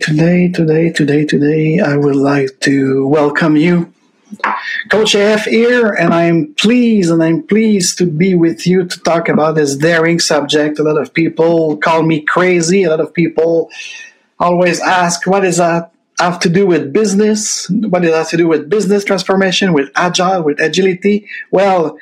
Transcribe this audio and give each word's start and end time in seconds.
today, 0.00 0.48
today, 0.48 0.90
today, 0.90 1.24
today, 1.24 1.80
I 1.80 1.96
would 1.96 2.16
like 2.16 2.60
to 2.60 3.06
welcome 3.06 3.56
you. 3.56 3.92
Coach 4.90 5.14
AF 5.14 5.44
here, 5.44 5.88
and 5.92 6.12
I'm 6.12 6.54
pleased 6.54 7.10
and 7.10 7.22
I'm 7.22 7.42
pleased 7.42 7.98
to 7.98 8.06
be 8.06 8.34
with 8.34 8.66
you 8.66 8.84
to 8.84 9.00
talk 9.00 9.28
about 9.28 9.54
this 9.54 9.76
daring 9.76 10.20
subject. 10.20 10.78
A 10.78 10.82
lot 10.82 11.00
of 11.00 11.14
people 11.14 11.76
call 11.78 12.02
me 12.02 12.20
crazy. 12.20 12.84
A 12.84 12.90
lot 12.90 13.00
of 13.00 13.14
people 13.14 13.70
always 14.38 14.80
ask, 14.80 15.26
what 15.26 15.40
does 15.40 15.56
that 15.56 15.92
have 16.18 16.38
to 16.40 16.48
do 16.48 16.66
with 16.66 16.92
business? 16.92 17.68
What 17.70 18.02
does 18.02 18.10
that 18.10 18.18
have 18.18 18.30
to 18.30 18.36
do 18.36 18.48
with 18.48 18.68
business 18.68 19.04
transformation, 19.04 19.72
with 19.72 19.90
agile, 19.94 20.42
with 20.42 20.60
agility? 20.60 21.26
Well, 21.50 21.98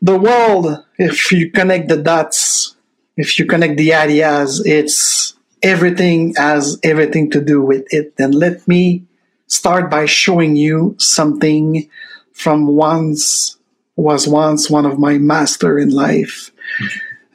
the 0.00 0.18
world, 0.18 0.84
if 0.98 1.32
you 1.32 1.50
connect 1.50 1.88
the 1.88 1.96
dots, 1.96 2.76
if 3.16 3.38
you 3.38 3.46
connect 3.46 3.76
the 3.76 3.94
ideas, 3.94 4.62
it's 4.66 5.34
everything 5.62 6.34
has 6.36 6.78
everything 6.82 7.30
to 7.30 7.40
do 7.40 7.62
with 7.62 7.84
it. 7.92 8.16
Then 8.16 8.32
let 8.32 8.66
me 8.66 9.04
start 9.46 9.90
by 9.90 10.06
showing 10.06 10.56
you 10.56 10.96
something 10.98 11.88
from 12.32 12.66
once 12.66 13.56
was 13.96 14.26
once 14.26 14.70
one 14.70 14.86
of 14.86 14.98
my 14.98 15.18
master 15.18 15.78
in 15.78 15.90
life. 15.90 16.50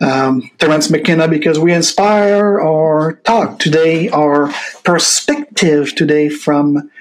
Um, 0.01 0.49
Terence 0.59 0.89
McKenna, 0.89 1.27
because 1.27 1.59
we 1.59 1.73
inspire 1.73 2.59
our 2.59 3.13
talk 3.23 3.59
today, 3.59 4.09
our 4.09 4.51
perspective 4.83 5.95
today 5.95 6.29
from 6.29 6.91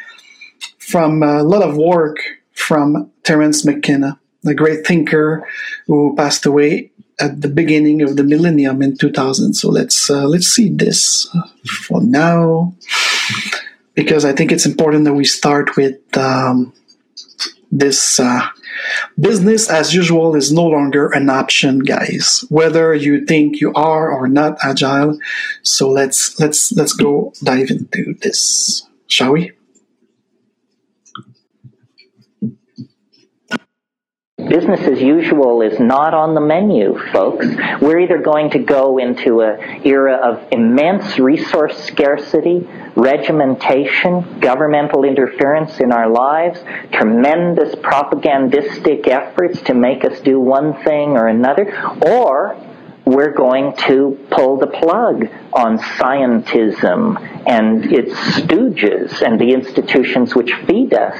from 0.78 1.22
a 1.22 1.42
lot 1.42 1.62
of 1.62 1.76
work 1.76 2.18
from 2.52 3.10
Terence 3.24 3.64
McKenna, 3.64 4.18
the 4.42 4.54
great 4.54 4.86
thinker 4.86 5.46
who 5.86 6.14
passed 6.16 6.46
away 6.46 6.90
at 7.18 7.40
the 7.40 7.48
beginning 7.48 8.02
of 8.02 8.16
the 8.16 8.24
millennium 8.24 8.82
in 8.82 8.96
2000. 8.96 9.54
So 9.54 9.70
let's 9.70 10.10
uh, 10.10 10.26
let's 10.26 10.46
see 10.46 10.68
this 10.68 11.28
for 11.86 12.02
now, 12.02 12.74
because 13.94 14.24
I 14.24 14.32
think 14.32 14.52
it's 14.52 14.66
important 14.66 15.04
that 15.04 15.14
we 15.14 15.24
start 15.24 15.76
with 15.76 15.98
um, 16.16 16.72
this. 17.70 18.20
Uh, 18.20 18.48
business 19.18 19.70
as 19.70 19.94
usual 19.94 20.36
is 20.36 20.52
no 20.52 20.66
longer 20.66 21.08
an 21.12 21.30
option, 21.30 21.80
guys. 21.80 22.44
Whether 22.48 22.94
you 22.94 23.24
think 23.24 23.60
you 23.60 23.72
are 23.74 24.10
or 24.10 24.28
not 24.28 24.58
agile. 24.62 25.18
So 25.62 25.90
let's 25.90 26.38
let's 26.38 26.72
let's 26.72 26.92
go 26.92 27.32
dive 27.42 27.70
into 27.70 28.14
this, 28.20 28.86
shall 29.08 29.32
we? 29.32 29.55
Business 34.48 34.80
as 34.80 35.00
usual 35.00 35.62
is 35.62 35.78
not 35.78 36.14
on 36.14 36.34
the 36.34 36.40
menu, 36.40 36.98
folks. 37.12 37.46
We're 37.80 38.00
either 38.00 38.18
going 38.18 38.50
to 38.50 38.58
go 38.58 38.98
into 38.98 39.40
an 39.40 39.86
era 39.86 40.16
of 40.16 40.52
immense 40.52 41.18
resource 41.18 41.76
scarcity, 41.84 42.68
regimentation, 42.94 44.40
governmental 44.40 45.04
interference 45.04 45.78
in 45.80 45.92
our 45.92 46.08
lives, 46.08 46.60
tremendous 46.92 47.74
propagandistic 47.76 49.06
efforts 49.08 49.60
to 49.62 49.74
make 49.74 50.04
us 50.04 50.20
do 50.20 50.40
one 50.40 50.74
thing 50.84 51.10
or 51.10 51.28
another, 51.28 51.76
or 52.02 52.56
we're 53.16 53.32
going 53.32 53.74
to 53.74 54.18
pull 54.30 54.58
the 54.58 54.66
plug 54.66 55.24
on 55.54 55.78
scientism 55.78 57.18
and 57.48 57.90
its 57.90 58.12
stooges 58.12 59.22
and 59.22 59.40
the 59.40 59.52
institutions 59.54 60.34
which 60.34 60.52
feed 60.66 60.92
us, 60.92 61.16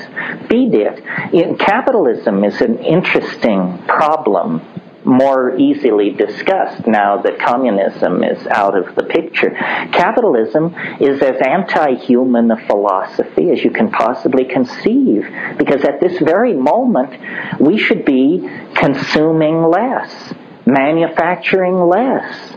feed 0.46 0.74
it. 0.74 1.58
capitalism 1.58 2.44
is 2.44 2.60
an 2.60 2.78
interesting 2.80 3.78
problem 3.88 4.60
more 5.06 5.56
easily 5.56 6.10
discussed 6.10 6.86
now 6.86 7.22
that 7.22 7.38
communism 7.38 8.22
is 8.22 8.46
out 8.48 8.76
of 8.76 8.94
the 8.94 9.04
picture. 9.04 9.50
Capitalism 9.92 10.74
is 11.00 11.22
as 11.22 11.40
anti-human 11.40 12.50
a 12.50 12.58
philosophy 12.66 13.52
as 13.52 13.64
you 13.64 13.70
can 13.70 13.90
possibly 13.90 14.44
conceive 14.44 15.26
because 15.56 15.82
at 15.84 15.98
this 16.00 16.18
very 16.18 16.52
moment 16.52 17.18
we 17.58 17.78
should 17.78 18.04
be 18.04 18.46
consuming 18.74 19.62
less 19.62 20.34
manufacturing 20.66 21.76
less, 21.76 22.56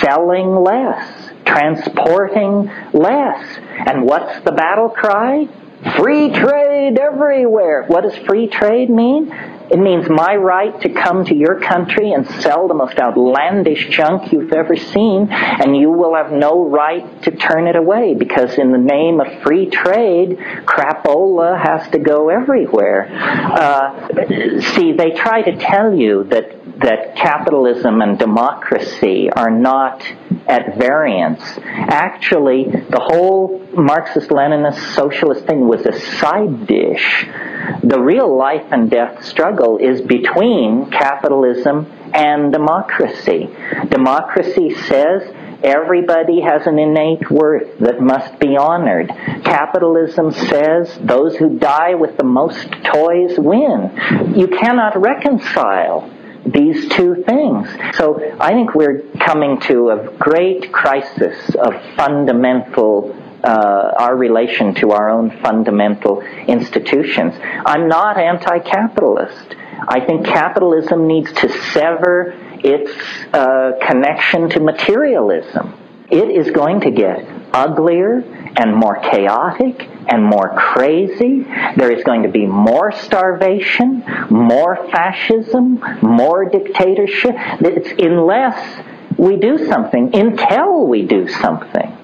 selling 0.00 0.54
less, 0.54 1.30
transporting 1.44 2.70
less. 2.92 3.58
And 3.86 4.04
what's 4.04 4.44
the 4.44 4.52
battle 4.52 4.90
cry? 4.90 5.48
Free 5.96 6.30
trade 6.30 6.98
everywhere. 6.98 7.84
What 7.86 8.02
does 8.02 8.16
free 8.26 8.48
trade 8.48 8.90
mean? 8.90 9.32
It 9.70 9.78
means 9.78 10.08
my 10.08 10.36
right 10.36 10.80
to 10.82 10.88
come 10.90 11.24
to 11.24 11.34
your 11.34 11.60
country 11.60 12.12
and 12.12 12.24
sell 12.40 12.68
the 12.68 12.74
most 12.74 12.98
outlandish 12.98 13.88
junk 13.88 14.32
you've 14.32 14.52
ever 14.52 14.76
seen, 14.76 15.28
and 15.30 15.76
you 15.76 15.90
will 15.90 16.14
have 16.14 16.30
no 16.30 16.68
right 16.68 17.22
to 17.22 17.32
turn 17.32 17.66
it 17.66 17.74
away 17.74 18.14
because, 18.14 18.58
in 18.58 18.70
the 18.70 18.78
name 18.78 19.20
of 19.20 19.42
free 19.42 19.68
trade, 19.68 20.38
crapola 20.66 21.60
has 21.60 21.90
to 21.90 21.98
go 21.98 22.28
everywhere. 22.28 23.08
Uh, 23.12 24.60
see, 24.74 24.92
they 24.92 25.10
try 25.10 25.42
to 25.42 25.56
tell 25.56 25.92
you 25.92 26.24
that 26.24 26.65
that 26.78 27.16
capitalism 27.16 28.02
and 28.02 28.18
democracy 28.18 29.30
are 29.30 29.50
not 29.50 30.02
at 30.46 30.76
variance. 30.78 31.40
Actually, 31.64 32.64
the 32.64 33.00
whole 33.00 33.66
Marxist 33.72 34.28
Leninist 34.28 34.94
socialist 34.94 35.46
thing 35.46 35.66
was 35.66 35.84
a 35.86 35.98
side 36.18 36.66
dish. 36.66 37.26
The 37.82 38.00
real 38.00 38.36
life 38.36 38.66
and 38.70 38.90
death 38.90 39.24
struggle 39.24 39.78
is 39.78 40.02
between 40.02 40.90
capitalism 40.90 41.90
and 42.12 42.52
democracy. 42.52 43.48
Democracy 43.88 44.74
says 44.74 45.22
Everybody 45.62 46.42
has 46.42 46.66
an 46.66 46.78
innate 46.78 47.30
worth 47.30 47.78
that 47.78 48.00
must 48.00 48.38
be 48.38 48.56
honored. 48.58 49.08
Capitalism 49.42 50.30
says 50.30 50.98
those 51.02 51.34
who 51.36 51.58
die 51.58 51.94
with 51.94 52.18
the 52.18 52.24
most 52.24 52.70
toys 52.84 53.38
win. 53.38 53.90
You 54.36 54.48
cannot 54.48 55.00
reconcile 55.00 56.10
these 56.46 56.88
two 56.88 57.24
things. 57.26 57.68
So 57.96 58.36
I 58.40 58.52
think 58.52 58.74
we're 58.74 59.02
coming 59.18 59.60
to 59.62 59.90
a 59.90 60.12
great 60.18 60.72
crisis 60.72 61.54
of 61.56 61.74
fundamental 61.96 63.14
uh, 63.44 63.92
our 63.98 64.16
relation 64.16 64.74
to 64.74 64.90
our 64.90 65.08
own 65.08 65.30
fundamental 65.40 66.20
institutions. 66.48 67.34
I'm 67.64 67.86
not 67.86 68.18
anti-capitalist. 68.18 69.54
I 69.86 70.00
think 70.04 70.26
capitalism 70.26 71.06
needs 71.06 71.32
to 71.34 71.48
sever 71.72 72.34
its 72.64 72.90
uh, 73.32 73.72
connection 73.86 74.48
to 74.50 74.60
materialism. 74.60 75.78
It 76.10 76.30
is 76.30 76.50
going 76.50 76.80
to 76.80 76.90
get 76.90 77.24
uglier 77.52 78.20
and 78.56 78.74
more 78.74 78.96
chaotic 78.96 79.88
and 80.08 80.24
more 80.24 80.54
crazy. 80.56 81.42
There 81.76 81.90
is 81.90 82.04
going 82.04 82.22
to 82.22 82.28
be 82.28 82.46
more 82.46 82.92
starvation, 82.92 84.04
more 84.30 84.88
fascism, 84.90 85.80
more 86.02 86.48
dictatorship. 86.48 87.34
It's 87.60 87.90
unless 88.00 88.84
we 89.18 89.36
do 89.36 89.66
something, 89.66 90.14
until 90.14 90.86
we 90.86 91.02
do 91.02 91.28
something. 91.28 91.96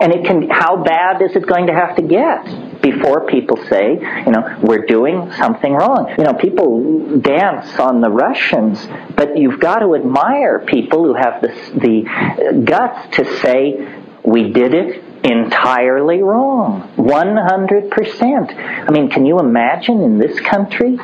And 0.00 0.12
it 0.12 0.26
can, 0.26 0.50
how 0.50 0.82
bad 0.82 1.22
is 1.22 1.36
it 1.36 1.46
going 1.46 1.68
to 1.68 1.72
have 1.72 1.96
to 1.96 2.02
get 2.02 2.82
before 2.82 3.26
people 3.26 3.56
say, 3.68 3.92
you 4.26 4.32
know, 4.32 4.58
we're 4.60 4.86
doing 4.86 5.32
something 5.34 5.72
wrong? 5.72 6.12
You 6.18 6.24
know, 6.24 6.34
people 6.34 7.20
dance 7.20 7.78
on 7.78 8.00
the 8.00 8.10
Russians, 8.10 8.86
but 9.16 9.38
you've 9.38 9.60
got 9.60 9.78
to 9.78 9.94
admire 9.94 10.58
people 10.58 11.04
who 11.04 11.14
have 11.14 11.40
the, 11.40 11.48
the 11.76 12.62
guts 12.64 13.16
to 13.16 13.38
say, 13.40 14.00
we 14.24 14.52
did 14.52 14.74
it 14.74 15.03
entirely 15.24 16.22
wrong. 16.22 16.92
100%. 16.96 18.88
I 18.88 18.90
mean, 18.90 19.10
can 19.10 19.24
you 19.24 19.38
imagine 19.38 20.02
in 20.02 20.18
this 20.18 20.38
country 20.40 20.98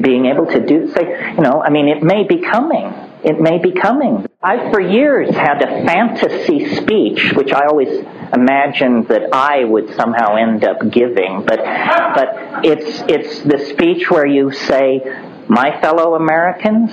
being 0.00 0.26
able 0.26 0.46
to 0.46 0.64
do, 0.64 0.92
say, 0.92 1.34
you 1.34 1.40
know, 1.40 1.62
I 1.62 1.70
mean, 1.70 1.88
it 1.88 2.02
may 2.02 2.24
be 2.24 2.38
coming. 2.40 2.92
It 3.24 3.40
may 3.40 3.58
be 3.58 3.72
coming. 3.72 4.26
I've 4.42 4.72
for 4.72 4.80
years 4.80 5.34
had 5.34 5.62
a 5.62 5.84
fantasy 5.84 6.76
speech, 6.76 7.32
which 7.34 7.52
I 7.52 7.66
always 7.66 8.04
imagined 8.32 9.08
that 9.08 9.32
I 9.32 9.64
would 9.64 9.94
somehow 9.96 10.36
end 10.36 10.64
up 10.64 10.78
giving, 10.90 11.44
but, 11.44 11.58
but 11.58 12.64
it's, 12.64 13.02
it's 13.08 13.40
the 13.40 13.58
speech 13.70 14.10
where 14.10 14.26
you 14.26 14.52
say, 14.52 15.00
my 15.48 15.80
fellow 15.80 16.14
Americans, 16.14 16.92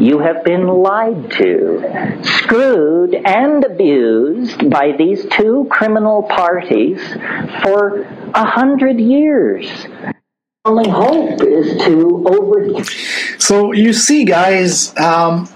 you 0.00 0.18
have 0.18 0.44
been 0.44 0.66
lied 0.66 1.30
to, 1.32 2.20
screwed, 2.22 3.14
and 3.14 3.64
abused 3.64 4.68
by 4.70 4.92
these 4.96 5.26
two 5.30 5.66
criminal 5.70 6.22
parties 6.24 7.00
for 7.62 8.02
a 8.34 8.44
hundred 8.44 9.00
years. 9.00 9.66
Only 10.64 10.90
hope 10.90 11.40
is 11.42 11.82
to 11.84 12.24
over. 12.28 12.84
So 13.38 13.72
you 13.72 13.92
see, 13.92 14.24
guys, 14.24 14.94
um, 14.98 15.48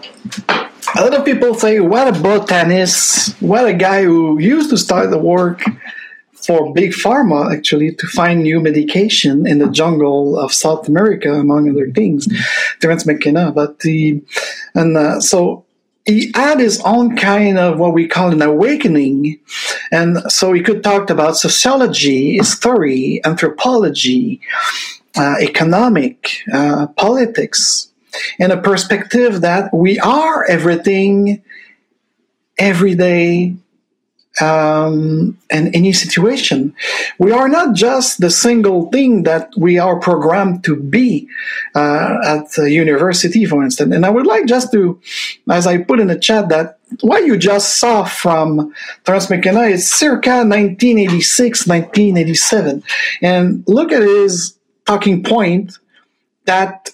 a 0.96 1.02
lot 1.02 1.14
of 1.14 1.24
people 1.24 1.54
say, 1.54 1.80
"What 1.80 2.08
about 2.08 2.48
botanist? 2.48 3.40
What 3.42 3.66
a 3.66 3.74
guy 3.74 4.04
who 4.04 4.38
used 4.38 4.70
to 4.70 4.78
start 4.78 5.10
the 5.10 5.18
work." 5.18 5.62
For 6.50 6.72
big 6.72 6.90
pharma 6.90 7.54
actually 7.54 7.94
to 7.94 8.08
find 8.08 8.42
new 8.42 8.58
medication 8.58 9.46
in 9.46 9.58
the 9.58 9.68
jungle 9.68 10.36
of 10.36 10.52
South 10.52 10.88
America, 10.88 11.32
among 11.32 11.70
other 11.70 11.88
things. 11.92 12.26
Terence 12.80 13.06
McKenna, 13.06 13.52
but 13.52 13.78
the 13.80 14.20
and 14.74 14.96
uh, 14.96 15.20
so 15.20 15.64
he 16.06 16.32
had 16.34 16.58
his 16.58 16.80
own 16.84 17.16
kind 17.16 17.56
of 17.56 17.78
what 17.78 17.94
we 17.94 18.08
call 18.08 18.32
an 18.32 18.42
awakening, 18.42 19.38
And 19.92 20.18
so 20.28 20.52
he 20.52 20.60
could 20.60 20.82
talk 20.82 21.08
about 21.08 21.36
sociology, 21.36 22.34
history, 22.38 23.20
anthropology, 23.24 24.40
uh, 25.16 25.36
economic, 25.40 26.16
uh, 26.52 26.88
politics, 26.96 27.92
in 28.40 28.50
a 28.50 28.60
perspective 28.60 29.42
that 29.42 29.72
we 29.72 30.00
are 30.00 30.44
everything 30.46 31.44
every 32.58 32.96
day 32.96 33.54
um, 34.40 35.36
in 35.50 35.74
any 35.74 35.92
situation. 35.92 36.74
We 37.18 37.32
are 37.32 37.48
not 37.48 37.74
just 37.74 38.20
the 38.20 38.30
single 38.30 38.90
thing 38.90 39.24
that 39.24 39.52
we 39.56 39.78
are 39.78 39.98
programmed 39.98 40.64
to 40.64 40.76
be 40.76 41.28
uh, 41.74 42.18
at 42.24 42.52
the 42.52 42.70
university, 42.70 43.44
for 43.44 43.62
instance. 43.64 43.94
And 43.94 44.06
I 44.06 44.10
would 44.10 44.26
like 44.26 44.46
just 44.46 44.72
to, 44.72 45.00
as 45.50 45.66
I 45.66 45.78
put 45.78 46.00
in 46.00 46.06
the 46.06 46.18
chat, 46.18 46.48
that 46.50 46.78
what 47.00 47.26
you 47.26 47.36
just 47.36 47.78
saw 47.78 48.04
from 48.04 48.72
McKenna 49.06 49.62
is 49.62 49.90
circa 49.90 50.44
1986, 50.44 51.66
1987. 51.66 52.82
And 53.22 53.64
look 53.66 53.92
at 53.92 54.02
his 54.02 54.56
talking 54.86 55.22
point 55.22 55.78
that 56.46 56.90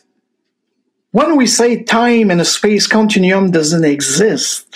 when 1.13 1.37
we 1.37 1.47
say 1.47 1.83
time 1.83 2.31
and 2.31 2.41
a 2.41 2.45
space 2.45 2.87
continuum 2.87 3.51
doesn't 3.51 3.85
exist, 3.85 4.67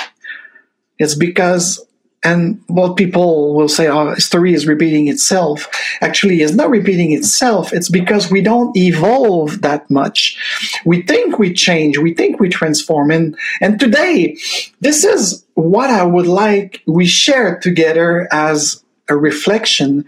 it's 0.98 1.14
because 1.14 1.84
and 2.22 2.62
what 2.66 2.96
people 2.96 3.54
will 3.54 3.68
say, 3.68 3.88
oh, 3.88 4.14
history 4.14 4.52
is 4.52 4.66
repeating 4.66 5.08
itself. 5.08 5.66
Actually, 6.02 6.42
it's 6.42 6.52
not 6.52 6.68
repeating 6.68 7.12
itself. 7.12 7.72
It's 7.72 7.88
because 7.88 8.30
we 8.30 8.42
don't 8.42 8.76
evolve 8.76 9.62
that 9.62 9.90
much. 9.90 10.36
We 10.84 11.02
think 11.02 11.38
we 11.38 11.54
change. 11.54 11.96
We 11.96 12.12
think 12.14 12.38
we 12.38 12.50
transform. 12.50 13.10
And, 13.10 13.38
and 13.62 13.80
today, 13.80 14.36
this 14.80 15.04
is 15.04 15.46
what 15.54 15.88
I 15.88 16.04
would 16.04 16.26
like 16.26 16.82
we 16.86 17.06
share 17.06 17.58
together 17.58 18.28
as 18.30 18.84
a 19.10 19.16
reflection 19.16 20.04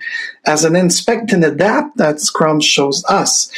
as 0.47 0.65
an 0.65 0.75
inspect 0.75 1.33
and 1.33 1.45
adapt 1.45 1.97
that 1.99 2.21
Scrum 2.21 2.61
shows 2.61 3.05
us. 3.09 3.53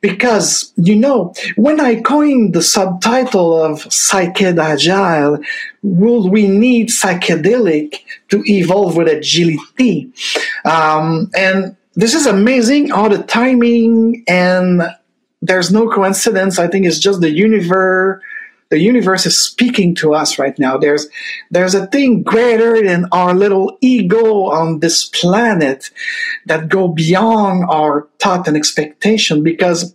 Because, 0.00 0.72
you 0.76 0.94
know, 0.94 1.34
when 1.56 1.80
I 1.80 2.00
coined 2.00 2.54
the 2.54 2.62
subtitle 2.62 3.60
of 3.60 3.84
Psyched 3.84 4.58
Agile, 4.58 5.38
will 5.82 6.30
we 6.30 6.46
need 6.46 6.88
psychedelic 6.88 8.00
to 8.28 8.42
evolve 8.46 8.96
with 8.96 9.08
agility? 9.08 10.12
Um, 10.64 11.30
and 11.34 11.76
this 11.94 12.14
is 12.14 12.26
amazing, 12.26 12.92
all 12.92 13.08
the 13.08 13.22
timing 13.22 14.22
and 14.28 14.82
there's 15.42 15.72
no 15.72 15.88
coincidence. 15.88 16.58
I 16.58 16.68
think 16.68 16.86
it's 16.86 16.98
just 16.98 17.20
the 17.20 17.30
universe 17.30 18.22
the 18.70 18.78
universe 18.78 19.26
is 19.26 19.44
speaking 19.44 19.96
to 19.96 20.14
us 20.14 20.38
right 20.38 20.56
now. 20.58 20.78
There's 20.78 21.08
there's 21.50 21.74
a 21.74 21.88
thing 21.88 22.22
greater 22.22 22.80
than 22.80 23.06
our 23.10 23.34
little 23.34 23.76
ego 23.80 24.44
on 24.44 24.78
this 24.78 25.06
planet 25.08 25.90
that 26.46 26.68
go 26.68 26.86
beyond 26.86 27.64
our 27.68 28.06
thought 28.20 28.46
and 28.46 28.56
expectation. 28.56 29.42
Because 29.42 29.92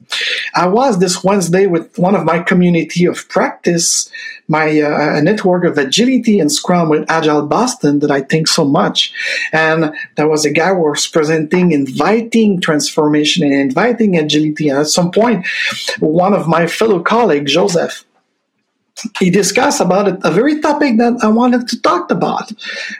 I 0.53 0.67
was 0.67 0.99
this 0.99 1.23
Wednesday 1.23 1.67
with 1.67 1.97
one 1.97 2.15
of 2.15 2.25
my 2.25 2.39
community 2.39 3.05
of 3.05 3.27
practice, 3.29 4.09
my 4.49 4.81
uh, 4.81 5.21
network 5.21 5.63
of 5.63 5.77
agility 5.77 6.39
and 6.39 6.51
Scrum 6.51 6.89
with 6.89 7.09
Agile 7.09 7.47
Boston 7.47 7.99
that 7.99 8.11
I 8.11 8.21
think 8.21 8.47
so 8.47 8.65
much, 8.65 9.13
and 9.53 9.95
there 10.17 10.27
was 10.27 10.43
a 10.43 10.51
guy 10.51 10.73
who 10.73 10.81
was 10.81 11.07
presenting, 11.07 11.71
inviting 11.71 12.59
transformation 12.59 13.45
and 13.45 13.53
inviting 13.53 14.17
agility. 14.17 14.67
And 14.67 14.79
at 14.79 14.87
some 14.87 15.11
point, 15.11 15.45
one 15.99 16.33
of 16.33 16.45
my 16.47 16.67
fellow 16.67 17.01
colleagues, 17.01 17.53
Joseph 17.53 18.04
he 19.19 19.29
discussed 19.29 19.81
about 19.81 20.07
it, 20.07 20.17
a 20.23 20.31
very 20.31 20.61
topic 20.61 20.97
that 20.97 21.19
I 21.21 21.27
wanted 21.27 21.67
to 21.69 21.81
talk 21.81 22.11
about, 22.11 22.51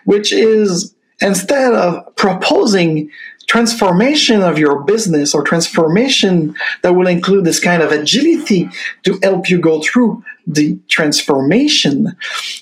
which 0.06 0.33
is 0.33 0.94
instead 1.21 1.74
of 1.74 2.15
proposing 2.15 3.09
transformation 3.47 4.42
of 4.42 4.57
your 4.57 4.83
business 4.83 5.33
or 5.33 5.44
transformation 5.44 6.56
that 6.81 6.94
will 6.94 7.07
include 7.07 7.45
this 7.45 7.59
kind 7.59 7.81
of 7.83 7.92
agility 7.92 8.69
to 9.03 9.19
help 9.21 9.50
you 9.50 9.59
go 9.59 9.81
through 9.81 10.24
the 10.47 10.77
transformation. 10.88 12.15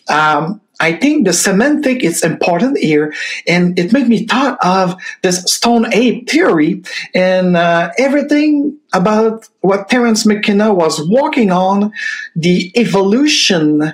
Um, 0.09 0.62
I 0.80 0.94
think 0.94 1.25
the 1.25 1.34
semantic 1.34 2.04
is 2.04 2.24
important 2.24 2.78
here, 2.78 3.14
and 3.48 3.78
it 3.78 3.94
made 3.94 4.08
me 4.08 4.25
thought 4.25 4.58
of 4.64 4.96
this 5.22 5.44
stone 5.44 5.92
ape 5.94 6.30
theory 6.30 6.84
and 7.14 7.56
uh, 7.56 7.92
everything 7.98 8.78
about 8.92 9.48
what 9.62 9.90
Terence 9.90 10.25
McKenna 10.25 10.74
was 10.74 11.08
working 11.10 11.52
on, 11.52 11.92
the 12.36 12.72
evolution 12.75 13.94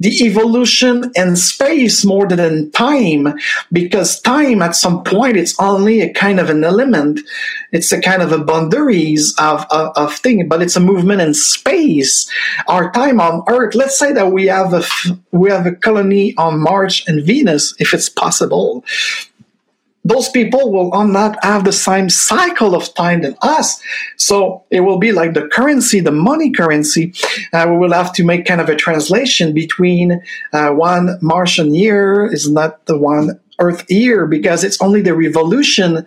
the 0.00 0.24
evolution 0.24 1.10
in 1.14 1.36
space 1.36 2.04
more 2.04 2.28
than 2.28 2.40
in 2.40 2.70
time, 2.70 3.34
because 3.72 4.20
time 4.20 4.62
at 4.62 4.76
some 4.76 5.02
point 5.02 5.36
it's 5.36 5.58
only 5.58 6.00
a 6.00 6.12
kind 6.12 6.38
of 6.38 6.50
an 6.50 6.62
element. 6.62 7.20
It's 7.72 7.92
a 7.92 8.00
kind 8.00 8.22
of 8.22 8.32
a 8.32 8.38
boundaries 8.38 9.34
of, 9.38 9.66
of, 9.70 9.92
of 9.96 10.14
thing, 10.14 10.48
but 10.48 10.62
it's 10.62 10.76
a 10.76 10.80
movement 10.80 11.20
in 11.20 11.34
space. 11.34 12.30
Our 12.68 12.92
time 12.92 13.20
on 13.20 13.42
Earth, 13.48 13.74
let's 13.74 13.98
say 13.98 14.12
that 14.12 14.32
we 14.32 14.46
have 14.46 14.72
a, 14.72 14.84
we 15.32 15.50
have 15.50 15.66
a 15.66 15.72
colony 15.72 16.34
on 16.36 16.60
Mars 16.60 17.02
and 17.06 17.24
Venus, 17.24 17.74
if 17.78 17.92
it's 17.92 18.08
possible 18.08 18.84
those 20.08 20.28
people 20.30 20.72
will 20.72 20.90
not 21.06 21.42
have 21.44 21.64
the 21.64 21.72
same 21.72 22.08
cycle 22.08 22.74
of 22.74 22.92
time 22.94 23.20
than 23.22 23.36
us. 23.42 23.80
So 24.16 24.64
it 24.70 24.80
will 24.80 24.98
be 24.98 25.12
like 25.12 25.34
the 25.34 25.46
currency, 25.48 26.00
the 26.00 26.10
money 26.10 26.50
currency. 26.50 27.12
Uh, 27.52 27.66
we 27.68 27.76
will 27.76 27.92
have 27.92 28.12
to 28.14 28.24
make 28.24 28.46
kind 28.46 28.60
of 28.60 28.70
a 28.70 28.74
translation 28.74 29.52
between 29.52 30.22
uh, 30.54 30.70
one 30.70 31.18
Martian 31.20 31.74
year 31.74 32.26
is 32.32 32.50
not 32.50 32.86
the 32.86 32.96
one 32.96 33.38
Earth 33.60 33.90
year 33.90 34.26
because 34.26 34.62
it's 34.62 34.80
only 34.80 35.02
the 35.02 35.14
revolution 35.14 36.06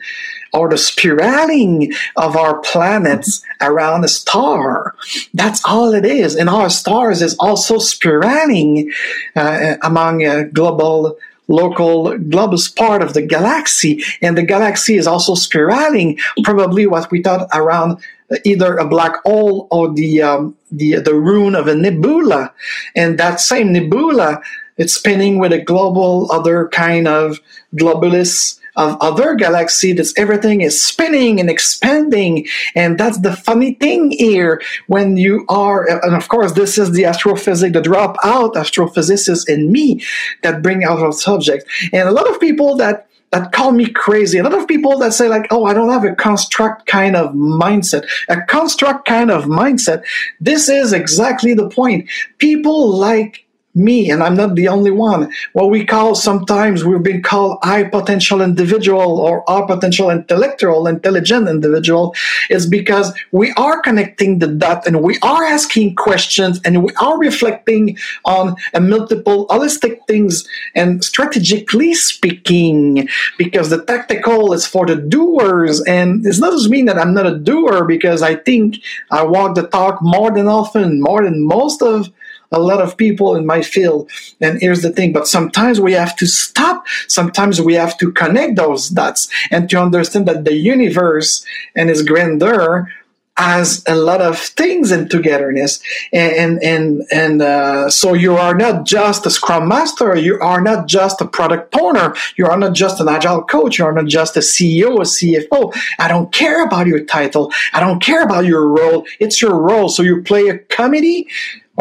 or 0.53 0.69
the 0.69 0.77
spiraling 0.77 1.91
of 2.15 2.35
our 2.35 2.59
planets 2.59 3.43
around 3.59 4.03
a 4.05 4.07
star. 4.07 4.95
That's 5.33 5.61
all 5.65 5.93
it 5.93 6.05
is. 6.05 6.35
And 6.35 6.49
our 6.49 6.69
stars 6.69 7.21
is 7.21 7.35
also 7.39 7.77
spiraling 7.77 8.91
uh, 9.35 9.75
among 9.81 10.23
a 10.23 10.45
global 10.45 11.17
local 11.51 12.17
globus 12.17 12.73
part 12.75 13.03
of 13.03 13.13
the 13.13 13.21
galaxy, 13.21 14.03
and 14.21 14.37
the 14.37 14.43
galaxy 14.43 14.95
is 14.95 15.07
also 15.07 15.35
spiraling, 15.35 16.17
probably 16.43 16.87
what 16.87 17.11
we 17.11 17.21
thought 17.21 17.47
around 17.53 17.99
either 18.45 18.77
a 18.77 18.87
black 18.87 19.21
hole 19.23 19.67
or 19.71 19.93
the 19.93 20.21
um, 20.21 20.55
the 20.71 20.95
the 20.95 21.13
rune 21.13 21.55
of 21.55 21.67
a 21.67 21.75
nebula, 21.75 22.53
and 22.95 23.17
that 23.17 23.39
same 23.39 23.73
nebula 23.73 24.41
it's 24.77 24.95
spinning 24.95 25.37
with 25.37 25.53
a 25.53 25.61
global 25.61 26.31
other 26.31 26.67
kind 26.69 27.07
of 27.07 27.39
globulus 27.75 28.59
of 28.75 28.97
other 29.01 29.35
galaxy 29.35 29.93
that 29.93 30.11
everything 30.17 30.61
is 30.61 30.81
spinning 30.83 31.39
and 31.39 31.49
expanding 31.49 32.47
and 32.75 32.97
that's 32.97 33.19
the 33.19 33.35
funny 33.35 33.73
thing 33.75 34.11
here 34.11 34.61
when 34.87 35.17
you 35.17 35.45
are 35.49 35.87
and 35.89 36.15
of 36.15 36.27
course 36.29 36.53
this 36.53 36.77
is 36.77 36.91
the 36.91 37.05
astrophysics 37.05 37.73
the 37.73 37.81
drop 37.81 38.15
out 38.23 38.53
astrophysicist 38.53 39.49
in 39.49 39.71
me 39.71 40.01
that 40.43 40.61
bring 40.61 40.83
out 40.83 40.99
our 40.99 41.11
subject 41.11 41.67
and 41.91 42.07
a 42.07 42.11
lot 42.11 42.29
of 42.29 42.39
people 42.39 42.75
that 42.75 43.07
that 43.31 43.53
call 43.53 43.71
me 43.71 43.87
crazy. 43.87 44.37
A 44.37 44.43
lot 44.43 44.53
of 44.53 44.67
people 44.67 44.97
that 44.99 45.13
say 45.13 45.27
like, 45.27 45.47
"Oh, 45.51 45.65
I 45.65 45.73
don't 45.73 45.89
have 45.89 46.03
a 46.03 46.13
construct 46.13 46.85
kind 46.85 47.15
of 47.15 47.33
mindset." 47.33 48.05
A 48.27 48.41
construct 48.41 49.07
kind 49.07 49.31
of 49.31 49.45
mindset. 49.45 50.03
This 50.39 50.69
is 50.69 50.93
exactly 50.93 51.53
the 51.53 51.69
point. 51.69 52.09
People 52.37 52.97
like 52.97 53.40
me, 53.73 54.09
and 54.11 54.21
I'm 54.21 54.35
not 54.35 54.55
the 54.55 54.67
only 54.67 54.91
one. 54.91 55.31
What 55.53 55.69
we 55.69 55.85
call 55.85 56.15
sometimes 56.15 56.83
we've 56.83 57.03
been 57.03 57.23
called 57.23 57.59
high 57.63 57.85
potential 57.85 58.41
individual 58.41 59.19
or 59.19 59.43
high 59.47 59.65
potential 59.65 60.09
intellectual, 60.09 60.87
intelligent 60.87 61.47
individual 61.47 62.13
is 62.49 62.67
because 62.67 63.13
we 63.31 63.51
are 63.53 63.81
connecting 63.81 64.39
the 64.39 64.47
dot 64.47 64.85
and 64.87 65.01
we 65.01 65.17
are 65.21 65.43
asking 65.43 65.95
questions 65.95 66.59
and 66.65 66.83
we 66.83 66.91
are 67.01 67.17
reflecting 67.17 67.97
on 68.25 68.55
a 68.73 68.81
multiple 68.81 69.47
holistic 69.47 69.99
things 70.07 70.47
and 70.75 71.03
strategically 71.03 71.93
speaking, 71.93 73.07
because 73.37 73.69
the 73.69 73.83
tactical 73.85 74.53
is 74.53 74.65
for 74.65 74.85
the 74.85 74.95
doers. 74.95 75.81
And 75.81 76.25
it's 76.25 76.39
not 76.39 76.53
just 76.53 76.69
mean 76.69 76.85
that 76.85 76.97
I'm 76.97 77.13
not 77.13 77.25
a 77.25 77.37
doer 77.37 77.85
because 77.85 78.21
I 78.21 78.35
think 78.35 78.75
I 79.09 79.23
walk 79.23 79.55
the 79.55 79.67
talk 79.67 79.99
more 80.01 80.31
than 80.31 80.47
often, 80.47 81.01
more 81.01 81.23
than 81.23 81.45
most 81.45 81.81
of 81.81 82.09
a 82.51 82.59
lot 82.59 82.81
of 82.81 82.97
people 82.97 83.35
in 83.35 83.45
my 83.45 83.61
field. 83.61 84.09
And 84.39 84.59
here's 84.59 84.81
the 84.81 84.91
thing, 84.91 85.13
but 85.13 85.27
sometimes 85.27 85.79
we 85.79 85.93
have 85.93 86.15
to 86.17 86.25
stop. 86.25 86.85
Sometimes 87.07 87.61
we 87.61 87.75
have 87.75 87.97
to 87.99 88.11
connect 88.11 88.55
those 88.55 88.89
dots 88.89 89.29
and 89.49 89.69
to 89.69 89.81
understand 89.81 90.27
that 90.27 90.45
the 90.45 90.55
universe 90.55 91.45
and 91.75 91.89
its 91.89 92.01
grandeur 92.01 92.89
has 93.37 93.83
a 93.87 93.95
lot 93.95 94.21
of 94.21 94.37
things 94.37 94.91
in 94.91 95.07
togetherness. 95.07 95.81
And 96.11 96.61
and 96.61 97.03
and 97.11 97.41
uh, 97.41 97.89
so 97.89 98.13
you 98.13 98.35
are 98.35 98.53
not 98.53 98.85
just 98.85 99.25
a 99.25 99.31
scrum 99.31 99.67
master 99.67 100.15
you 100.15 100.39
are 100.39 100.61
not 100.61 100.87
just 100.87 101.21
a 101.21 101.27
product 101.27 101.75
owner 101.79 102.13
you 102.35 102.45
are 102.45 102.57
not 102.57 102.73
just 102.73 102.99
an 102.99 103.07
agile 103.07 103.41
coach 103.43 103.79
you 103.79 103.85
are 103.85 103.93
not 103.93 104.07
just 104.07 104.35
a 104.37 104.41
ceo 104.41 104.97
a 104.97 105.07
cfo 105.15 105.73
i 105.97 106.07
don't 106.07 106.31
care 106.31 106.63
about 106.65 106.87
your 106.87 107.03
title. 107.03 107.51
I 107.73 107.79
don't 107.79 108.01
care 108.01 108.23
about 108.23 108.45
your 108.45 108.67
role. 108.67 109.05
It's 109.19 109.41
your 109.41 109.57
role. 109.59 109.89
So 109.89 110.03
you 110.03 110.21
play 110.23 110.47
a 110.47 110.57
comedy 110.57 111.27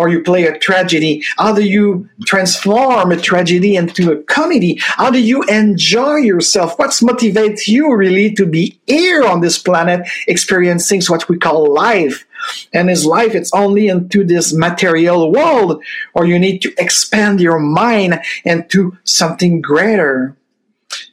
or 0.00 0.08
you 0.08 0.22
play 0.22 0.46
a 0.46 0.58
tragedy? 0.58 1.22
How 1.36 1.52
do 1.54 1.62
you 1.62 2.08
transform 2.24 3.12
a 3.12 3.18
tragedy 3.18 3.76
into 3.76 4.10
a 4.10 4.22
comedy? 4.22 4.78
How 4.80 5.10
do 5.10 5.20
you 5.20 5.42
enjoy 5.42 6.16
yourself? 6.16 6.78
What 6.78 6.90
motivates 6.90 7.68
you 7.68 7.94
really 7.94 8.32
to 8.32 8.46
be 8.46 8.80
here 8.86 9.22
on 9.22 9.42
this 9.42 9.58
planet 9.58 10.08
experiencing 10.26 11.02
what 11.08 11.28
we 11.28 11.36
call 11.36 11.72
life? 11.72 12.26
And 12.72 12.88
is 12.88 13.04
life, 13.04 13.34
it's 13.34 13.52
only 13.52 13.88
into 13.88 14.24
this 14.24 14.54
material 14.54 15.30
world, 15.30 15.82
or 16.14 16.24
you 16.24 16.38
need 16.38 16.62
to 16.62 16.72
expand 16.78 17.38
your 17.38 17.58
mind 17.58 18.22
into 18.46 18.96
something 19.04 19.60
greater. 19.60 20.34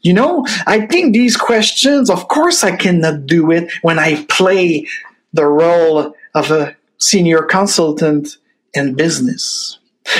You 0.01 0.13
know, 0.13 0.45
I 0.65 0.85
think 0.85 1.13
these 1.13 1.35
questions, 1.35 2.09
of 2.09 2.29
course, 2.29 2.63
I 2.63 2.77
cannot 2.77 3.25
do 3.25 3.51
it 3.51 3.69
when 3.81 3.99
I 3.99 4.23
play 4.29 4.87
the 5.33 5.45
role 5.45 6.15
of 6.33 6.51
a 6.51 6.77
senior 6.97 7.41
consultant 7.43 8.37
in 8.73 8.95
business. 8.95 9.79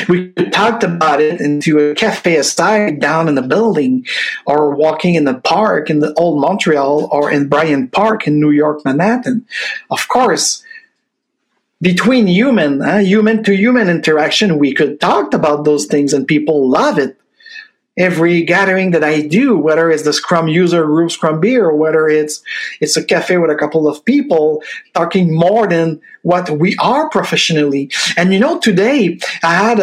We 0.10 0.34
talked 0.52 0.84
about 0.84 1.22
it 1.22 1.40
into 1.40 1.80
a 1.80 1.96
cafe 1.96 2.36
aside 2.36 3.00
down 3.00 3.30
in 3.30 3.36
the 3.36 3.42
building 3.42 4.06
or 4.46 4.76
walking 4.76 5.16
in 5.16 5.24
the 5.24 5.36
park 5.36 5.90
in 5.90 6.00
the 6.00 6.14
old 6.16 6.42
Montreal 6.42 7.08
or 7.12 7.32
in 7.32 7.48
Bryant 7.48 7.94
Park 7.94 8.28
in 8.28 8.40
New 8.40 8.52
York, 8.52 8.84
Manhattan. 8.84 9.46
Of 9.90 10.08
course, 10.10 10.62
between 11.82 12.28
human, 12.28 12.82
uh, 12.82 12.98
human 12.98 13.44
to 13.44 13.56
human 13.56 13.88
interaction, 13.88 14.60
we 14.60 14.74
could 14.74 15.00
talk 15.00 15.34
about 15.34 15.64
those 15.64 15.86
things 15.86 16.14
and 16.14 16.28
people 16.28 16.70
love 16.70 16.98
it 16.98 17.18
every 17.98 18.44
gathering 18.44 18.92
that 18.92 19.04
I 19.04 19.22
do, 19.22 19.58
whether 19.58 19.90
it's 19.90 20.04
the 20.04 20.14
Scrum 20.14 20.48
user 20.48 20.86
group 20.86 21.12
Scrum 21.12 21.40
beer 21.40 21.66
or 21.66 21.76
whether 21.76 22.08
it's 22.08 22.42
it's 22.80 22.96
a 22.96 23.04
cafe 23.04 23.38
with 23.38 23.50
a 23.50 23.56
couple 23.56 23.88
of 23.88 24.04
people 24.06 24.64
talking 24.94 25.34
more 25.36 25.68
than 25.68 26.00
what 26.22 26.50
we 26.50 26.76
are 26.78 27.10
professionally. 27.10 27.90
And 28.16 28.34
you 28.34 28.40
know, 28.40 28.60
today 28.60 29.20
I 29.44 29.54
had 29.54 29.80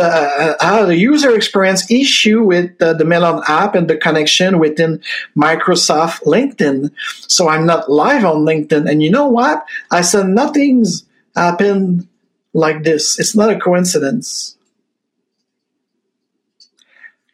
had 0.60 0.88
a 0.88 0.96
user 0.96 1.34
experience 1.34 1.90
issue 1.90 2.42
with 2.42 2.78
the, 2.78 2.94
the 2.94 3.04
Melon 3.04 3.42
app 3.48 3.74
and 3.74 3.88
the 3.88 3.96
connection 3.96 4.58
within 4.58 5.02
Microsoft 5.36 6.22
LinkedIn. 6.22 6.90
So 7.28 7.48
I'm 7.48 7.66
not 7.66 7.90
live 7.90 8.24
on 8.24 8.44
LinkedIn. 8.44 8.88
And 8.88 9.02
you 9.02 9.10
know 9.10 9.26
what? 9.26 9.64
I 9.90 10.02
said 10.02 10.28
nothing's 10.28 11.04
happened 11.34 12.06
like 12.52 12.84
this. 12.84 13.18
It's 13.18 13.34
not 13.34 13.50
a 13.50 13.58
coincidence. 13.58 14.56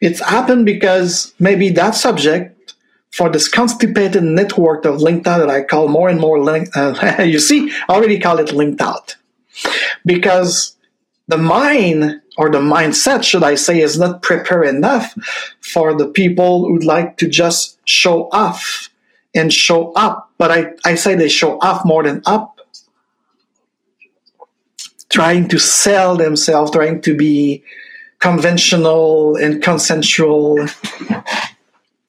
It's 0.01 0.19
happened 0.19 0.65
because 0.65 1.33
maybe 1.39 1.69
that 1.69 1.95
subject 1.95 2.73
for 3.11 3.29
this 3.29 3.47
constipated 3.47 4.23
network 4.23 4.85
of 4.85 5.01
linked 5.01 5.27
out 5.27 5.39
that 5.39 5.49
I 5.49 5.63
call 5.63 5.87
more 5.87 6.09
and 6.09 6.19
more 6.19 6.39
linked, 6.39 6.75
uh, 6.75 7.17
you 7.23 7.39
see, 7.39 7.71
I 7.87 7.93
already 7.93 8.19
call 8.19 8.39
it 8.39 8.51
linked 8.51 8.81
out. 8.81 9.15
Because 10.05 10.75
the 11.27 11.37
mind 11.37 12.21
or 12.37 12.49
the 12.49 12.59
mindset, 12.59 13.23
should 13.23 13.43
I 13.43 13.55
say, 13.55 13.81
is 13.81 13.99
not 13.99 14.21
prepared 14.21 14.67
enough 14.67 15.13
for 15.59 15.93
the 15.95 16.07
people 16.07 16.65
who'd 16.65 16.83
like 16.83 17.17
to 17.17 17.29
just 17.29 17.77
show 17.85 18.29
off 18.31 18.89
and 19.35 19.53
show 19.53 19.91
up. 19.93 20.31
But 20.37 20.51
I, 20.51 20.73
I 20.83 20.95
say 20.95 21.15
they 21.15 21.29
show 21.29 21.59
off 21.59 21.85
more 21.85 22.03
than 22.03 22.21
up. 22.25 22.57
Trying 25.09 25.49
to 25.49 25.59
sell 25.59 26.15
themselves, 26.15 26.71
trying 26.71 27.01
to 27.01 27.15
be 27.15 27.63
conventional 28.21 29.35
and 29.35 29.61
consensual. 29.61 30.65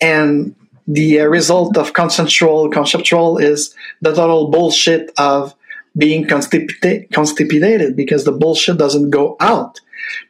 And 0.01 0.55
the 0.87 1.21
uh, 1.21 1.27
result 1.27 1.77
of 1.77 1.95
consensual, 1.95 2.69
conceptual 2.71 3.39
is 3.39 3.75
the 4.01 4.15
total 4.15 4.51
bullshit 4.51 5.11
of 5.17 5.55
being 5.97 6.27
constipated 6.27 7.97
because 7.97 8.25
the 8.25 8.33
bullshit 8.33 8.79
doesn't 8.79 9.11
go 9.11 9.37
out 9.41 9.81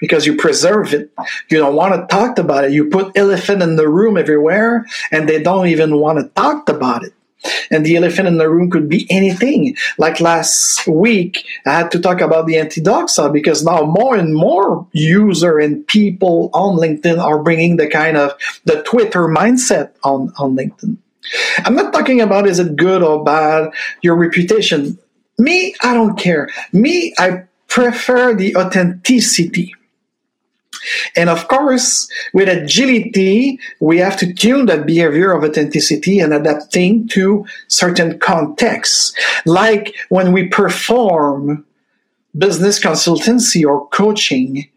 because 0.00 0.26
you 0.26 0.36
preserve 0.36 0.92
it. 0.92 1.10
You 1.50 1.58
don't 1.58 1.76
want 1.76 1.94
to 1.94 2.06
talk 2.14 2.38
about 2.38 2.64
it. 2.64 2.72
You 2.72 2.86
put 2.86 3.16
elephant 3.16 3.62
in 3.62 3.76
the 3.76 3.88
room 3.88 4.16
everywhere 4.16 4.86
and 5.10 5.28
they 5.28 5.42
don't 5.42 5.68
even 5.68 5.96
want 5.96 6.18
to 6.18 6.28
talk 6.40 6.68
about 6.68 7.04
it. 7.04 7.14
And 7.70 7.84
the 7.84 7.96
elephant 7.96 8.28
in 8.28 8.38
the 8.38 8.48
room 8.48 8.70
could 8.70 8.88
be 8.88 9.06
anything. 9.10 9.76
Like 9.98 10.20
last 10.20 10.86
week, 10.86 11.44
I 11.66 11.72
had 11.72 11.90
to 11.92 12.00
talk 12.00 12.20
about 12.20 12.46
the 12.46 12.58
anti-doxa 12.58 13.32
because 13.32 13.64
now 13.64 13.82
more 13.82 14.16
and 14.16 14.34
more 14.34 14.86
user 14.92 15.58
and 15.58 15.86
people 15.86 16.50
on 16.54 16.76
LinkedIn 16.76 17.18
are 17.18 17.42
bringing 17.42 17.76
the 17.76 17.88
kind 17.88 18.16
of 18.16 18.32
the 18.64 18.82
Twitter 18.82 19.26
mindset 19.28 19.92
on, 20.04 20.32
on 20.38 20.56
LinkedIn. 20.56 20.96
I'm 21.64 21.74
not 21.74 21.92
talking 21.92 22.20
about 22.20 22.46
is 22.46 22.58
it 22.58 22.76
good 22.76 23.02
or 23.02 23.22
bad, 23.22 23.72
your 24.02 24.16
reputation. 24.16 24.98
Me, 25.38 25.74
I 25.82 25.94
don't 25.94 26.18
care. 26.18 26.48
Me, 26.72 27.14
I 27.18 27.44
prefer 27.68 28.34
the 28.34 28.56
authenticity. 28.56 29.74
And 31.16 31.28
of 31.28 31.48
course, 31.48 32.08
with 32.32 32.48
agility, 32.48 33.58
we 33.80 33.98
have 33.98 34.16
to 34.18 34.32
tune 34.32 34.66
that 34.66 34.86
behavior 34.86 35.32
of 35.32 35.44
authenticity 35.44 36.18
and 36.18 36.32
adapting 36.32 37.08
to 37.08 37.46
certain 37.68 38.18
contexts. 38.18 39.14
Like 39.46 39.94
when 40.08 40.32
we 40.32 40.48
perform 40.48 41.64
business 42.36 42.80
consultancy 42.80 43.64
or 43.64 43.86
coaching, 43.88 44.68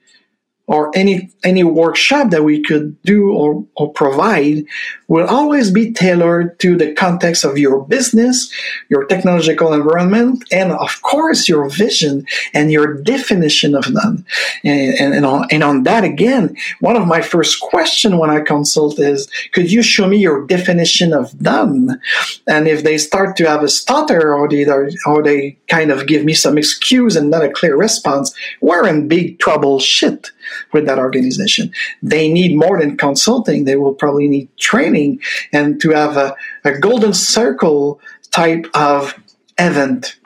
or 0.67 0.91
any 0.95 1.29
any 1.43 1.63
workshop 1.63 2.31
that 2.31 2.43
we 2.43 2.61
could 2.63 2.99
do 3.03 3.31
or, 3.31 3.65
or 3.75 3.91
provide 3.93 4.65
will 5.07 5.27
always 5.27 5.69
be 5.69 5.93
tailored 5.93 6.59
to 6.59 6.75
the 6.75 6.91
context 6.93 7.43
of 7.43 7.57
your 7.57 7.85
business, 7.85 8.51
your 8.89 9.05
technological 9.05 9.73
environment, 9.73 10.43
and 10.51 10.71
of 10.71 11.01
course 11.03 11.47
your 11.47 11.69
vision 11.69 12.25
and 12.53 12.71
your 12.71 12.95
definition 13.03 13.75
of 13.75 13.85
them. 13.93 14.25
And, 14.63 14.95
and, 14.95 15.13
and, 15.13 15.25
on, 15.25 15.47
and 15.51 15.63
on 15.63 15.83
that 15.83 16.03
again, 16.03 16.55
one 16.79 16.95
of 16.95 17.07
my 17.07 17.21
first 17.21 17.59
questions 17.59 18.15
when 18.15 18.31
I 18.31 18.41
consult 18.41 18.99
is, 18.99 19.29
could 19.51 19.71
you 19.71 19.83
show 19.83 20.07
me 20.07 20.17
your 20.17 20.47
definition 20.47 21.13
of 21.13 21.37
done? 21.37 22.01
And 22.47 22.67
if 22.67 22.83
they 22.83 22.97
start 22.97 23.37
to 23.37 23.47
have 23.47 23.61
a 23.61 23.69
stutter 23.69 24.33
or 24.33 24.49
they, 24.49 24.65
or 25.05 25.21
they 25.21 25.57
kind 25.67 25.91
of 25.91 26.07
give 26.07 26.25
me 26.25 26.33
some 26.33 26.57
excuse 26.57 27.15
and 27.15 27.29
not 27.29 27.43
a 27.43 27.51
clear 27.51 27.77
response, 27.77 28.33
we're 28.61 28.87
in 28.87 29.07
big 29.07 29.37
trouble 29.37 29.79
shit 29.79 30.31
with 30.71 30.85
that 30.85 30.99
organization. 30.99 31.71
They 32.01 32.31
need 32.31 32.55
more 32.55 32.79
than 32.79 32.97
consulting. 32.97 33.65
They 33.65 33.75
will 33.75 33.93
probably 33.93 34.27
need 34.27 34.55
training 34.57 35.21
and 35.51 35.79
to 35.81 35.91
have 35.91 36.17
a, 36.17 36.35
a 36.63 36.77
golden 36.77 37.13
circle 37.13 37.99
type 38.31 38.67
of 38.73 39.15
event 39.57 40.17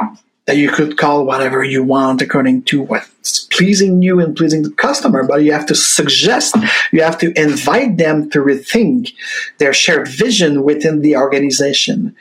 that 0.50 0.58
you 0.58 0.72
could 0.72 0.98
call 0.98 1.26
whatever 1.26 1.64
you 1.64 1.84
want 1.84 2.24
according 2.24 2.64
to 2.64 2.82
what's 2.82 3.42
pleasing 3.52 4.02
you 4.02 4.20
and 4.20 4.36
pleasing 4.36 4.64
the 4.64 4.72
customer. 4.72 5.24
But 5.24 5.44
you 5.44 5.52
have 5.52 5.68
to 5.68 5.76
suggest, 5.76 6.56
you 6.92 7.04
have 7.04 7.20
to 7.20 7.32
invite 7.40 7.98
them 7.98 8.32
to 8.32 8.40
rethink 8.40 9.14
their 9.60 9.74
shared 9.74 10.08
vision 10.08 10.64
within 10.64 11.02
the 11.02 11.16
organization. 11.16 12.16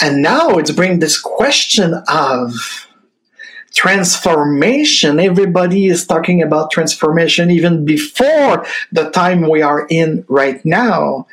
And 0.00 0.22
now 0.22 0.56
it's 0.56 0.70
bring 0.70 1.00
this 1.00 1.20
question 1.20 1.92
of 2.08 2.85
transformation. 3.76 5.20
Everybody 5.20 5.86
is 5.86 6.06
talking 6.06 6.42
about 6.42 6.70
transformation 6.70 7.50
even 7.50 7.84
before 7.84 8.66
the 8.90 9.10
time 9.10 9.48
we 9.48 9.60
are 9.60 9.86
in 9.90 10.24
right 10.28 10.64
now, 10.64 11.26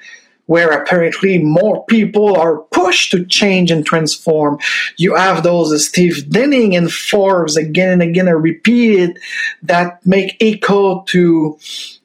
where 0.48 0.70
apparently 0.70 1.38
more 1.40 1.86
people 1.86 2.36
are 2.36 2.58
pushed 2.58 3.12
to 3.12 3.26
change 3.26 3.72
and 3.72 3.86
transform. 3.86 4.60
You 4.98 5.16
have 5.16 5.44
those 5.44 5.88
Steve 5.88 6.30
Denning 6.30 6.76
and 6.76 6.92
Forbes 6.92 7.56
again 7.56 7.94
and 7.94 8.02
again 8.02 8.28
are 8.28 8.38
repeated 8.38 9.20
that 9.62 10.06
make 10.06 10.36
echo 10.42 11.04
to 11.04 11.58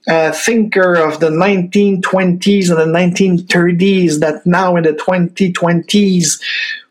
thinker 0.08 0.94
of 0.94 1.20
the 1.20 1.28
1920s 1.28 2.70
and 2.70 2.78
the 2.78 2.98
1930s 2.98 4.20
that 4.20 4.46
now 4.46 4.76
in 4.76 4.84
the 4.84 4.92
2020s 4.92 6.40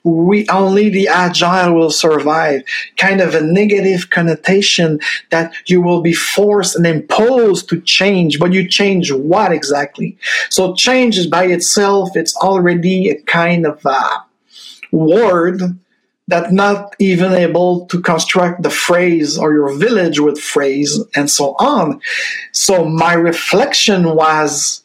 we 0.04 0.48
only 0.48 0.90
the 0.90 1.08
agile 1.08 1.74
will 1.74 1.92
survive. 1.92 2.62
Kind 2.96 3.20
of 3.20 3.36
a 3.36 3.42
negative 3.42 4.10
connotation 4.10 5.00
that 5.32 5.54
you 5.66 5.82
will 5.82 6.02
be 6.02 6.14
forced 6.14 6.76
and 6.76 6.88
imposed 6.88 7.68
to 7.70 7.82
change 7.82 8.40
but 8.40 8.54
you 8.54 8.68
change 8.68 9.12
what 9.12 9.52
exactly? 9.52 10.18
So 10.50 10.76
change 10.76 11.18
is 11.18 11.28
by 11.28 11.46
itself 11.46 12.16
it's 12.16 12.36
already 12.38 13.10
a 13.10 13.22
kind 13.24 13.66
of 13.66 13.84
a 13.86 14.08
word 14.92 15.62
that 16.28 16.52
not 16.52 16.96
even 17.00 17.34
able 17.34 17.86
to 17.88 18.02
construct 18.02 18.62
the 18.64 18.70
phrase 18.70 19.38
or 19.38 19.54
your 19.54 19.74
village 19.78 20.20
with 20.20 20.40
phrase 20.40 21.00
and 21.16 21.30
so 21.30 21.56
on 21.60 22.02
so 22.52 22.86
my 22.86 23.14
reflection 23.14 24.16
was 24.16 24.84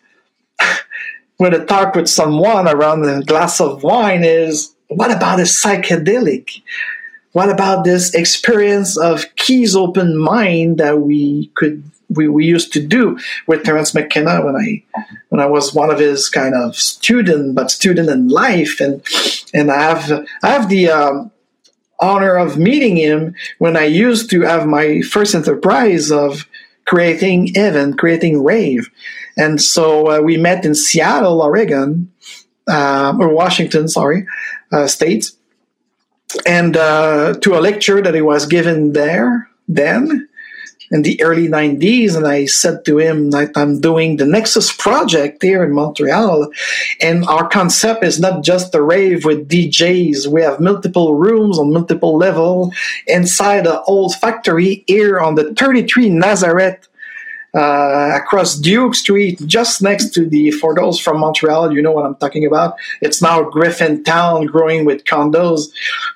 when 1.37 1.55
I 1.55 1.65
talk 1.65 1.95
with 1.95 2.09
someone 2.09 2.69
around 2.69 3.05
a 3.05 3.23
glass 3.23 3.61
of 3.61 3.83
wine 3.83 4.25
is 4.25 4.75
what 4.95 5.11
about 5.11 5.41
a 5.41 5.45
psychedelic? 5.45 6.63
What 7.33 7.49
about 7.49 7.85
this 7.85 8.15
experience 8.15 8.97
of 8.99 9.25
keys 9.37 9.75
open 9.75 10.17
mind 10.19 10.79
that 10.79 11.01
we 11.01 11.51
could 11.55 11.83
we, 12.15 12.29
we 12.29 12.45
used 12.45 12.73
to 12.73 12.87
do 12.87 13.19
with 13.47 13.65
Terence 13.65 13.95
McKenna 13.95 14.45
when 14.45 14.57
I 14.57 14.83
when 15.29 15.41
I 15.41 15.47
was 15.47 15.75
one 15.75 15.91
of 15.91 15.99
his 15.99 16.29
kind 16.29 16.55
of 16.55 16.77
student, 16.77 17.55
but 17.55 17.71
student 17.71 18.09
in 18.09 18.29
life, 18.29 18.81
and 18.81 19.05
and 19.55 19.71
I 19.71 19.83
have 19.83 20.27
I 20.43 20.49
have 20.49 20.69
the 20.69 20.91
um, 20.91 21.31
honor 22.01 22.37
of 22.37 22.59
meeting 22.59 22.97
him 22.97 23.35
when 23.59 23.77
I 23.77 23.85
used 23.85 24.31
to 24.31 24.43
have 24.43 24.67
my 24.67 25.01
first 25.03 25.35
enterprise 25.35 26.11
of 26.11 26.47
creating 26.87 27.51
event, 27.55 27.99
creating 27.99 28.43
rave. 28.43 28.91
And 29.37 29.61
so 29.61 30.11
uh, 30.11 30.21
we 30.21 30.37
met 30.37 30.65
in 30.65 30.75
Seattle, 30.75 31.41
Oregon, 31.41 32.13
uh, 32.69 33.17
or 33.19 33.29
Washington, 33.29 33.89
sorry, 33.89 34.27
uh, 34.73 34.87
state, 34.87 35.31
and 36.45 36.77
uh, 36.77 37.35
to 37.41 37.55
a 37.57 37.61
lecture 37.61 38.03
that 38.03 38.15
he 38.15 38.21
was 38.21 38.47
given 38.47 38.93
there 38.93 39.49
then 39.69 40.29
in 40.93 41.03
the 41.03 41.21
early 41.23 41.49
90s 41.49 42.17
and 42.17 42.27
i 42.27 42.45
said 42.45 42.85
to 42.85 42.99
him 42.99 43.31
that 43.31 43.51
i'm 43.57 43.81
doing 43.81 44.17
the 44.17 44.27
nexus 44.27 44.73
project 44.73 45.43
here 45.43 45.65
in 45.65 45.73
montreal 45.73 46.49
and 47.01 47.25
our 47.25 47.49
concept 47.49 48.05
is 48.05 48.21
not 48.21 48.45
just 48.45 48.75
a 48.75 48.83
rave 48.83 49.25
with 49.25 49.49
djs 49.49 50.27
we 50.27 50.43
have 50.43 50.61
multiple 50.61 51.15
rooms 51.15 51.59
on 51.59 51.73
multiple 51.73 52.17
level 52.17 52.73
inside 53.07 53.65
the 53.65 53.83
old 53.83 54.15
factory 54.15 54.85
here 54.87 55.19
on 55.19 55.35
the 55.35 55.53
33 55.55 56.11
nazareth 56.11 56.89
uh, 57.55 58.13
across 58.15 58.57
Duke 58.57 58.95
Street, 58.95 59.41
just 59.47 59.83
next 59.83 60.11
to 60.15 60.27
the, 60.27 60.51
for 60.53 60.75
those 60.75 60.99
from 60.99 61.21
Montreal, 61.21 61.73
you 61.73 61.83
know 61.83 61.93
what 61.93 62.07
I'm 62.07 62.15
talking 62.17 62.47
about. 62.47 62.77
It's 63.01 63.21
now 63.21 63.43
Griffin 63.43 64.03
Town 64.05 64.47
growing 64.47 64.85
with 64.85 65.05
condos. 65.05 65.71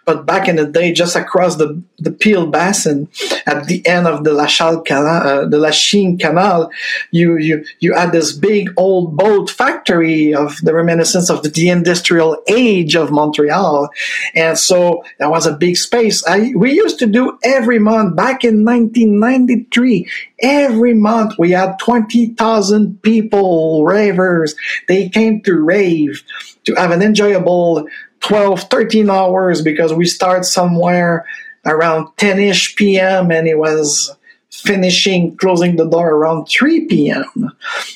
But 0.07 0.25
back 0.25 0.49
in 0.49 0.57
the 0.57 0.67
day, 0.67 0.93
just 0.93 1.15
across 1.15 1.57
the, 1.57 1.83
the 1.99 2.11
Peel 2.11 2.47
Basin, 2.47 3.09
at 3.45 3.67
the 3.67 3.87
end 3.87 4.07
of 4.07 4.25
the 4.25 4.31
Lachelle 4.31 4.85
Canal, 4.85 5.07
uh, 5.27 5.47
the 5.47 5.59
Lachine 5.59 6.17
Canal, 6.17 6.71
you, 7.11 7.37
you, 7.37 7.65
you 7.81 7.93
had 7.93 8.13
this 8.13 8.33
big 8.33 8.71
old 8.77 9.17
boat 9.17 9.51
factory 9.51 10.33
of 10.33 10.57
the 10.63 10.73
reminiscence 10.73 11.29
of 11.29 11.43
the, 11.43 11.51
the 11.51 11.69
industrial 11.69 12.43
age 12.49 12.97
of 12.97 13.11
Montreal. 13.11 13.91
And 14.35 14.59
so 14.59 15.05
that 15.19 15.31
was 15.31 15.47
a 15.47 15.53
big 15.53 15.77
space. 15.77 16.27
I, 16.27 16.53
we 16.57 16.73
used 16.73 16.99
to 17.01 17.07
do 17.07 17.39
every 17.43 17.79
month 17.79 18.17
back 18.17 18.45
in 18.45 18.65
1993 18.65 20.09
Every 20.41 20.95
month 20.95 21.39
we 21.39 21.53
had 21.53 21.79
20,000 21.79 23.03
people, 23.03 23.85
ravers. 23.85 24.55
They 24.87 25.09
came 25.09 25.41
to 25.43 25.55
rave 25.55 26.23
to 26.65 26.75
have 26.75 26.91
an 26.91 27.03
enjoyable 27.03 27.89
12, 28.21 28.63
13 28.63 29.09
hours 29.09 29.63
because 29.63 29.95
we 29.95 30.05
start 30.05 30.45
somewhere 30.45 31.27
around 31.65 32.09
10ish 32.17 32.77
p.m. 32.77 33.31
and 33.31 33.49
it 33.49 33.59
was 33.59 34.15
finishing 34.51 35.37
closing 35.37 35.77
the 35.77 35.89
door 35.89 36.11
around 36.11 36.47
3 36.47 36.87
p.m. 36.87 37.53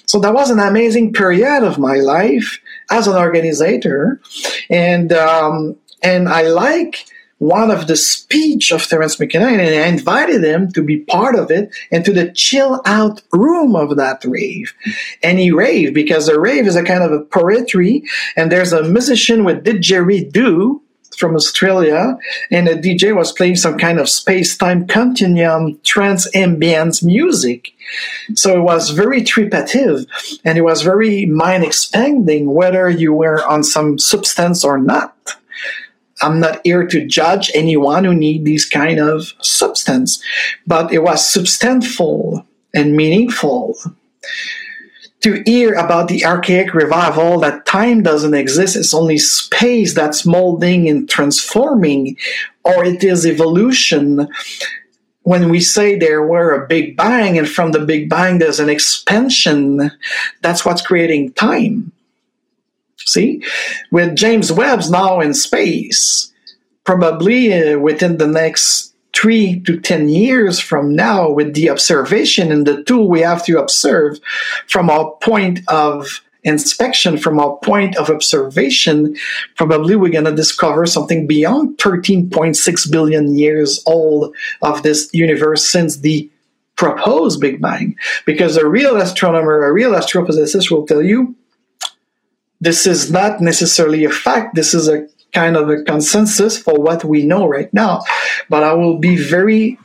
So 0.06 0.18
that 0.20 0.34
was 0.34 0.50
an 0.50 0.58
amazing 0.58 1.12
period 1.12 1.62
of 1.62 1.78
my 1.78 1.96
life 1.96 2.60
as 2.90 3.06
an 3.06 3.16
organizer. 3.16 4.20
And, 4.68 5.12
um, 5.12 5.76
and 6.02 6.28
I 6.28 6.42
like 6.42 7.06
one 7.40 7.70
of 7.70 7.86
the 7.86 7.96
speech 7.96 8.70
of 8.70 8.86
Terence 8.86 9.18
McKenna 9.18 9.46
and 9.46 9.60
I 9.62 9.86
invited 9.86 10.44
him 10.44 10.70
to 10.72 10.82
be 10.82 10.98
part 10.98 11.34
of 11.34 11.50
it 11.50 11.74
and 11.90 12.04
to 12.04 12.12
the 12.12 12.30
chill 12.32 12.82
out 12.84 13.22
room 13.32 13.74
of 13.74 13.96
that 13.96 14.22
rave. 14.26 14.74
And 15.22 15.38
he 15.38 15.50
raved 15.50 15.94
because 15.94 16.28
a 16.28 16.38
rave 16.38 16.66
is 16.66 16.76
a 16.76 16.84
kind 16.84 17.02
of 17.02 17.12
a 17.12 17.24
poetry 17.24 18.04
and 18.36 18.52
there's 18.52 18.74
a 18.74 18.82
musician 18.84 19.44
with 19.44 19.64
didgeridoo 19.64 20.80
from 21.16 21.34
Australia, 21.36 22.16
and 22.50 22.66
the 22.66 22.74
DJ 22.74 23.14
was 23.14 23.30
playing 23.30 23.56
some 23.56 23.76
kind 23.76 24.00
of 24.00 24.08
space-time 24.08 24.86
continuum 24.86 25.78
trance 25.84 26.30
ambience 26.34 27.02
music. 27.04 27.72
So 28.34 28.56
it 28.56 28.62
was 28.62 28.90
very 28.90 29.20
tripative, 29.20 30.06
and 30.44 30.56
it 30.56 30.62
was 30.62 30.80
very 30.80 31.26
mind-expanding, 31.26 32.54
whether 32.54 32.88
you 32.88 33.12
were 33.12 33.44
on 33.46 33.62
some 33.62 33.98
substance 33.98 34.64
or 34.64 34.78
not. 34.78 35.36
I'm 36.22 36.40
not 36.40 36.60
here 36.64 36.86
to 36.86 37.06
judge 37.06 37.50
anyone 37.54 38.04
who 38.04 38.14
need 38.14 38.44
this 38.44 38.68
kind 38.68 39.00
of 39.00 39.32
substance, 39.40 40.22
but 40.66 40.92
it 40.92 41.02
was 41.02 41.30
substantial 41.30 42.46
and 42.74 42.96
meaningful 42.96 43.76
to 45.20 45.42
hear 45.44 45.74
about 45.74 46.08
the 46.08 46.24
archaic 46.24 46.72
revival 46.72 47.40
that 47.40 47.66
time 47.66 48.02
doesn't 48.02 48.34
exist. 48.34 48.76
It's 48.76 48.94
only 48.94 49.18
space 49.18 49.94
that's 49.94 50.24
molding 50.24 50.88
and 50.88 51.08
transforming 51.08 52.16
or 52.64 52.84
it 52.84 53.04
is 53.04 53.26
evolution. 53.26 54.28
When 55.22 55.50
we 55.50 55.60
say 55.60 55.98
there 55.98 56.26
were 56.26 56.54
a 56.54 56.66
big 56.66 56.96
bang 56.96 57.36
and 57.38 57.48
from 57.48 57.72
the 57.72 57.80
big 57.80 58.08
bang 58.08 58.38
there's 58.38 58.60
an 58.60 58.70
expansion 58.70 59.90
that's 60.40 60.64
what's 60.64 60.82
creating 60.82 61.32
time 61.34 61.92
See, 63.06 63.42
with 63.90 64.16
James 64.16 64.52
Webb's 64.52 64.90
now 64.90 65.20
in 65.20 65.34
space, 65.34 66.32
probably 66.84 67.52
uh, 67.52 67.78
within 67.78 68.18
the 68.18 68.26
next 68.26 68.94
three 69.14 69.60
to 69.60 69.80
10 69.80 70.08
years 70.08 70.60
from 70.60 70.94
now, 70.94 71.30
with 71.30 71.54
the 71.54 71.70
observation 71.70 72.52
and 72.52 72.66
the 72.66 72.82
tool 72.84 73.08
we 73.08 73.20
have 73.20 73.44
to 73.46 73.58
observe 73.58 74.20
from 74.66 74.90
our 74.90 75.12
point 75.22 75.60
of 75.68 76.20
inspection, 76.42 77.18
from 77.18 77.38
our 77.38 77.56
point 77.58 77.96
of 77.96 78.08
observation, 78.08 79.16
probably 79.56 79.96
we're 79.96 80.12
going 80.12 80.24
to 80.24 80.34
discover 80.34 80.86
something 80.86 81.26
beyond 81.26 81.76
13.6 81.78 82.90
billion 82.90 83.36
years 83.36 83.82
old 83.86 84.34
of 84.62 84.82
this 84.82 85.10
universe 85.12 85.68
since 85.68 85.98
the 85.98 86.30
proposed 86.76 87.40
Big 87.40 87.60
Bang. 87.60 87.94
Because 88.24 88.56
a 88.56 88.66
real 88.66 88.96
astronomer, 88.96 89.64
a 89.64 89.72
real 89.72 89.92
astrophysicist 89.92 90.70
will 90.70 90.86
tell 90.86 91.02
you 91.02 91.36
this 92.60 92.86
is 92.86 93.10
not 93.10 93.40
necessarily 93.40 94.04
a 94.04 94.10
fact. 94.10 94.54
This 94.54 94.74
is 94.74 94.88
a 94.88 95.08
kind 95.32 95.56
of 95.56 95.68
a 95.68 95.82
consensus 95.82 96.58
for 96.58 96.74
what 96.74 97.04
we 97.04 97.24
know 97.24 97.46
right 97.46 97.72
now. 97.72 98.02
But 98.48 98.62
I 98.62 98.72
will 98.74 98.98
be 98.98 99.16
very 99.16 99.78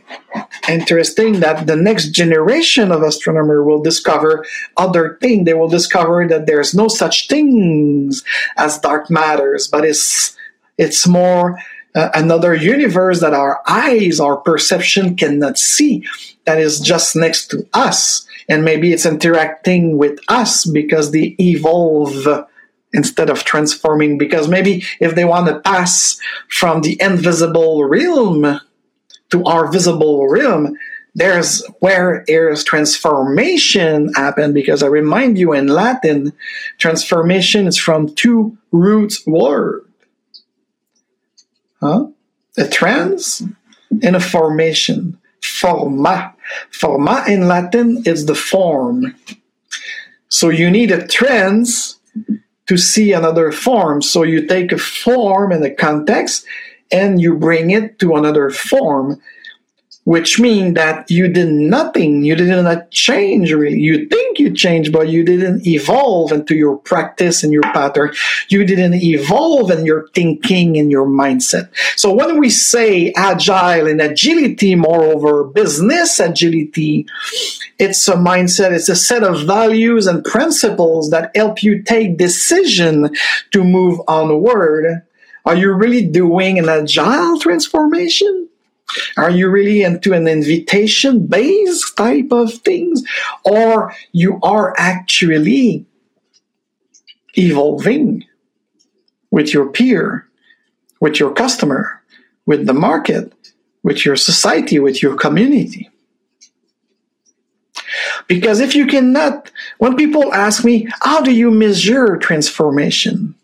interesting 0.68 1.40
that 1.40 1.68
the 1.68 1.76
next 1.76 2.10
generation 2.12 2.92
of 2.92 3.04
astronomer 3.04 3.64
will 3.64 3.82
discover 3.82 4.46
other 4.78 5.18
things. 5.22 5.46
They 5.46 5.54
will 5.54 5.70
discover 5.70 6.28
that 6.28 6.48
there's 6.48 6.74
no 6.74 6.88
such 6.88 7.28
things 7.28 8.24
as 8.58 8.80
dark 8.80 9.10
matters, 9.10 9.68
but 9.68 9.86
it's 9.86 10.36
it's 10.78 11.08
more 11.08 11.60
uh, 11.96 12.10
another 12.14 12.54
universe 12.54 13.22
that 13.22 13.34
our 13.34 13.62
eyes, 13.68 14.20
our 14.20 14.36
perception 14.36 15.16
cannot 15.16 15.58
see. 15.58 16.06
That 16.46 16.60
is 16.60 16.80
just 16.80 17.16
next 17.16 17.48
to 17.52 17.66
us, 17.74 18.28
and 18.50 18.66
maybe 18.66 18.92
it's 18.92 19.06
interacting 19.06 19.98
with 19.98 20.20
us 20.28 20.66
because 20.66 21.12
they 21.12 21.36
evolve 21.40 22.28
instead 22.96 23.30
of 23.30 23.44
transforming 23.44 24.18
because 24.18 24.48
maybe 24.48 24.84
if 25.00 25.16
they 25.16 25.26
want 25.26 25.48
to 25.48 25.60
pass 25.60 26.20
from 26.50 26.82
the 26.82 26.98
invisible 27.00 27.86
realm 27.86 28.60
to 29.30 29.44
our 29.44 29.72
visible 29.72 30.28
realm 30.28 30.76
there's 31.18 31.66
where 31.80 32.24
there's 32.28 32.64
transformation 32.64 34.12
happen 34.16 34.54
because 34.54 34.82
i 34.82 34.88
remind 34.88 35.38
you 35.38 35.54
in 35.54 35.68
latin 35.68 36.34
transformation 36.78 37.68
is 37.68 37.78
from 37.78 38.14
two 38.16 38.58
roots 38.72 39.26
word. 39.26 39.86
Huh? 41.80 42.08
a 42.58 42.68
trans 42.68 43.42
and 44.04 44.16
a 44.16 44.20
formation. 44.20 45.18
Forma. 45.42 46.34
Forma 46.72 47.24
in 47.28 47.48
latin 47.48 48.04
is 48.06 48.26
the 48.26 48.36
form. 48.36 49.16
So 50.30 50.50
you 50.50 50.70
need 50.70 50.92
a 50.92 51.06
trans 51.08 52.00
to 52.67 52.78
see 52.78 53.13
another 53.13 53.51
form. 53.51 54.01
So 54.01 54.23
you 54.23 54.45
take 54.47 54.71
a 54.71 54.78
form 54.78 55.51
and 55.51 55.63
a 55.63 55.73
context 55.73 56.45
and 56.91 57.21
you 57.21 57.36
bring 57.36 57.71
it 57.71 57.99
to 57.99 58.15
another 58.15 58.49
form 58.49 59.21
which 60.06 60.39
means 60.39 60.76
that 60.76 61.10
you 61.10 61.28
did 61.28 61.50
nothing. 61.50 62.24
You 62.24 62.36
did 62.36 62.63
not 62.63 62.91
change 62.91 63.52
really. 63.52 63.80
You 63.80 64.08
think 64.08 64.39
you 64.39 64.54
changed, 64.54 64.94
but 64.94 65.10
you 65.10 65.26
didn't 65.26 65.65
evolve 65.65 66.32
into 66.32 66.56
your 66.56 66.78
practice 66.78 67.44
and 67.44 67.52
your 67.52 67.63
pattern. 67.63 68.13
You 68.50 68.65
didn't 68.65 68.94
evolve 68.94 69.72
in 69.72 69.84
your 69.84 70.08
thinking 70.13 70.78
and 70.78 70.91
your 70.91 71.08
mindset. 71.08 71.70
So 71.96 72.13
when 72.13 72.39
we 72.39 72.52
say 72.52 73.13
agile 73.18 73.88
and 73.88 74.00
agility, 74.00 74.76
moreover, 74.76 75.44
business 75.44 76.20
agility, 76.20 77.08
it's 77.80 78.08
a 78.08 78.13
mindset. 78.13 78.72
It's 78.74 78.89
a 78.89 78.96
set 78.96 79.24
of 79.24 79.48
values 79.48 80.06
and 80.06 80.24
principles 80.24 81.10
that 81.10 81.36
help 81.36 81.63
you 81.63 81.82
take 81.82 82.18
decision 82.18 83.10
to 83.52 83.63
move 83.63 84.00
onward. 84.08 85.02
Are 85.46 85.56
you 85.56 85.74
really 85.74 86.06
doing 86.06 86.60
an 86.60 86.70
agile 86.70 87.39
transformation? 87.39 88.50
Are 89.17 89.30
you 89.30 89.50
really 89.50 89.84
into 89.84 90.13
an 90.13 90.28
invitation 90.28 91.28
based 91.28 91.98
type 91.98 92.32
of 92.32 92.54
things? 92.54 93.04
Or 93.43 93.93
you 94.12 94.39
are 94.43 94.74
actually 94.78 95.86
evolving 97.38 98.26
with 99.32 99.54
your 99.54 99.69
peer, 99.69 100.28
with 101.00 101.19
your 101.19 101.34
customer, 101.34 102.02
with 102.45 102.65
the 102.67 102.74
market, 102.74 103.34
with 103.84 104.06
your 104.06 104.15
society, 104.15 104.80
with 104.80 105.02
your 105.02 105.15
community? 105.15 105.89
Because 108.28 108.60
if 108.60 108.76
you 108.76 108.88
cannot, 108.88 109.52
when 109.78 109.95
people 109.95 110.34
ask 110.34 110.63
me, 110.63 110.88
how 111.02 111.21
do 111.21 111.32
you 111.32 111.52
measure 111.52 112.17
transformation? 112.17 113.36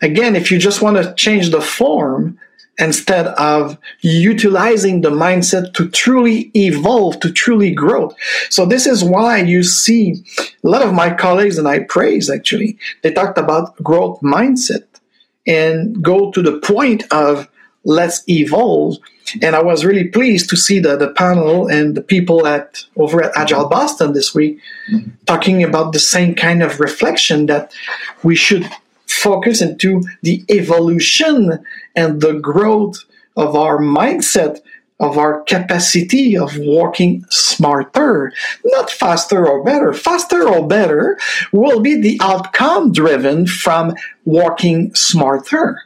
again, 0.00 0.36
if 0.36 0.50
you 0.50 0.58
just 0.58 0.82
want 0.82 0.96
to 0.96 1.14
change 1.14 1.50
the 1.50 1.60
form, 1.60 2.38
instead 2.78 3.26
of 3.26 3.76
utilizing 4.00 5.02
the 5.02 5.10
mindset 5.10 5.74
to 5.74 5.88
truly 5.88 6.50
evolve, 6.56 7.20
to 7.20 7.30
truly 7.30 7.72
grow. 7.72 8.14
So 8.48 8.64
this 8.64 8.86
is 8.86 9.04
why 9.04 9.38
you 9.38 9.62
see 9.62 10.24
a 10.64 10.68
lot 10.68 10.82
of 10.82 10.94
my 10.94 11.12
colleagues 11.12 11.58
and 11.58 11.68
I 11.68 11.80
praise 11.80 12.30
actually, 12.30 12.78
they 13.02 13.12
talked 13.12 13.38
about 13.38 13.76
growth 13.82 14.20
mindset 14.20 14.84
and 15.46 16.02
go 16.02 16.30
to 16.30 16.42
the 16.42 16.58
point 16.60 17.04
of 17.12 17.48
let's 17.84 18.26
evolve. 18.28 18.96
And 19.42 19.54
I 19.54 19.62
was 19.62 19.84
really 19.84 20.08
pleased 20.08 20.50
to 20.50 20.56
see 20.56 20.78
the, 20.78 20.96
the 20.96 21.10
panel 21.10 21.66
and 21.66 21.94
the 21.94 22.02
people 22.02 22.46
at 22.46 22.84
over 22.96 23.22
at 23.22 23.36
Agile 23.36 23.68
Boston 23.68 24.12
this 24.12 24.34
week 24.34 24.60
mm-hmm. 24.90 25.10
talking 25.26 25.62
about 25.62 25.92
the 25.92 25.98
same 25.98 26.34
kind 26.34 26.62
of 26.62 26.80
reflection 26.80 27.46
that 27.46 27.72
we 28.22 28.34
should 28.34 28.68
focus 29.06 29.60
into 29.60 30.02
the 30.22 30.44
evolution 30.48 31.64
and 31.96 32.20
the 32.20 32.34
growth 32.34 33.04
of 33.36 33.56
our 33.56 33.78
mindset, 33.78 34.60
of 35.00 35.18
our 35.18 35.42
capacity 35.42 36.36
of 36.36 36.56
working 36.58 37.24
smarter, 37.28 38.32
not 38.64 38.90
faster 38.90 39.46
or 39.46 39.64
better. 39.64 39.92
Faster 39.92 40.46
or 40.46 40.66
better 40.66 41.18
will 41.52 41.80
be 41.80 42.00
the 42.00 42.18
outcome 42.22 42.92
driven 42.92 43.46
from 43.46 43.94
working 44.24 44.94
smarter. 44.94 45.82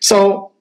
So 0.00 0.51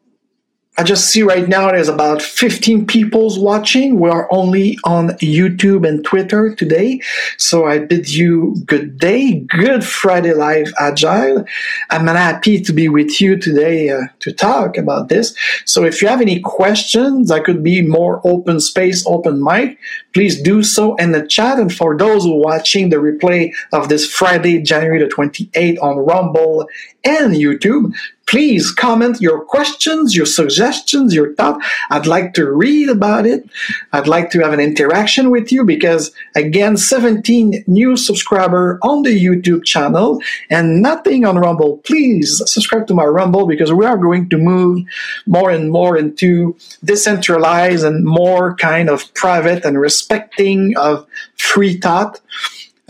I 0.77 0.83
just 0.83 1.09
see 1.09 1.21
right 1.21 1.49
now 1.49 1.69
there's 1.69 1.89
about 1.89 2.21
15 2.21 2.87
people's 2.87 3.37
watching. 3.37 3.99
We 3.99 4.09
are 4.09 4.27
only 4.31 4.77
on 4.85 5.09
YouTube 5.19 5.85
and 5.85 6.03
Twitter 6.03 6.55
today. 6.55 7.01
So 7.37 7.65
I 7.65 7.79
bid 7.79 8.09
you 8.09 8.55
good 8.65 8.97
day, 8.97 9.41
good 9.41 9.83
Friday 9.83 10.33
Live 10.33 10.71
Agile. 10.79 11.43
I'm 11.89 12.07
happy 12.07 12.61
to 12.61 12.71
be 12.71 12.87
with 12.87 13.19
you 13.19 13.37
today 13.37 13.89
uh, 13.89 14.03
to 14.19 14.31
talk 14.31 14.77
about 14.77 15.09
this. 15.09 15.35
So 15.65 15.83
if 15.83 16.01
you 16.01 16.07
have 16.07 16.21
any 16.21 16.39
questions, 16.39 17.31
I 17.31 17.41
could 17.41 17.63
be 17.63 17.81
more 17.81 18.21
open 18.23 18.61
space, 18.61 19.05
open 19.05 19.43
mic. 19.43 19.77
Please 20.13 20.41
do 20.41 20.63
so 20.63 20.95
in 20.95 21.11
the 21.11 21.27
chat. 21.27 21.59
And 21.59 21.73
for 21.73 21.97
those 21.97 22.23
who 22.23 22.41
watching 22.41 22.89
the 22.89 22.97
replay 22.97 23.51
of 23.73 23.89
this 23.89 24.09
Friday, 24.09 24.61
January 24.61 24.99
the 24.99 25.13
28th 25.13 25.83
on 25.83 25.97
Rumble 25.97 26.69
and 27.03 27.33
YouTube, 27.33 27.93
please 28.31 28.71
comment 28.71 29.19
your 29.19 29.43
questions, 29.43 30.15
your 30.15 30.25
suggestions, 30.25 31.13
your 31.13 31.35
thoughts. 31.35 31.65
I'd 31.89 32.07
like 32.07 32.33
to 32.35 32.49
read 32.49 32.87
about 32.87 33.25
it. 33.25 33.43
I'd 33.91 34.07
like 34.07 34.31
to 34.31 34.39
have 34.39 34.53
an 34.53 34.61
interaction 34.61 35.31
with 35.31 35.51
you 35.51 35.65
because 35.65 36.11
again, 36.33 36.77
17 36.77 37.65
new 37.67 37.97
subscriber 37.97 38.79
on 38.83 39.03
the 39.03 39.21
YouTube 39.21 39.65
channel 39.65 40.21
and 40.49 40.81
nothing 40.81 41.25
on 41.25 41.37
Rumble. 41.37 41.79
Please 41.79 42.41
subscribe 42.45 42.87
to 42.87 42.93
my 42.93 43.03
Rumble 43.03 43.47
because 43.47 43.73
we 43.73 43.85
are 43.85 43.97
going 43.97 44.29
to 44.29 44.37
move 44.37 44.85
more 45.27 45.51
and 45.51 45.69
more 45.69 45.97
into 45.97 46.55
decentralized 46.85 47.83
and 47.83 48.05
more 48.05 48.55
kind 48.55 48.89
of 48.89 49.13
private 49.13 49.65
and 49.65 49.77
respecting 49.77 50.73
of 50.77 51.05
free 51.35 51.77
thought 51.77 52.21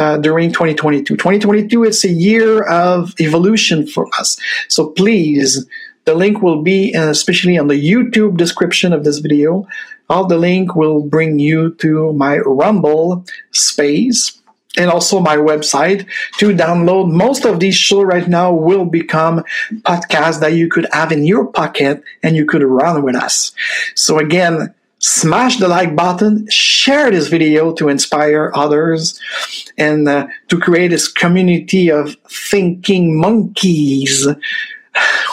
uh, 0.01 0.17
during 0.17 0.51
2022. 0.51 1.15
2022 1.15 1.83
is 1.83 2.03
a 2.03 2.09
year 2.09 2.63
of 2.63 3.13
evolution 3.19 3.85
for 3.85 4.07
us. 4.19 4.35
So 4.67 4.89
please, 4.89 5.67
the 6.05 6.15
link 6.15 6.41
will 6.41 6.63
be 6.63 6.95
uh, 6.95 7.09
especially 7.09 7.55
on 7.59 7.67
the 7.67 7.75
YouTube 7.75 8.35
description 8.35 8.93
of 8.93 9.03
this 9.03 9.19
video. 9.19 9.67
All 10.09 10.25
the 10.25 10.39
link 10.39 10.75
will 10.75 11.03
bring 11.03 11.37
you 11.37 11.75
to 11.75 12.13
my 12.13 12.39
Rumble 12.39 13.23
space 13.51 14.41
and 14.75 14.89
also 14.89 15.19
my 15.19 15.37
website 15.37 16.07
to 16.39 16.47
download. 16.49 17.11
Most 17.11 17.45
of 17.45 17.59
these 17.59 17.75
shows 17.75 18.05
right 18.05 18.27
now 18.27 18.51
will 18.51 18.85
become 18.85 19.43
podcasts 19.83 20.39
that 20.39 20.53
you 20.53 20.67
could 20.67 20.87
have 20.91 21.11
in 21.11 21.25
your 21.25 21.45
pocket 21.45 22.01
and 22.23 22.35
you 22.35 22.45
could 22.45 22.63
run 22.63 23.03
with 23.03 23.15
us. 23.15 23.51
So 23.93 24.17
again, 24.17 24.73
smash 25.01 25.57
the 25.57 25.67
like 25.67 25.95
button, 25.95 26.47
share 26.49 27.11
this 27.11 27.27
video 27.27 27.73
to 27.73 27.89
inspire 27.89 28.51
others, 28.55 29.19
and 29.77 30.07
uh, 30.07 30.27
to 30.47 30.59
create 30.59 30.89
this 30.89 31.07
community 31.11 31.89
of 31.89 32.15
thinking 32.29 33.19
monkeys 33.19 34.27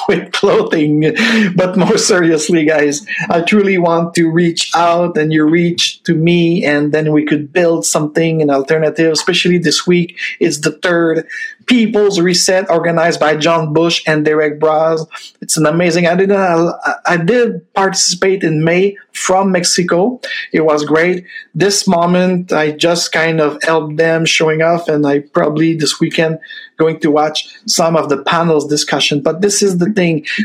with 0.08 0.32
clothing. 0.32 1.14
But 1.54 1.76
more 1.76 1.98
seriously, 2.10 2.64
guys, 2.64 3.06
I 3.28 3.42
truly 3.42 3.78
want 3.78 4.14
to 4.14 4.30
reach 4.30 4.74
out 4.74 5.16
and 5.16 5.32
you 5.32 5.44
reach 5.44 6.02
to 6.04 6.14
me, 6.14 6.64
and 6.64 6.92
then 6.92 7.12
we 7.12 7.24
could 7.24 7.52
build 7.52 7.84
something, 7.84 8.42
an 8.42 8.50
alternative, 8.50 9.12
especially 9.12 9.58
this 9.58 9.86
week. 9.86 10.18
It's 10.40 10.60
the 10.60 10.72
third 10.72 11.28
People's 11.68 12.18
Reset 12.18 12.70
organized 12.70 13.20
by 13.20 13.36
John 13.36 13.74
Bush 13.74 14.02
and 14.06 14.24
Derrick 14.24 14.58
Broze. 14.58 15.06
It's 15.42 15.58
an 15.58 15.66
amazing. 15.66 16.06
I 16.06 16.14
did 16.14 16.32
I, 16.32 16.72
I 17.06 17.16
did 17.18 17.72
participate 17.74 18.42
in 18.42 18.64
May 18.64 18.96
from 19.12 19.52
Mexico. 19.52 20.18
It 20.50 20.62
was 20.62 20.86
great. 20.86 21.26
This 21.54 21.86
moment, 21.86 22.52
I 22.52 22.70
just 22.72 23.12
kind 23.12 23.38
of 23.40 23.62
helped 23.62 23.98
them 23.98 24.24
showing 24.24 24.62
off, 24.62 24.88
and 24.88 25.06
I 25.06 25.20
probably 25.20 25.76
this 25.76 26.00
weekend 26.00 26.38
going 26.78 27.00
to 27.00 27.10
watch 27.10 27.48
some 27.66 27.96
of 27.96 28.08
the 28.08 28.22
panels 28.22 28.66
discussion. 28.66 29.20
But 29.20 29.42
this 29.42 29.62
is 29.62 29.76
the 29.78 29.90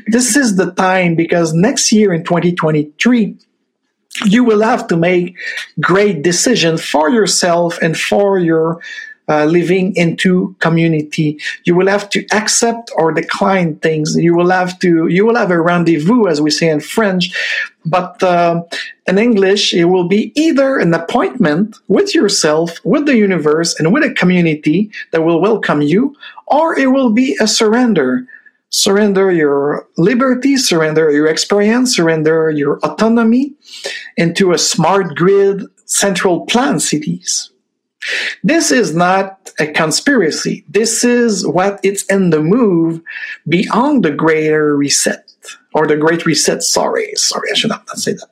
This 0.08 0.36
is 0.36 0.56
the 0.56 0.72
time 0.72 1.16
because 1.16 1.54
next 1.54 1.92
year 1.92 2.14
in 2.14 2.24
2023 2.24 3.36
you 4.26 4.44
will 4.44 4.62
have 4.62 4.88
to 4.88 4.96
make 4.96 5.36
great 5.80 6.22
decisions 6.22 6.84
for 6.84 7.10
yourself 7.10 7.78
and 7.82 7.98
for 7.98 8.40
your 8.40 8.80
uh, 9.30 9.46
living 9.46 9.96
into 9.96 10.56
community. 10.60 11.40
You 11.64 11.76
will 11.76 11.88
have 11.88 12.10
to 12.10 12.26
accept 12.32 12.92
or 12.96 13.12
decline 13.12 13.78
things. 13.78 14.16
You 14.18 14.36
will 14.36 14.50
have 14.50 14.78
to, 14.80 15.08
you 15.08 15.26
will 15.26 15.38
have 15.38 15.52
a 15.52 15.62
rendezvous, 15.62 16.28
as 16.28 16.42
we 16.42 16.52
say 16.52 16.70
in 16.70 16.82
French, 16.82 17.34
but 17.86 18.22
uh, 18.22 18.64
in 19.08 19.18
English, 19.18 19.74
it 19.74 19.86
will 19.86 20.08
be 20.08 20.32
either 20.36 20.78
an 20.78 20.94
appointment 20.94 21.78
with 21.88 22.14
yourself, 22.14 22.80
with 22.84 23.06
the 23.06 23.18
universe, 23.18 23.80
and 23.80 23.94
with 23.94 24.04
a 24.04 24.14
community 24.14 24.92
that 25.12 25.24
will 25.24 25.42
welcome 25.42 25.82
you, 25.82 26.16
or 26.48 26.78
it 26.78 26.92
will 26.92 27.10
be 27.10 27.38
a 27.40 27.48
surrender. 27.48 28.28
Surrender 28.76 29.32
your 29.32 29.88
liberty, 30.00 30.58
surrender 30.58 31.12
your 31.12 31.28
experience, 31.28 31.96
surrender 31.96 32.50
your 32.50 32.80
autonomy 32.80 33.54
into 34.18 34.52
a 34.52 34.58
smart 34.58 35.16
grid 35.16 35.62
central 35.86 36.48
plan 36.48 36.80
cities. 36.80 37.52
This 38.44 38.72
is 38.72 38.96
not 38.96 39.52
a 39.60 39.68
conspiracy. 39.68 40.66
This 40.68 41.04
is 41.04 41.46
what 41.46 41.80
it's 41.84 42.04
in 42.06 42.32
the 42.32 42.42
move 42.42 43.00
beyond 43.48 44.04
the 44.04 44.12
greater 44.12 44.76
reset 44.76 45.32
or 45.76 45.86
the 45.86 45.96
great 45.96 46.26
reset. 46.26 46.64
Sorry, 46.64 47.14
sorry, 47.14 47.50
I 47.52 47.54
should 47.54 47.70
not 47.70 47.88
say 47.90 48.14
that. 48.14 48.30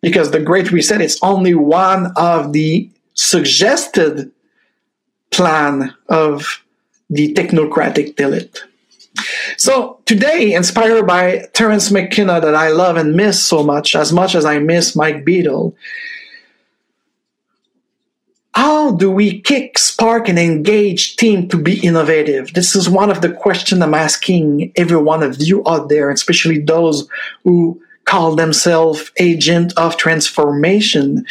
Because 0.00 0.32
the 0.32 0.40
great 0.40 0.72
reset 0.72 1.00
is 1.00 1.16
only 1.22 1.54
one 1.54 2.12
of 2.16 2.52
the 2.52 2.90
suggested 3.14 4.32
plan 5.30 5.94
of 6.08 6.64
the 7.10 7.32
technocratic 7.34 8.18
elite. 8.20 8.64
So 9.56 9.98
today, 10.04 10.54
inspired 10.54 11.06
by 11.06 11.46
Terence 11.52 11.90
McKenna 11.90 12.40
that 12.40 12.54
I 12.54 12.68
love 12.68 12.96
and 12.96 13.16
miss 13.16 13.42
so 13.42 13.62
much, 13.62 13.96
as 13.96 14.12
much 14.12 14.34
as 14.34 14.44
I 14.44 14.58
miss 14.58 14.94
Mike 14.94 15.24
Beedle, 15.24 15.74
how 18.54 18.92
do 18.92 19.10
we 19.10 19.40
kick, 19.40 19.78
spark, 19.78 20.28
and 20.28 20.38
engage 20.38 21.16
team 21.16 21.48
to 21.48 21.56
be 21.56 21.78
innovative? 21.80 22.54
This 22.54 22.74
is 22.74 22.88
one 22.88 23.10
of 23.10 23.20
the 23.20 23.32
questions 23.32 23.80
I'm 23.80 23.94
asking 23.94 24.72
every 24.76 24.96
one 24.96 25.22
of 25.22 25.40
you 25.40 25.62
out 25.66 25.88
there, 25.88 26.10
especially 26.10 26.58
those 26.58 27.08
who 27.44 27.80
call 28.04 28.34
themselves 28.34 29.12
agent 29.18 29.72
of 29.76 29.96
transformation. 29.96 31.24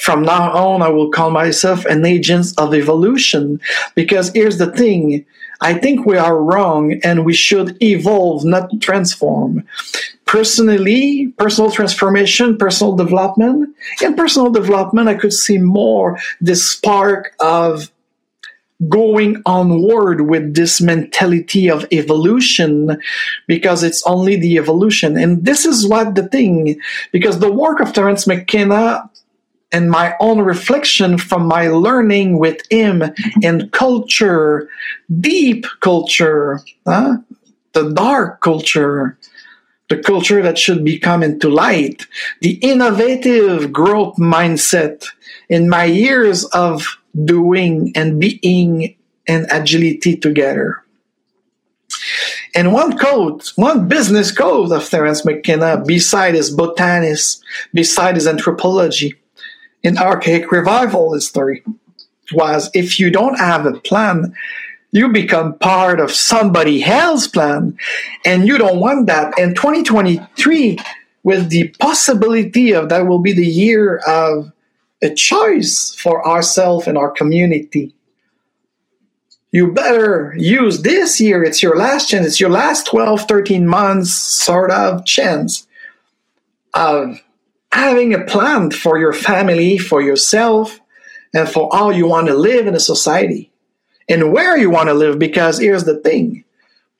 From 0.00 0.22
now 0.22 0.50
on, 0.52 0.82
I 0.82 0.88
will 0.88 1.10
call 1.10 1.30
myself 1.30 1.84
an 1.84 2.04
agent 2.06 2.46
of 2.58 2.74
evolution 2.74 3.60
because 3.94 4.30
here's 4.32 4.58
the 4.58 4.72
thing. 4.72 5.26
I 5.60 5.74
think 5.74 6.06
we 6.06 6.16
are 6.16 6.42
wrong 6.42 6.98
and 7.04 7.26
we 7.26 7.34
should 7.34 7.76
evolve, 7.82 8.44
not 8.44 8.70
transform 8.80 9.64
personally, 10.30 11.26
personal 11.38 11.72
transformation, 11.72 12.56
personal 12.56 12.94
development. 12.94 13.68
In 14.00 14.14
personal 14.14 14.52
development, 14.52 15.08
I 15.08 15.16
could 15.16 15.32
see 15.32 15.58
more 15.58 16.20
this 16.40 16.70
spark 16.70 17.34
of 17.40 17.90
going 18.88 19.42
onward 19.44 20.20
with 20.22 20.54
this 20.54 20.80
mentality 20.80 21.68
of 21.68 21.84
evolution 21.92 22.96
because 23.48 23.82
it's 23.82 24.06
only 24.06 24.36
the 24.36 24.56
evolution. 24.56 25.18
And 25.18 25.44
this 25.44 25.66
is 25.66 25.86
what 25.88 26.14
the 26.14 26.28
thing, 26.28 26.80
because 27.10 27.40
the 27.40 27.52
work 27.52 27.80
of 27.80 27.92
Terence 27.92 28.24
McKenna 28.28 29.10
and 29.72 29.90
my 29.90 30.14
own 30.20 30.40
reflection 30.40 31.16
from 31.18 31.46
my 31.46 31.68
learning 31.68 32.38
with 32.38 32.60
him 32.70 33.02
in 33.42 33.68
culture, 33.70 34.68
deep 35.20 35.66
culture, 35.80 36.60
huh? 36.86 37.18
the 37.72 37.92
dark 37.92 38.40
culture, 38.40 39.16
the 39.88 39.98
culture 39.98 40.42
that 40.42 40.58
should 40.58 40.84
be 40.84 40.98
coming 40.98 41.38
to 41.40 41.48
light, 41.48 42.06
the 42.40 42.52
innovative 42.62 43.72
growth 43.72 44.16
mindset 44.16 45.04
in 45.48 45.68
my 45.68 45.84
years 45.84 46.44
of 46.46 46.98
doing 47.24 47.92
and 47.94 48.20
being 48.20 48.96
and 49.26 49.46
agility 49.50 50.16
together. 50.16 50.82
And 52.54 52.72
one 52.72 52.98
code, 52.98 53.42
one 53.54 53.86
business 53.86 54.32
code 54.32 54.72
of 54.72 54.88
Terence 54.88 55.24
McKenna, 55.24 55.82
beside 55.84 56.34
his 56.34 56.50
botanist, 56.50 57.44
beside 57.72 58.16
his 58.16 58.26
anthropology, 58.26 59.14
in 59.82 59.98
archaic 59.98 60.50
revival 60.52 61.14
history, 61.14 61.64
was 62.32 62.70
if 62.74 62.98
you 62.98 63.10
don't 63.10 63.38
have 63.38 63.66
a 63.66 63.78
plan, 63.80 64.34
you 64.92 65.08
become 65.08 65.58
part 65.58 66.00
of 66.00 66.10
somebody 66.10 66.82
else's 66.82 67.28
plan, 67.28 67.76
and 68.24 68.46
you 68.46 68.58
don't 68.58 68.80
want 68.80 69.06
that. 69.06 69.38
And 69.38 69.54
2023, 69.56 70.78
with 71.22 71.50
the 71.50 71.68
possibility 71.80 72.72
of 72.72 72.88
that 72.88 73.06
will 73.06 73.18
be 73.18 73.32
the 73.32 73.46
year 73.46 73.98
of 74.06 74.52
a 75.02 75.14
choice 75.14 75.94
for 75.94 76.26
ourselves 76.26 76.86
and 76.86 76.98
our 76.98 77.10
community 77.10 77.94
you 79.52 79.72
better 79.72 80.34
use 80.36 80.82
this 80.82 81.20
year. 81.20 81.42
It's 81.42 81.62
your 81.62 81.76
last 81.76 82.08
chance. 82.08 82.26
It's 82.26 82.40
your 82.40 82.50
last 82.50 82.86
12, 82.86 83.22
13 83.22 83.66
months 83.66 84.12
sort 84.12 84.70
of 84.70 85.04
chance 85.04 85.66
of 86.74 87.20
having 87.72 88.14
a 88.14 88.24
plan 88.24 88.70
for 88.70 88.98
your 88.98 89.12
family, 89.12 89.78
for 89.78 90.02
yourself, 90.02 90.80
and 91.34 91.48
for 91.48 91.68
how 91.72 91.90
you 91.90 92.06
want 92.06 92.26
to 92.28 92.34
live 92.34 92.66
in 92.66 92.74
a 92.74 92.80
society 92.80 93.50
and 94.08 94.32
where 94.32 94.56
you 94.56 94.70
want 94.70 94.88
to 94.88 94.94
live. 94.94 95.18
Because 95.18 95.58
here's 95.58 95.84
the 95.84 95.98
thing 95.98 96.44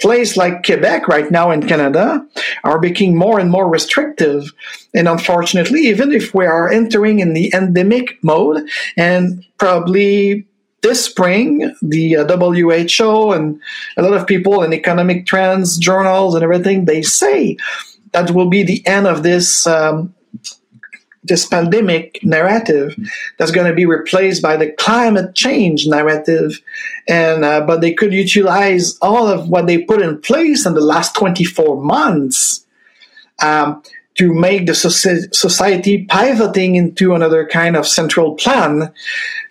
places 0.01 0.37
like 0.37 0.65
Quebec 0.65 1.09
right 1.09 1.31
now 1.31 1.51
in 1.51 1.67
Canada 1.67 2.27
are 2.65 2.79
becoming 2.79 3.17
more 3.17 3.39
and 3.39 3.51
more 3.51 3.69
restrictive. 3.69 4.51
And 4.95 5.09
unfortunately, 5.09 5.81
even 5.83 6.13
if 6.13 6.35
we 6.35 6.47
are 6.47 6.71
entering 6.71 7.19
in 7.19 7.35
the 7.35 7.53
endemic 7.55 8.23
mode 8.23 8.67
and 8.97 9.45
probably 9.59 10.47
this 10.83 11.05
spring, 11.05 11.75
the 11.83 12.17
uh, 12.17 12.39
WHO 12.39 13.33
and 13.33 13.61
a 13.99 14.03
lot 14.03 14.15
of 14.15 14.27
people 14.27 14.63
in 14.63 14.73
economic 14.73 15.27
trends 15.27 15.77
journals 15.77 16.35
and 16.35 16.43
everything, 16.43 16.87
they 16.87 17.03
say 17.03 17.59
that 18.13 18.31
will 18.31 18.49
be 18.49 18.63
the 18.63 18.85
end 18.87 19.07
of 19.07 19.23
this 19.23 19.67
um, 19.67 20.15
this 21.23 21.47
pandemic 21.47 22.19
narrative 22.23 22.97
that's 23.39 23.51
going 23.51 23.67
to 23.67 23.75
be 23.75 23.85
replaced 23.85 24.43
by 24.43 24.57
the 24.57 24.73
climate 24.73 25.35
change 25.35 25.87
narrative 25.87 26.61
and 27.09 27.45
uh, 27.45 27.61
but 27.61 27.81
they 27.81 27.93
could 27.93 28.13
utilize 28.13 28.97
all 29.03 29.27
of 29.27 29.49
what 29.49 29.67
they 29.67 29.83
put 29.83 30.01
in 30.01 30.21
place 30.21 30.65
in 30.65 30.75
the 30.75 30.81
last 30.81 31.15
24 31.15 31.83
months 31.83 32.65
um, 33.43 33.83
to 34.17 34.35
make 34.35 34.67
the 34.67 34.75
society 34.75 36.05
pivoting 36.05 36.75
into 36.75 37.15
another 37.15 37.47
kind 37.47 37.77
of 37.77 37.87
central 37.87 38.35
plan 38.35 38.93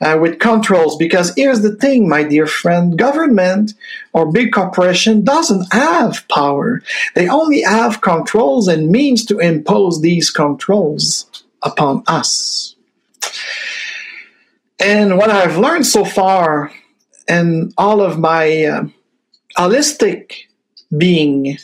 uh, 0.02 0.18
with 0.22 0.38
controls. 0.40 0.96
Because 0.98 1.34
here's 1.36 1.62
the 1.62 1.76
thing, 1.76 2.08
my 2.08 2.24
dear 2.24 2.46
friend, 2.46 2.98
government 2.98 3.74
or 4.14 4.32
big 4.32 4.52
corporation 4.52 5.24
doesn't 5.24 5.74
have 5.74 6.28
power. 6.28 6.84
They 7.16 7.28
only 7.28 7.62
have 7.62 8.02
controls 8.02 8.68
and 8.68 8.92
means 8.92 9.26
to 9.26 9.40
impose 9.40 10.02
these 10.02 10.30
controls 10.30 11.29
upon 11.62 12.04
us. 12.08 12.76
And 14.80 15.18
what 15.18 15.30
I've 15.30 15.58
learned 15.58 15.86
so 15.86 16.06
far 16.06 16.72
in 17.28 17.74
all 17.78 18.02
of 18.02 18.18
my 18.18 18.64
uh, 18.64 18.84
holistic 19.58 20.34
being 20.96 21.58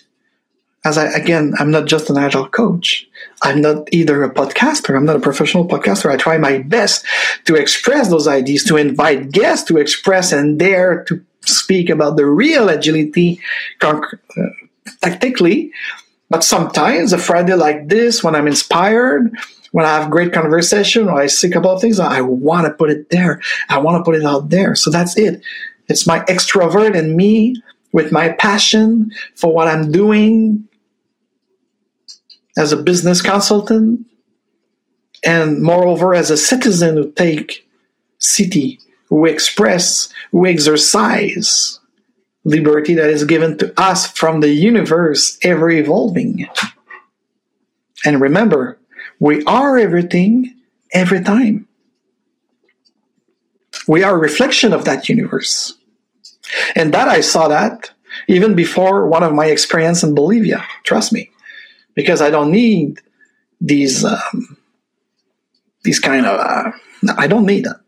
as 0.86 1.00
I, 1.00 1.06
again, 1.06 1.56
I'm 1.58 1.72
not 1.72 1.88
just 1.88 2.12
an 2.12 2.18
agile 2.18 2.48
coach. 2.48 3.08
I'm 3.42 3.60
not 3.60 3.90
either 3.92 4.24
a 4.24 4.32
podcaster. 4.32 4.96
I'm 4.96 5.06
not 5.06 5.16
a 5.16 5.20
professional 5.20 5.68
podcaster. 5.68 6.12
I 6.12 6.16
try 6.16 6.38
my 6.38 6.60
best 6.60 7.04
to 7.46 7.56
express 7.56 8.10
those 8.10 8.28
ideas, 8.28 8.64
to 8.66 8.78
invite 8.78 9.32
guests 9.32 9.68
to 9.70 9.78
express 9.78 10.32
and 10.32 10.60
dare 10.60 11.04
to 11.06 11.26
speak 11.42 11.90
about 11.90 12.18
the 12.18 12.28
real 12.28 12.70
agility 12.70 13.40
uh, 13.82 14.00
tactically. 15.02 15.72
But 16.30 16.44
sometimes 16.44 17.14
a 17.14 17.18
Friday 17.18 17.56
like 17.56 17.88
this, 17.90 18.24
when 18.24 18.36
I'm 18.36 18.48
inspired, 18.48 19.36
when 19.76 19.86
I 19.86 20.00
have 20.00 20.10
great 20.10 20.32
conversation 20.32 21.10
or 21.10 21.20
I 21.20 21.28
think 21.28 21.54
about 21.54 21.82
things, 21.82 22.00
I 22.00 22.22
want 22.22 22.66
to 22.66 22.72
put 22.72 22.90
it 22.90 23.10
there. 23.10 23.42
I 23.68 23.80
want 23.80 23.98
to 23.98 24.10
put 24.10 24.16
it 24.16 24.24
out 24.24 24.50
there. 24.50 24.74
So 24.74 24.90
that's 24.90 25.18
it. 25.18 25.42
It's 25.90 26.08
my 26.08 26.22
extrovert 26.22 26.98
and 26.98 27.18
me 27.18 27.62
with 27.92 28.10
my 28.10 28.30
passion 28.30 29.12
for 29.36 29.54
what 29.54 29.68
I'm 29.68 29.92
doing, 29.92 30.66
as 32.58 32.72
a 32.72 32.78
business 32.78 33.22
consultant, 33.22 34.08
and 35.26 35.62
moreover 35.62 36.16
as 36.16 36.32
a 36.32 36.38
citizen 36.38 36.96
who 36.96 37.12
take 37.12 37.68
city, 38.18 38.80
who 39.10 39.26
express, 39.26 40.08
who 40.32 40.46
exercise 40.46 41.82
liberty 42.46 42.94
that 42.94 43.10
is 43.10 43.26
given 43.26 43.58
to 43.58 43.74
us 43.78 44.08
from 44.08 44.40
the 44.40 44.54
universe 44.54 45.38
ever 45.42 45.70
evolving. 45.70 46.48
And 48.06 48.22
remember, 48.22 48.80
we 49.20 49.44
are 49.46 49.78
everything 49.78 50.56
every 50.94 51.22
time. 51.22 51.68
We 53.88 54.04
are 54.04 54.16
a 54.16 54.20
reflection 54.20 54.74
of 54.74 54.86
that 54.86 55.10
universe. 55.10 55.74
And 56.76 56.94
that 56.94 57.08
I 57.08 57.22
saw 57.22 57.48
that 57.48 57.92
even 58.28 58.56
before 58.56 59.08
one 59.08 59.24
of 59.24 59.34
my 59.34 59.48
experience 59.48 60.04
in 60.04 60.16
Bolivia. 60.16 60.66
Trust 60.84 61.14
me 61.14 61.32
because 61.96 62.22
I 62.22 62.30
don't 62.30 62.52
need 62.52 63.00
these 63.60 64.04
um, 64.04 64.58
these 65.84 66.00
kind 66.00 66.26
of. 66.26 66.40
Uh, 66.40 66.72
I 67.18 67.28
don't 67.28 67.46
need 67.46 67.66
that. 67.66 67.82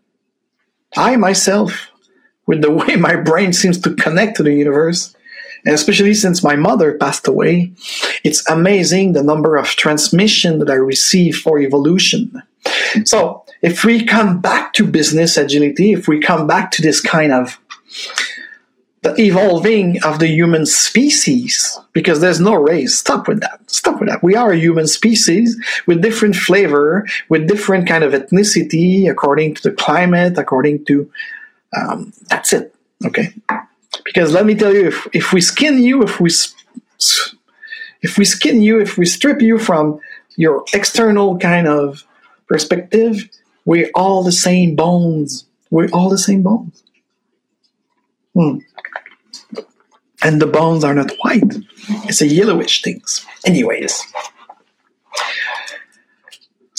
I 0.95 1.15
myself, 1.15 1.91
with 2.45 2.61
the 2.61 2.71
way 2.79 2.95
my 2.95 3.15
brain 3.15 3.53
seems 3.53 3.79
to 3.81 3.95
connect 3.95 4.37
to 4.37 4.43
the 4.43 4.53
universe, 4.53 5.15
and 5.67 5.75
especially 5.75 6.13
since 6.13 6.41
my 6.41 6.55
mother 6.55 6.93
passed 6.93 7.27
away, 7.27 7.73
it's 8.23 8.49
amazing 8.49 9.11
the 9.11 9.21
number 9.21 9.57
of 9.57 9.67
transmission 9.67 10.59
that 10.59 10.69
I 10.69 10.75
receive 10.75 11.35
for 11.35 11.59
evolution. 11.59 12.41
So, 13.03 13.43
if 13.61 13.83
we 13.83 14.05
come 14.05 14.39
back 14.39 14.71
to 14.75 14.87
business 14.87 15.35
agility, 15.35 15.91
if 15.91 16.07
we 16.07 16.21
come 16.21 16.47
back 16.47 16.71
to 16.71 16.81
this 16.81 17.01
kind 17.01 17.33
of 17.33 17.59
the 19.01 19.13
evolving 19.21 20.01
of 20.03 20.19
the 20.19 20.27
human 20.27 20.65
species 20.65 21.77
because 21.91 22.21
there's 22.21 22.39
no 22.39 22.53
race. 22.53 22.95
Stop 22.95 23.27
with 23.27 23.41
that. 23.41 23.59
Stop 23.69 23.99
with 23.99 24.07
that. 24.07 24.23
We 24.23 24.35
are 24.37 24.53
a 24.53 24.57
human 24.57 24.87
species 24.87 25.57
with 25.85 26.01
different 26.01 26.37
flavor, 26.37 27.05
with 27.27 27.45
different 27.45 27.89
kind 27.89 28.05
of 28.05 28.13
ethnicity 28.13 29.09
according 29.11 29.55
to 29.55 29.63
the 29.63 29.71
climate, 29.71 30.37
according 30.37 30.85
to 30.85 31.11
um, 31.75 32.13
that's 32.29 32.53
it. 32.53 32.73
Okay. 33.05 33.33
Because 34.07 34.33
let 34.33 34.45
me 34.45 34.55
tell 34.55 34.73
you, 34.73 34.87
if, 34.87 35.07
if 35.13 35.33
we 35.33 35.41
skin 35.41 35.83
you, 35.83 36.01
if 36.01 36.19
we 36.19 36.31
if 38.01 38.17
we 38.17 38.25
skin 38.25 38.61
you, 38.61 38.79
if 38.79 38.97
we 38.97 39.05
strip 39.05 39.41
you 39.41 39.59
from 39.59 39.99
your 40.35 40.63
external 40.73 41.37
kind 41.37 41.67
of 41.67 42.03
perspective, 42.47 43.29
we're 43.65 43.91
all 43.93 44.23
the 44.23 44.31
same 44.31 44.75
bones. 44.75 45.45
We're 45.69 45.89
all 45.91 46.09
the 46.09 46.17
same 46.17 46.41
bones. 46.41 46.83
Hmm 48.33 48.59
and 50.23 50.41
the 50.41 50.47
bones 50.47 50.83
are 50.83 50.93
not 50.93 51.11
white. 51.21 51.55
It's 52.05 52.21
a 52.21 52.27
yellowish 52.27 52.81
things. 52.81 53.25
Anyways. 53.45 54.01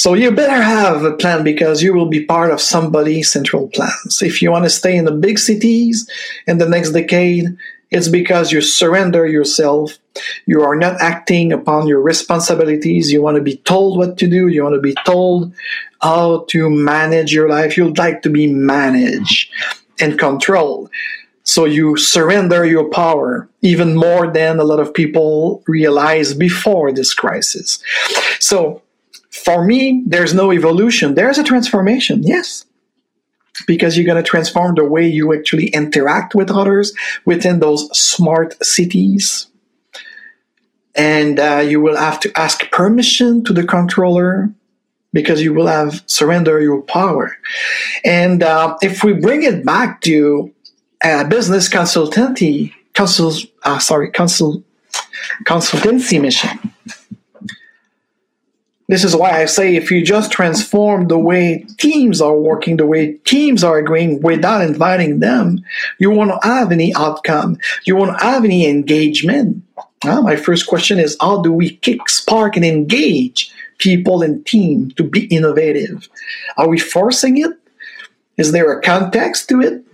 So 0.09 0.15
you 0.15 0.31
better 0.31 0.63
have 0.63 1.05
a 1.05 1.13
plan 1.13 1.45
because 1.45 1.83
you 1.83 1.93
will 1.93 2.09
be 2.09 2.25
part 2.25 2.51
of 2.51 2.63
somebody's 2.63 3.31
central 3.31 3.69
plans. 3.69 4.23
If 4.23 4.41
you 4.41 4.51
want 4.51 4.65
to 4.65 4.71
stay 4.71 4.97
in 4.97 5.05
the 5.05 5.13
big 5.13 5.39
cities 5.39 6.09
in 6.47 6.57
the 6.57 6.67
next 6.67 6.93
decade, 6.93 7.55
it's 7.91 8.09
because 8.09 8.51
you 8.51 8.63
surrender 8.63 9.27
yourself. 9.27 9.99
You 10.47 10.63
are 10.63 10.77
not 10.77 10.99
acting 11.03 11.53
upon 11.53 11.89
your 11.89 12.01
responsibilities. 12.01 13.13
You 13.13 13.21
want 13.21 13.37
to 13.37 13.43
be 13.43 13.57
told 13.57 13.99
what 13.99 14.17
to 14.17 14.27
do. 14.27 14.49
You 14.49 14.63
want 14.63 14.77
to 14.77 14.81
be 14.81 14.95
told 15.05 15.53
how 16.01 16.47
to 16.49 16.71
manage 16.71 17.35
your 17.35 17.51
life. 17.51 17.77
You'd 17.77 17.99
like 17.99 18.23
to 18.23 18.31
be 18.31 18.51
managed 18.51 19.53
and 20.01 20.19
controlled. 20.19 20.89
So 21.43 21.67
you 21.67 21.99
surrender 21.99 22.65
your 22.65 22.89
power 22.89 23.47
even 23.61 23.95
more 23.95 24.33
than 24.33 24.59
a 24.59 24.65
lot 24.65 24.81
of 24.81 24.95
people 24.95 25.63
realize 25.67 26.33
before 26.33 26.93
this 26.93 27.13
crisis. 27.13 27.79
So 28.39 28.81
for 29.45 29.65
me, 29.65 30.03
there's 30.07 30.35
no 30.35 30.53
evolution. 30.53 31.15
There's 31.15 31.39
a 31.39 31.45
transformation, 31.45 32.23
yes. 32.23 32.65
Because 33.67 33.97
you're 33.97 34.07
going 34.07 34.23
to 34.23 34.29
transform 34.29 34.75
the 34.75 34.85
way 34.85 35.07
you 35.07 35.35
actually 35.35 35.69
interact 35.69 36.35
with 36.35 36.51
others 36.51 36.95
within 37.25 37.61
those 37.61 37.89
smart 37.99 38.63
cities. 38.65 39.47
And 40.95 41.39
uh, 41.39 41.65
you 41.67 41.81
will 41.81 41.97
have 41.97 42.21
to 42.21 42.33
ask 42.39 42.71
permission 42.71 43.45
to 43.45 43.53
the 43.53 43.65
controller 43.65 44.53
because 45.13 45.43
you 45.43 45.55
will 45.55 45.67
have 45.67 46.03
surrender 46.07 46.61
your 46.61 46.83
power. 46.83 47.37
And 48.05 48.43
uh, 48.43 48.77
if 48.83 49.03
we 49.03 49.13
bring 49.15 49.43
it 49.43 49.65
back 49.65 50.01
to 50.03 50.53
a 51.03 51.25
business 51.25 51.69
consultancy, 51.69 52.73
consult, 52.95 53.45
uh, 53.63 53.79
sorry, 53.79 54.11
consult, 54.11 54.63
consultancy 55.45 56.21
mission. 56.21 56.68
This 58.89 59.05
is 59.05 59.15
why 59.15 59.43
I 59.43 59.45
say 59.45 59.77
if 59.77 59.91
you 59.91 60.03
just 60.03 60.33
transform 60.33 61.09
the 61.09 61.19
way 61.19 61.67
teams 61.77 62.23
are 62.23 62.35
working, 62.35 62.79
the 62.79 62.87
way 62.87 63.13
teams 63.25 63.63
are 63.63 63.77
agreeing 63.77 64.23
without 64.23 64.63
inviting 64.63 65.21
them, 65.21 65.61
you 65.99 66.11
won't 66.11 66.43
have 66.43 66.73
any 66.73 66.95
outcome. 66.95 67.59
You 67.85 67.97
won't 67.97 68.21
have 68.23 68.45
any 68.45 68.67
engagement. 68.67 69.63
Uh, 70.07 70.23
my 70.23 70.37
first 70.37 70.67
question 70.67 70.99
is 70.99 71.19
how 71.21 71.43
do 71.43 71.53
we 71.53 71.77
kick, 71.77 72.09
spark, 72.09 72.57
and 72.57 72.65
engage 72.65 73.53
people 73.77 74.23
and 74.23 74.45
team 74.47 74.91
to 74.93 75.05
be 75.05 75.27
innovative? 75.27 76.09
Are 76.57 76.69
we 76.69 76.79
forcing 76.79 77.37
it? 77.37 77.53
Is 78.39 78.53
there 78.53 78.73
a 78.73 78.81
context 78.81 79.51
to 79.51 79.61
it? 79.61 79.85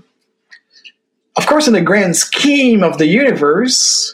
Of 1.37 1.47
course, 1.47 1.67
in 1.67 1.73
the 1.73 1.81
grand 1.81 2.15
scheme 2.15 2.85
of 2.85 2.99
the 2.99 3.07
universe, 3.07 4.14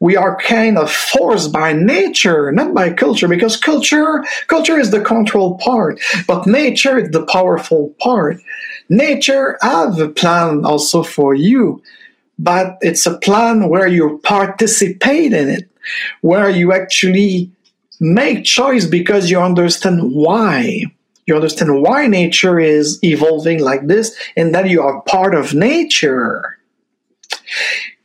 we 0.00 0.16
are 0.16 0.36
kind 0.36 0.78
of 0.78 0.90
forced 0.90 1.52
by 1.52 1.72
nature, 1.72 2.52
not 2.52 2.72
by 2.72 2.92
culture, 2.92 3.26
because 3.26 3.56
culture, 3.56 4.24
culture 4.46 4.78
is 4.78 4.90
the 4.90 5.00
control 5.00 5.58
part, 5.58 6.00
but 6.26 6.46
nature 6.46 6.98
is 6.98 7.10
the 7.10 7.26
powerful 7.26 7.94
part. 7.98 8.40
Nature 8.88 9.58
have 9.60 9.98
a 9.98 10.08
plan 10.08 10.64
also 10.64 11.02
for 11.02 11.34
you, 11.34 11.82
but 12.38 12.78
it's 12.80 13.06
a 13.06 13.18
plan 13.18 13.68
where 13.68 13.88
you 13.88 14.20
participate 14.22 15.32
in 15.32 15.48
it, 15.48 15.68
where 16.20 16.48
you 16.48 16.72
actually 16.72 17.50
make 17.98 18.44
choice 18.44 18.86
because 18.86 19.30
you 19.30 19.40
understand 19.40 20.12
why. 20.12 20.84
You 21.26 21.34
understand 21.34 21.82
why 21.82 22.06
nature 22.06 22.58
is 22.58 22.98
evolving 23.02 23.60
like 23.60 23.86
this 23.86 24.16
and 24.36 24.54
that 24.54 24.70
you 24.70 24.80
are 24.80 25.02
part 25.02 25.34
of 25.34 25.52
nature 25.52 26.58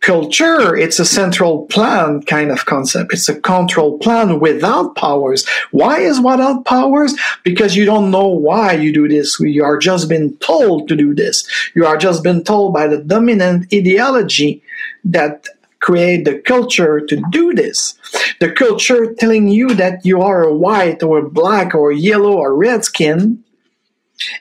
culture, 0.03 0.75
it's 0.75 0.99
a 0.99 1.05
central 1.05 1.65
plan 1.67 2.21
kind 2.23 2.51
of 2.51 2.65
concept. 2.65 3.13
It's 3.13 3.29
a 3.29 3.39
control 3.39 3.97
plan 3.97 4.39
without 4.39 4.95
powers. 4.95 5.47
Why 5.71 5.99
is 5.99 6.19
without 6.19 6.65
powers? 6.65 7.15
Because 7.43 7.75
you 7.75 7.85
don't 7.85 8.11
know 8.11 8.27
why 8.27 8.73
you 8.73 8.93
do 8.93 9.07
this. 9.07 9.39
You 9.39 9.63
are 9.63 9.77
just 9.77 10.09
been 10.09 10.35
told 10.37 10.89
to 10.89 10.95
do 10.95 11.15
this. 11.15 11.47
You 11.73 11.85
are 11.85 11.97
just 11.97 12.21
been 12.21 12.43
told 12.43 12.73
by 12.73 12.87
the 12.87 12.97
dominant 12.97 13.73
ideology 13.73 14.61
that 15.05 15.47
create 15.79 16.25
the 16.25 16.37
culture 16.39 16.99
to 16.99 17.23
do 17.31 17.53
this. 17.53 17.95
The 18.41 18.51
culture 18.51 19.13
telling 19.13 19.47
you 19.47 19.73
that 19.75 20.05
you 20.05 20.21
are 20.21 20.43
a 20.43 20.53
white 20.53 21.01
or 21.01 21.19
a 21.19 21.29
black 21.29 21.73
or 21.73 21.91
yellow 21.93 22.33
or 22.33 22.55
red 22.55 22.83
skin 22.83 23.43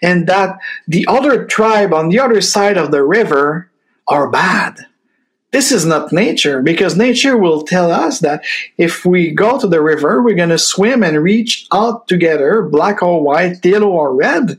and 0.02 0.26
that 0.26 0.58
the 0.88 1.06
other 1.08 1.46
tribe 1.46 1.94
on 1.94 2.08
the 2.08 2.18
other 2.18 2.40
side 2.40 2.76
of 2.76 2.90
the 2.90 3.02
river 3.02 3.70
are 4.08 4.28
bad 4.28 4.86
this 5.52 5.70
is 5.70 5.84
not 5.84 6.12
nature 6.12 6.62
because 6.62 6.96
nature 6.96 7.36
will 7.36 7.62
tell 7.62 7.90
us 7.90 8.20
that 8.20 8.42
if 8.78 9.04
we 9.04 9.30
go 9.30 9.60
to 9.60 9.66
the 9.66 9.82
river, 9.82 10.22
we're 10.22 10.34
going 10.34 10.48
to 10.48 10.58
swim 10.58 11.02
and 11.02 11.22
reach 11.22 11.66
out 11.72 12.08
together, 12.08 12.62
black 12.62 13.02
or 13.02 13.22
white, 13.22 13.64
yellow 13.64 13.90
or 13.90 14.14
red, 14.14 14.58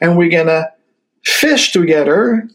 and 0.00 0.16
we're 0.16 0.30
going 0.30 0.46
to 0.46 0.72
fish 1.22 1.70
together 1.70 2.48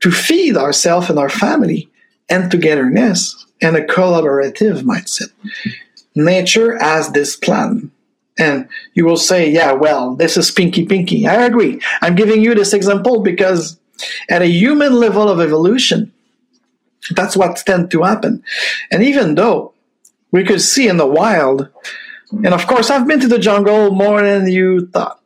to 0.00 0.10
feed 0.10 0.56
ourselves 0.56 1.10
and 1.10 1.18
our 1.18 1.28
family 1.28 1.90
and 2.28 2.50
togetherness 2.50 3.46
and 3.60 3.76
a 3.76 3.84
collaborative 3.84 4.82
mindset. 4.82 5.30
Nature 6.14 6.78
has 6.78 7.10
this 7.12 7.36
plan. 7.36 7.90
And 8.38 8.68
you 8.94 9.04
will 9.04 9.16
say, 9.16 9.50
yeah, 9.50 9.72
well, 9.72 10.14
this 10.14 10.36
is 10.36 10.50
pinky 10.50 10.86
pinky. 10.86 11.26
I 11.26 11.44
agree. 11.44 11.80
I'm 12.00 12.14
giving 12.14 12.40
you 12.40 12.54
this 12.54 12.72
example 12.72 13.20
because 13.20 13.78
at 14.30 14.42
a 14.42 14.46
human 14.46 14.94
level 14.94 15.28
of 15.28 15.40
evolution, 15.40 16.12
that's 17.14 17.36
what 17.36 17.56
tend 17.58 17.90
to 17.90 18.02
happen. 18.02 18.42
And 18.90 19.02
even 19.02 19.34
though 19.34 19.74
we 20.30 20.44
could 20.44 20.60
see 20.60 20.88
in 20.88 20.96
the 20.96 21.06
wild, 21.06 21.68
and 22.30 22.54
of 22.54 22.66
course, 22.66 22.90
I've 22.90 23.06
been 23.06 23.20
to 23.20 23.28
the 23.28 23.38
jungle 23.38 23.90
more 23.90 24.22
than 24.22 24.48
you 24.48 24.86
thought. 24.88 25.20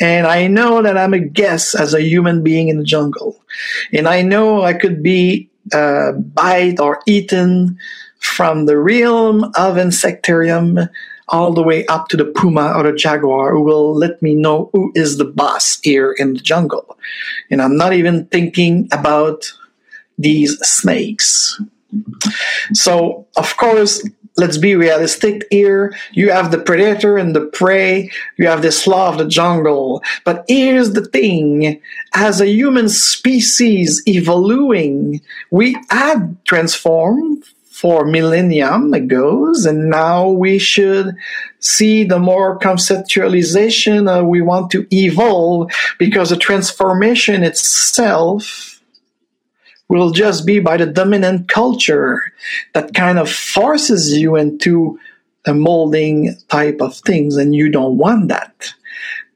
And 0.00 0.26
I 0.26 0.46
know 0.46 0.82
that 0.82 0.96
I'm 0.96 1.14
a 1.14 1.18
guest 1.18 1.74
as 1.74 1.94
a 1.94 2.02
human 2.02 2.42
being 2.42 2.68
in 2.68 2.78
the 2.78 2.84
jungle. 2.84 3.40
And 3.92 4.06
I 4.06 4.22
know 4.22 4.62
I 4.62 4.74
could 4.74 5.02
be 5.02 5.48
uh, 5.72 6.12
bite 6.12 6.80
or 6.80 7.00
eaten 7.06 7.78
from 8.18 8.66
the 8.66 8.78
realm 8.78 9.44
of 9.44 9.76
insectarium 9.76 10.88
all 11.28 11.52
the 11.52 11.62
way 11.62 11.84
up 11.86 12.08
to 12.08 12.16
the 12.16 12.24
puma 12.24 12.72
or 12.76 12.84
the 12.84 12.92
jaguar 12.92 13.52
who 13.52 13.62
will 13.62 13.94
let 13.94 14.20
me 14.22 14.34
know 14.34 14.70
who 14.72 14.92
is 14.94 15.16
the 15.16 15.24
boss 15.24 15.78
here 15.82 16.12
in 16.12 16.34
the 16.34 16.40
jungle. 16.40 16.98
And 17.50 17.60
I'm 17.60 17.76
not 17.76 17.92
even 17.92 18.26
thinking 18.26 18.88
about 18.92 19.52
these 20.18 20.58
snakes. 20.60 21.60
So, 22.72 23.26
of 23.36 23.56
course, 23.56 24.02
let's 24.36 24.58
be 24.58 24.74
realistic 24.76 25.46
here. 25.50 25.94
You 26.12 26.30
have 26.30 26.50
the 26.50 26.58
predator 26.58 27.16
and 27.16 27.34
the 27.34 27.46
prey. 27.46 28.10
You 28.36 28.48
have 28.48 28.62
this 28.62 28.86
law 28.86 29.08
of 29.08 29.18
the 29.18 29.26
jungle. 29.26 30.02
But 30.24 30.44
here's 30.48 30.92
the 30.92 31.04
thing. 31.04 31.80
As 32.14 32.40
a 32.40 32.48
human 32.48 32.88
species 32.88 34.02
evolving, 34.06 35.20
we 35.50 35.76
had 35.90 36.36
transformed 36.44 37.44
for 37.70 38.06
millennium 38.06 38.94
ago, 38.94 39.52
and 39.66 39.90
now 39.90 40.28
we 40.28 40.58
should 40.58 41.14
see 41.60 42.04
the 42.04 42.18
more 42.18 42.58
conceptualization 42.58 44.08
uh, 44.08 44.24
we 44.24 44.40
want 44.40 44.70
to 44.70 44.86
evolve 44.90 45.70
because 45.98 46.30
the 46.30 46.38
transformation 46.38 47.44
itself 47.44 48.75
will 49.88 50.10
just 50.10 50.46
be 50.46 50.58
by 50.58 50.76
the 50.76 50.86
dominant 50.86 51.48
culture 51.48 52.32
that 52.74 52.94
kind 52.94 53.18
of 53.18 53.30
forces 53.30 54.16
you 54.16 54.36
into 54.36 54.98
a 55.46 55.54
molding 55.54 56.36
type 56.48 56.80
of 56.80 56.96
things, 56.96 57.36
and 57.36 57.54
you 57.54 57.70
don't 57.70 57.96
want 57.96 58.28
that. 58.28 58.74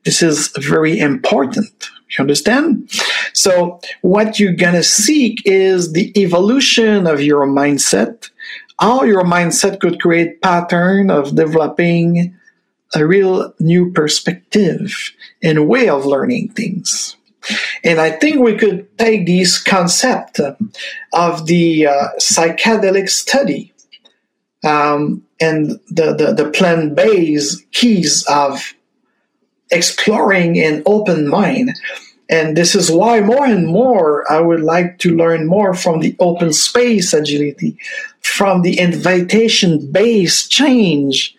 This 0.05 0.23
is 0.23 0.51
very 0.59 0.99
important. 0.99 1.89
You 2.11 2.23
understand? 2.23 2.91
So, 3.33 3.81
what 4.03 4.41
you're 4.41 4.55
gonna 4.55 4.83
seek 4.83 5.41
is 5.45 5.93
the 5.93 6.13
evolution 6.21 7.07
of 7.07 7.23
your 7.23 7.47
mindset, 7.47 8.31
how 8.81 9.05
your 9.05 9.23
mindset 9.23 9.79
could 9.79 10.01
create 10.01 10.43
pattern 10.43 11.11
of 11.11 11.37
developing 11.37 12.35
a 12.95 13.07
real 13.07 13.55
new 13.61 13.93
perspective 13.93 15.13
and 15.43 15.69
way 15.69 15.89
of 15.89 16.05
learning 16.05 16.49
things. 16.49 17.17
And 17.85 18.00
I 18.00 18.11
think 18.11 18.40
we 18.40 18.57
could 18.57 18.87
take 18.98 19.26
this 19.26 19.62
concept 19.62 20.40
of 21.12 21.46
the 21.46 21.87
uh, 21.87 22.09
psychedelic 22.18 23.09
study 23.09 23.72
um, 24.64 25.24
and 25.40 25.81
the, 25.88 26.14
the, 26.14 26.35
the 26.37 26.50
plant 26.50 26.94
based 26.94 27.70
keys 27.72 28.24
of 28.29 28.74
exploring 29.70 30.59
an 30.59 30.83
open 30.87 31.29
mind. 31.29 31.70
And 32.29 32.57
this 32.57 32.74
is 32.74 32.90
why 32.90 33.20
more 33.20 33.44
and 33.44 33.66
more 33.66 34.31
I 34.31 34.40
would 34.40 34.61
like 34.61 34.98
to 34.98 35.16
learn 35.16 35.46
more 35.46 35.74
from 35.74 36.00
the 36.00 36.14
open 36.20 36.53
space 36.53 37.12
agility, 37.12 37.76
from 38.20 38.62
the 38.62 38.79
invitation 38.79 39.90
based 39.90 40.50
change 40.50 41.35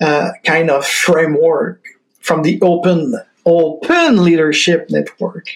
uh, 0.00 0.30
kind 0.44 0.70
of 0.70 0.86
framework, 0.86 1.84
from 2.20 2.42
the 2.42 2.58
open 2.62 3.20
Open 3.46 4.24
Leadership 4.24 4.90
Network. 4.90 5.46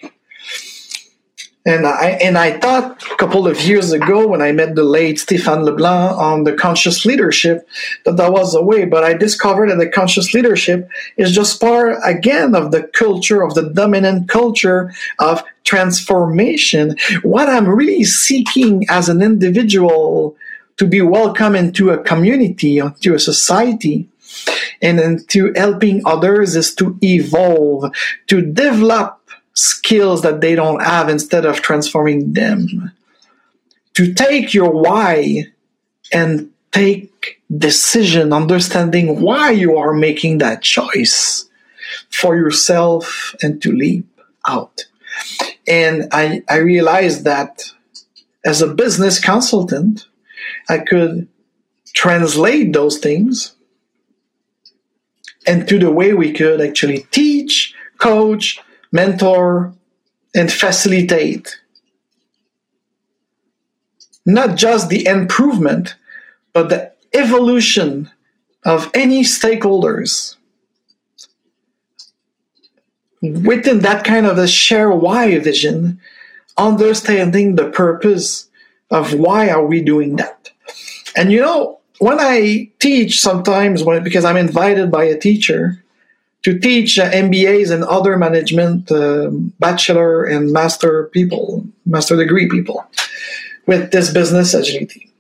And 1.67 1.87
I 1.87 2.19
and 2.21 2.37
I 2.37 2.59
thought 2.59 3.03
a 3.11 3.17
couple 3.17 3.47
of 3.47 3.59
years 3.63 3.91
ago 3.91 4.27
when 4.27 4.43
I 4.43 4.53
met 4.53 4.75
the 4.75 4.85
late 4.85 5.17
Stéphane 5.17 5.65
Leblanc 5.65 6.15
on 6.19 6.45
the 6.45 6.53
conscious 6.53 7.07
leadership 7.07 7.67
that 8.05 8.19
that 8.19 8.33
was 8.33 8.55
a 8.55 8.63
way, 8.63 8.85
but 8.85 9.03
I 9.03 9.15
discovered 9.15 9.71
that 9.71 9.79
the 9.79 9.89
conscious 9.89 10.35
leadership 10.35 10.87
is 11.17 11.33
just 11.33 11.63
part 11.63 11.97
again 12.05 12.55
of 12.55 12.71
the 12.71 12.83
culture 12.83 13.43
of 13.43 13.55
the 13.55 13.71
dominant 13.71 14.29
culture 14.29 14.93
of 15.21 15.43
transformation. 15.65 16.97
What 17.23 17.49
I'm 17.49 17.67
really 17.67 18.05
seeking 18.05 18.85
as 18.91 19.09
an 19.09 19.23
individual 19.23 20.37
to 20.77 20.87
be 20.87 21.01
welcome 21.01 21.57
into 21.57 21.91
a 21.91 22.03
community, 22.03 22.77
into 22.77 23.15
a 23.15 23.19
society, 23.19 24.07
and 24.83 24.99
then 24.99 25.25
to 25.29 25.53
helping 25.57 26.03
others 26.07 26.57
is 26.57 26.75
to 26.77 26.99
evolve, 27.03 27.93
to 28.27 28.43
develop 28.43 29.21
skills 29.55 30.23
that 30.23 30.41
they 30.41 30.55
don't 30.55 30.83
have 30.83 31.09
instead 31.09 31.47
of 31.47 31.63
transforming 31.63 32.33
them. 32.33 32.93
To 33.95 34.13
take 34.13 34.53
your 34.53 34.71
why 34.71 35.47
and 36.13 36.51
take 36.73 37.41
decision, 37.57 38.33
understanding 38.33 39.21
why 39.21 39.51
you 39.51 39.77
are 39.77 39.95
making 39.95 40.39
that 40.39 40.63
choice 40.63 41.49
for 42.11 42.37
yourself 42.37 43.35
and 43.43 43.63
to 43.63 43.71
leap 43.71 44.07
out. 44.47 44.85
And 45.69 46.09
I, 46.13 46.43
I 46.49 46.57
realized 46.57 47.25
that 47.25 47.71
as 48.45 48.61
a 48.61 48.75
business 48.75 49.19
consultant, 49.19 50.07
I 50.69 50.79
could 50.79 51.29
translate 51.95 52.73
those 52.73 52.99
things 52.99 53.54
and 55.47 55.69
to 55.69 55.79
the 55.79 55.91
way 55.91 56.13
we 56.13 56.33
could 56.33 56.61
actually 56.61 57.07
teach, 57.11 57.75
coach, 57.99 58.59
mentor, 58.93 59.75
and 60.35 60.53
facilitate. 60.53 61.59
Not 64.27 64.57
just 64.57 64.89
the 64.89 65.07
improvement, 65.07 65.97
but 66.53 66.69
the 66.69 66.93
evolution 67.13 68.11
of 68.65 68.91
any 68.95 69.23
stakeholders 69.23 70.37
within 73.21 73.81
that 73.81 74.05
kind 74.05 74.27
of 74.27 74.39
a 74.39 74.49
share 74.49 74.91
why 74.91 75.39
vision, 75.39 76.01
understanding 76.57 77.57
the 77.57 77.71
purpose 77.71 78.49
of 78.91 79.15
why 79.15 79.49
are 79.49 79.65
we 79.65 79.81
doing 79.83 80.17
that. 80.17 80.51
And 81.17 81.33
you 81.33 81.41
know, 81.41 81.81
when 82.05 82.21
I 82.21 82.69
teach 82.81 83.23
sometimes 83.23 83.83
when 83.83 84.05
because 84.05 84.27
I'm 84.27 84.37
invited 84.37 84.91
by 84.91 85.05
a 85.05 85.19
teacher 85.19 85.83
to 86.43 86.59
teach 86.59 86.99
uh, 86.99 87.11
MBAs 87.11 87.71
and 87.71 87.83
other 87.83 88.19
management 88.19 88.93
uh, 88.93 89.31
bachelor 89.59 90.25
and 90.25 90.53
master 90.53 91.05
people, 91.15 91.67
master 91.87 92.15
degree 92.15 92.47
people 92.47 92.87
with 93.65 93.91
this 93.91 94.13
business 94.13 94.53
agility. 94.53 95.11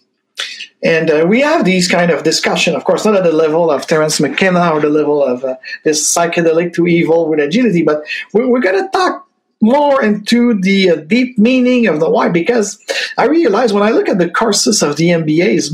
And 0.82 1.10
uh, 1.10 1.24
we 1.26 1.40
have 1.40 1.64
these 1.64 1.88
kind 1.88 2.10
of 2.10 2.22
discussion, 2.22 2.76
of 2.76 2.84
course, 2.84 3.06
not 3.06 3.16
at 3.16 3.24
the 3.24 3.32
level 3.32 3.70
of 3.70 3.86
Terence 3.86 4.20
McKenna 4.20 4.68
or 4.68 4.80
the 4.80 4.90
level 4.90 5.24
of 5.24 5.42
uh, 5.42 5.56
this 5.84 6.14
psychedelic 6.14 6.74
to 6.74 6.86
evil 6.86 7.30
with 7.30 7.40
agility, 7.40 7.82
but 7.82 8.04
we're, 8.34 8.46
we're 8.46 8.60
going 8.60 8.84
to 8.84 8.90
talk 8.90 9.26
more 9.62 10.04
into 10.04 10.60
the 10.60 10.90
uh, 10.90 10.96
deep 10.96 11.38
meaning 11.38 11.86
of 11.86 11.98
the 11.98 12.10
why 12.10 12.28
because 12.28 12.78
I 13.16 13.24
realize 13.24 13.72
when 13.72 13.82
I 13.82 13.88
look 13.88 14.10
at 14.10 14.18
the 14.18 14.28
courses 14.28 14.82
of 14.82 14.96
the 14.96 15.08
MBAs 15.08 15.72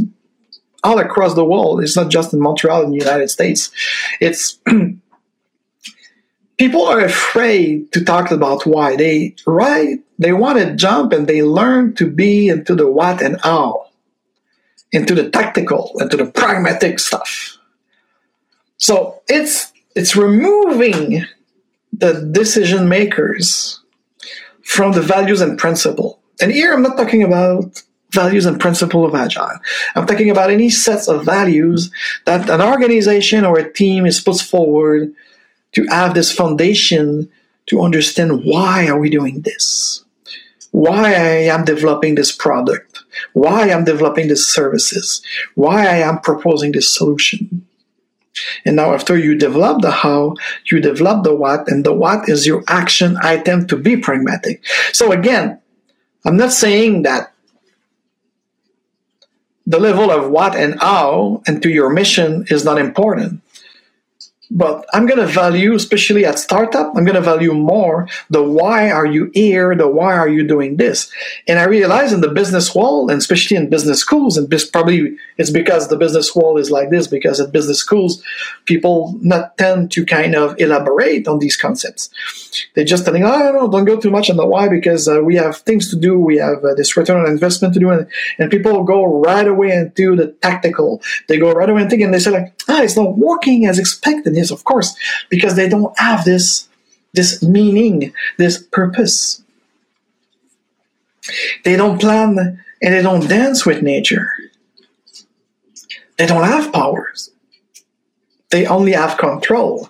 all 0.82 0.98
across 0.98 1.34
the 1.34 1.44
world, 1.44 1.82
it's 1.82 1.96
not 1.96 2.10
just 2.10 2.32
in 2.32 2.40
Montreal 2.40 2.82
in 2.82 2.90
the 2.90 2.98
United 2.98 3.28
States, 3.28 3.70
it's 4.20 4.58
people 6.58 6.84
are 6.86 7.00
afraid 7.00 7.90
to 7.92 8.04
talk 8.04 8.30
about 8.30 8.66
why. 8.66 8.96
They 8.96 9.34
right, 9.46 9.98
they 10.18 10.32
want 10.32 10.58
to 10.58 10.74
jump 10.74 11.12
and 11.12 11.26
they 11.26 11.42
learn 11.42 11.94
to 11.96 12.10
be 12.10 12.48
into 12.48 12.74
the 12.74 12.90
what 12.90 13.22
and 13.22 13.40
how 13.42 13.86
into 14.92 15.14
the 15.14 15.30
tactical, 15.30 15.92
into 16.00 16.16
the 16.16 16.26
pragmatic 16.26 16.98
stuff. 16.98 17.58
So 18.76 19.22
it's 19.28 19.72
it's 19.94 20.16
removing 20.16 21.24
the 21.92 22.28
decision 22.32 22.88
makers 22.88 23.80
from 24.62 24.92
the 24.92 25.02
values 25.02 25.40
and 25.40 25.58
principle. 25.58 26.20
And 26.40 26.52
here 26.52 26.72
I'm 26.72 26.82
not 26.82 26.96
talking 26.96 27.22
about 27.22 27.82
values 28.12 28.46
and 28.46 28.60
principle 28.60 29.04
of 29.04 29.14
agile. 29.14 29.58
I'm 29.94 30.06
talking 30.06 30.30
about 30.30 30.50
any 30.50 30.70
sets 30.70 31.08
of 31.08 31.24
values 31.24 31.90
that 32.26 32.50
an 32.50 32.60
organization 32.60 33.44
or 33.44 33.58
a 33.58 33.72
team 33.72 34.06
is 34.06 34.20
puts 34.20 34.42
forward 34.42 35.12
to 35.72 35.86
have 35.86 36.14
this 36.14 36.32
foundation 36.32 37.30
to 37.66 37.82
understand 37.82 38.44
why 38.44 38.88
are 38.88 38.98
we 38.98 39.10
doing 39.10 39.42
this? 39.42 40.04
Why 40.72 41.14
I 41.14 41.44
am 41.54 41.64
developing 41.64 42.14
this 42.14 42.32
product? 42.32 42.90
why 43.32 43.70
I'm 43.70 43.84
developing 43.84 44.28
these 44.28 44.46
services, 44.46 45.22
why 45.54 45.86
I 45.86 45.96
am 45.96 46.20
proposing 46.20 46.72
this 46.72 46.94
solution. 46.94 47.66
And 48.64 48.76
now, 48.76 48.94
after 48.94 49.18
you 49.18 49.36
develop 49.36 49.82
the 49.82 49.90
how, 49.90 50.34
you 50.70 50.80
develop 50.80 51.24
the 51.24 51.34
what, 51.34 51.68
and 51.68 51.84
the 51.84 51.92
what 51.92 52.28
is 52.28 52.46
your 52.46 52.62
action 52.68 53.16
item 53.22 53.66
to 53.66 53.76
be 53.76 53.96
pragmatic. 53.96 54.64
So, 54.92 55.12
again, 55.12 55.60
I'm 56.24 56.36
not 56.36 56.52
saying 56.52 57.02
that 57.02 57.32
the 59.70 59.78
level 59.78 60.10
of 60.10 60.28
what 60.28 60.56
and 60.56 60.80
how 60.80 61.42
and 61.46 61.62
to 61.62 61.70
your 61.70 61.90
mission 61.90 62.44
is 62.50 62.64
not 62.64 62.76
important. 62.76 63.40
But 64.50 64.84
I'm 64.92 65.06
going 65.06 65.20
to 65.20 65.26
value, 65.26 65.74
especially 65.74 66.24
at 66.24 66.38
startup, 66.38 66.92
I'm 66.96 67.04
going 67.04 67.14
to 67.14 67.20
value 67.20 67.54
more 67.54 68.08
the 68.30 68.42
why 68.42 68.90
are 68.90 69.06
you 69.06 69.30
here, 69.32 69.76
the 69.76 69.86
why 69.86 70.16
are 70.16 70.28
you 70.28 70.46
doing 70.46 70.76
this. 70.76 71.10
And 71.46 71.58
I 71.60 71.64
realize 71.64 72.12
in 72.12 72.20
the 72.20 72.28
business 72.28 72.74
world, 72.74 73.10
and 73.10 73.18
especially 73.18 73.56
in 73.56 73.70
business 73.70 74.00
schools, 74.00 74.36
and 74.36 74.50
probably 74.72 75.16
it's 75.38 75.50
because 75.50 75.88
the 75.88 75.96
business 75.96 76.34
world 76.34 76.58
is 76.58 76.70
like 76.70 76.90
this, 76.90 77.06
because 77.06 77.40
at 77.40 77.52
business 77.52 77.78
schools, 77.78 78.22
people 78.64 79.16
not 79.20 79.56
tend 79.56 79.92
to 79.92 80.04
kind 80.04 80.34
of 80.34 80.58
elaborate 80.58 81.28
on 81.28 81.38
these 81.38 81.56
concepts. 81.56 82.10
They're 82.74 82.84
just 82.84 83.04
telling, 83.04 83.24
oh, 83.24 83.52
no, 83.52 83.68
don't 83.70 83.84
go 83.84 84.00
too 84.00 84.10
much 84.10 84.30
on 84.30 84.36
the 84.36 84.46
why 84.46 84.68
because 84.68 85.06
uh, 85.06 85.20
we 85.22 85.36
have 85.36 85.58
things 85.58 85.90
to 85.90 85.96
do. 85.96 86.18
We 86.18 86.38
have 86.38 86.64
uh, 86.64 86.74
this 86.74 86.96
return 86.96 87.20
on 87.20 87.30
investment 87.30 87.74
to 87.74 87.80
do. 87.80 87.90
And, 87.90 88.08
and 88.38 88.50
people 88.50 88.82
go 88.82 89.04
right 89.04 89.46
away 89.46 89.70
into 89.70 90.16
the 90.16 90.32
tactical. 90.42 91.00
They 91.28 91.38
go 91.38 91.52
right 91.52 91.70
away 91.70 91.82
and 91.82 91.90
think, 91.90 92.02
and 92.02 92.12
they 92.12 92.18
say 92.18 92.32
like, 92.32 92.59
it's 92.78 92.96
not 92.96 93.16
working 93.16 93.66
as 93.66 93.78
expected 93.78 94.34
Yes, 94.36 94.50
of 94.50 94.64
course, 94.64 94.94
because 95.28 95.56
they 95.56 95.68
don't 95.68 95.98
have 95.98 96.24
this 96.24 96.68
this 97.12 97.42
meaning, 97.42 98.12
this 98.38 98.62
purpose. 98.62 99.42
They 101.64 101.76
don't 101.76 102.00
plan 102.00 102.62
and 102.82 102.94
they 102.94 103.02
don't 103.02 103.28
dance 103.28 103.66
with 103.66 103.82
nature. 103.82 104.32
They 106.16 106.26
don't 106.26 106.44
have 106.44 106.72
powers. 106.72 107.30
They 108.50 108.66
only 108.66 108.92
have 108.92 109.18
control 109.18 109.88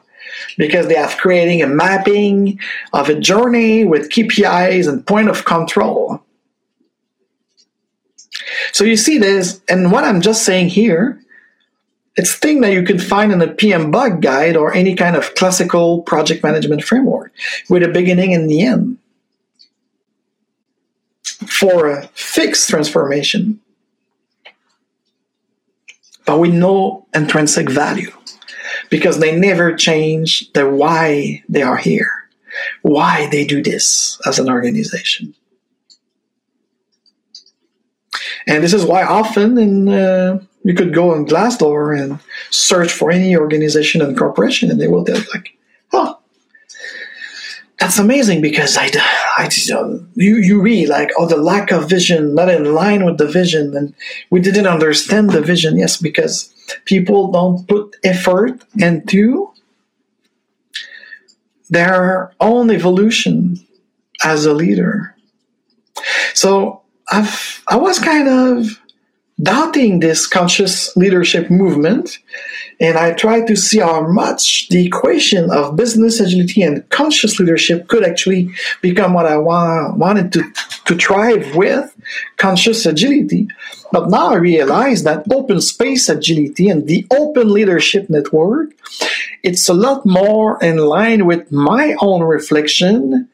because 0.57 0.87
they 0.87 0.95
have 0.95 1.17
creating 1.17 1.63
a 1.63 1.67
mapping 1.67 2.59
of 2.93 3.09
a 3.09 3.19
journey 3.19 3.85
with 3.85 4.11
KPIs 4.11 4.89
and 4.89 5.07
point 5.07 5.29
of 5.29 5.45
control. 5.45 6.23
So 8.73 8.85
you 8.85 8.97
see 8.97 9.19
this, 9.19 9.61
and 9.69 9.93
what 9.93 10.05
I'm 10.05 10.21
just 10.21 10.45
saying 10.45 10.69
here 10.69 11.21
it's 12.17 12.35
a 12.35 12.39
thing 12.39 12.61
that 12.61 12.73
you 12.73 12.83
could 12.83 13.03
find 13.03 13.33
in 13.33 13.41
a 13.41 13.47
PMBOK 13.47 14.21
guide 14.21 14.57
or 14.57 14.75
any 14.75 14.95
kind 14.95 15.17
of 15.17 15.35
classical 15.35 16.03
project 16.03 16.43
management 16.43 16.83
framework 16.85 17.33
with 17.69 17.83
a 17.83 17.89
beginning 17.89 18.35
and 18.35 18.51
the 18.51 18.63
end. 18.63 18.99
For 21.47 21.89
a 21.89 22.09
fixed 22.09 22.69
transformation, 22.69 23.61
but 26.27 26.39
with 26.39 26.53
no 26.53 27.07
intrinsic 27.15 27.71
value. 27.71 28.13
Because 28.89 29.19
they 29.19 29.37
never 29.37 29.75
change 29.75 30.53
the 30.53 30.69
why 30.69 31.43
they 31.49 31.63
are 31.63 31.77
here, 31.77 32.11
why 32.83 33.29
they 33.31 33.45
do 33.45 33.63
this 33.63 34.21
as 34.27 34.39
an 34.39 34.49
organization. 34.49 35.35
And 38.47 38.63
this 38.63 38.73
is 38.73 38.85
why 38.85 39.05
often 39.05 39.59
in 39.59 39.89
uh, 39.89 40.41
you 40.63 40.75
could 40.75 40.95
go 40.95 41.15
on 41.15 41.27
Glassdoor 41.27 41.99
and 41.99 42.19
search 42.51 42.93
for 42.93 43.11
any 43.11 43.37
organization 43.37 44.03
and 44.03 44.17
corporation, 44.17 44.71
and 44.71 44.81
they 44.81 44.89
will 44.89 45.05
tell 45.05 45.19
you 45.19 45.25
like, 45.35 45.57
"Oh, 45.93 46.19
that's 47.79 47.99
amazing," 47.99 48.43
because 48.43 48.77
I, 48.77 48.91
I 49.39 49.49
you 50.15 50.37
you 50.37 50.61
read 50.61 50.89
like, 50.89 51.11
"Oh, 51.19 51.27
the 51.27 51.37
lack 51.37 51.71
of 51.73 51.89
vision, 51.89 52.35
not 52.35 52.51
in 52.51 52.75
line 52.75 53.05
with 53.05 53.19
the 53.19 53.27
vision," 53.27 53.77
and 53.77 53.95
we 54.31 54.41
didn't 54.41 54.67
understand 54.67 55.31
the 55.31 55.41
vision. 55.41 55.79
Yes, 55.79 55.97
because 55.97 56.53
people 56.85 57.33
don't 57.33 57.67
put 57.67 57.97
effort 58.05 58.63
into 58.79 59.51
their 61.71 62.33
own 62.41 62.71
evolution 62.71 63.65
as 64.25 64.45
a 64.45 64.53
leader. 64.53 65.17
So 66.35 66.83
I've 67.09 67.63
I 67.69 67.77
was 67.77 67.99
kind 67.99 68.29
of 68.29 68.81
doubting 69.43 70.01
this 70.01 70.27
conscious 70.27 70.95
leadership 70.97 71.51
movement, 71.51 72.19
and 72.81 72.97
I 72.97 73.13
tried 73.13 73.47
to 73.47 73.57
see 73.57 73.79
how 73.79 74.07
much 74.07 74.69
the 74.69 74.87
equation 74.87 75.51
of 75.51 75.77
business 75.77 76.21
agility 76.21 76.63
and 76.63 76.89
conscious 76.91 77.39
leadership 77.39 77.89
could 77.89 78.05
actually 78.05 78.51
become 78.81 79.15
what 79.15 79.27
I 79.27 79.37
wa- 79.37 79.93
wanted 79.95 80.33
to, 80.33 80.43
to 80.87 80.97
thrive 80.97 81.55
with 81.55 81.95
conscious 82.37 82.87
agility. 82.87 83.49
But 83.93 84.11
now 84.11 84.31
I 84.31 84.37
realize 84.37 85.03
that 85.05 85.27
open 85.33 85.61
space 85.61 86.09
agility 86.09 86.69
and 86.69 86.87
the 86.87 87.07
open 87.11 87.53
leadership 87.53 88.09
network, 88.09 88.71
it's 89.43 89.69
a 89.69 89.75
lot 89.75 90.05
more 90.05 90.63
in 90.63 90.79
line 90.79 91.27
with 91.27 91.51
my 91.51 91.97
own 92.01 92.23
reflection 92.23 93.29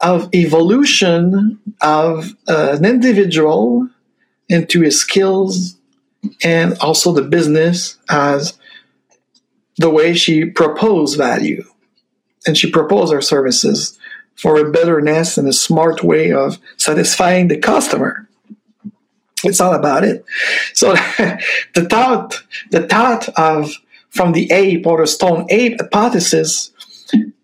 of 0.00 0.28
evolution 0.34 1.58
of 1.80 2.34
uh, 2.48 2.76
an 2.76 2.84
individual 2.84 3.88
into 4.48 4.80
his 4.80 5.00
skills 5.00 5.76
and 6.42 6.76
also 6.78 7.12
the 7.12 7.22
business 7.22 7.98
as 8.08 8.58
the 9.76 9.90
way 9.90 10.14
she 10.14 10.44
proposed 10.44 11.16
value. 11.16 11.64
And 12.46 12.56
she 12.56 12.70
proposed 12.70 13.12
her 13.12 13.20
services 13.20 13.98
for 14.34 14.58
a 14.58 14.70
betterness 14.70 15.38
and 15.38 15.48
a 15.48 15.52
smart 15.52 16.02
way 16.02 16.32
of 16.32 16.58
satisfying 16.76 17.48
the 17.48 17.58
customer. 17.58 18.28
It's 19.44 19.60
all 19.60 19.74
about 19.74 20.04
it. 20.04 20.24
So 20.72 20.92
the 21.74 21.86
thought, 21.88 22.42
the 22.70 22.86
thought 22.86 23.28
of 23.38 23.72
from 24.10 24.32
the 24.32 24.50
ape 24.50 24.86
or 24.86 25.00
the 25.00 25.06
stone 25.06 25.46
ape 25.50 25.80
hypothesis 25.80 26.72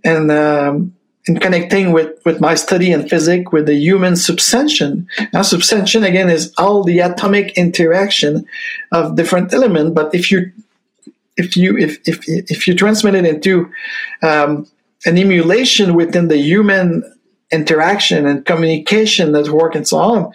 and 0.04 0.30
um, 0.30 0.94
in 1.26 1.38
connecting 1.38 1.92
with, 1.92 2.20
with 2.24 2.40
my 2.40 2.54
study 2.54 2.90
in 2.90 3.08
physics 3.08 3.52
with 3.52 3.66
the 3.66 3.74
human 3.74 4.16
substension. 4.16 5.06
Now, 5.32 5.42
substension 5.42 6.02
again 6.02 6.28
is 6.28 6.52
all 6.58 6.82
the 6.82 6.98
atomic 6.98 7.56
interaction 7.56 8.46
of 8.90 9.14
different 9.14 9.52
elements. 9.52 9.94
But 9.94 10.14
if 10.14 10.30
you 10.30 10.52
if 11.36 11.56
you 11.56 11.78
if 11.78 11.98
if 12.06 12.20
if 12.26 12.66
you 12.66 12.74
transmit 12.74 13.14
it 13.14 13.24
into 13.24 13.70
um, 14.22 14.66
an 15.06 15.16
emulation 15.16 15.94
within 15.94 16.28
the 16.28 16.36
human 16.36 17.02
interaction 17.50 18.26
and 18.26 18.44
communication 18.44 19.32
network 19.32 19.74
and 19.74 19.86
so 19.86 19.98
on, 19.98 20.32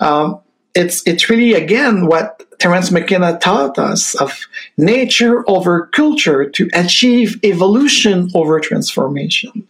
um, 0.00 0.40
it's 0.74 1.06
it's 1.06 1.28
really 1.28 1.54
again 1.54 2.06
what 2.06 2.42
Terence 2.58 2.90
McKenna 2.90 3.38
taught 3.38 3.78
us 3.78 4.14
of 4.16 4.38
nature 4.76 5.48
over 5.48 5.86
culture 5.86 6.48
to 6.50 6.68
achieve 6.74 7.38
evolution 7.44 8.30
over 8.34 8.58
transformation. 8.60 9.66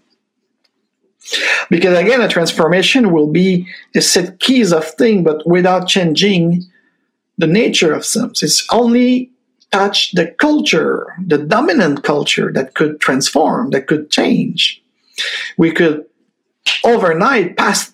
Because 1.69 1.99
again, 1.99 2.21
a 2.21 2.29
transformation 2.29 3.13
will 3.13 3.29
be 3.29 3.67
a 3.95 4.01
set 4.01 4.41
keys 4.41 4.73
of 4.73 4.85
thing, 4.85 5.23
but 5.23 5.47
without 5.47 5.87
changing 5.87 6.65
the 7.39 7.47
nature 7.47 7.93
of 7.93 8.05
some. 8.05 8.33
It's 8.43 8.67
only 8.71 9.31
touch 9.73 10.13
the 10.13 10.27
culture, 10.27 11.07
the 11.25 11.39
dominant 11.39 12.03
culture 12.03 12.53
that 12.53 12.75
could 12.75 13.01
transform, 13.01 13.71
that 13.71 13.87
could 13.87 14.11
change. 14.11 14.83
We 15.57 15.71
could 15.71 16.05
overnight 16.85 17.57
pass 17.57 17.93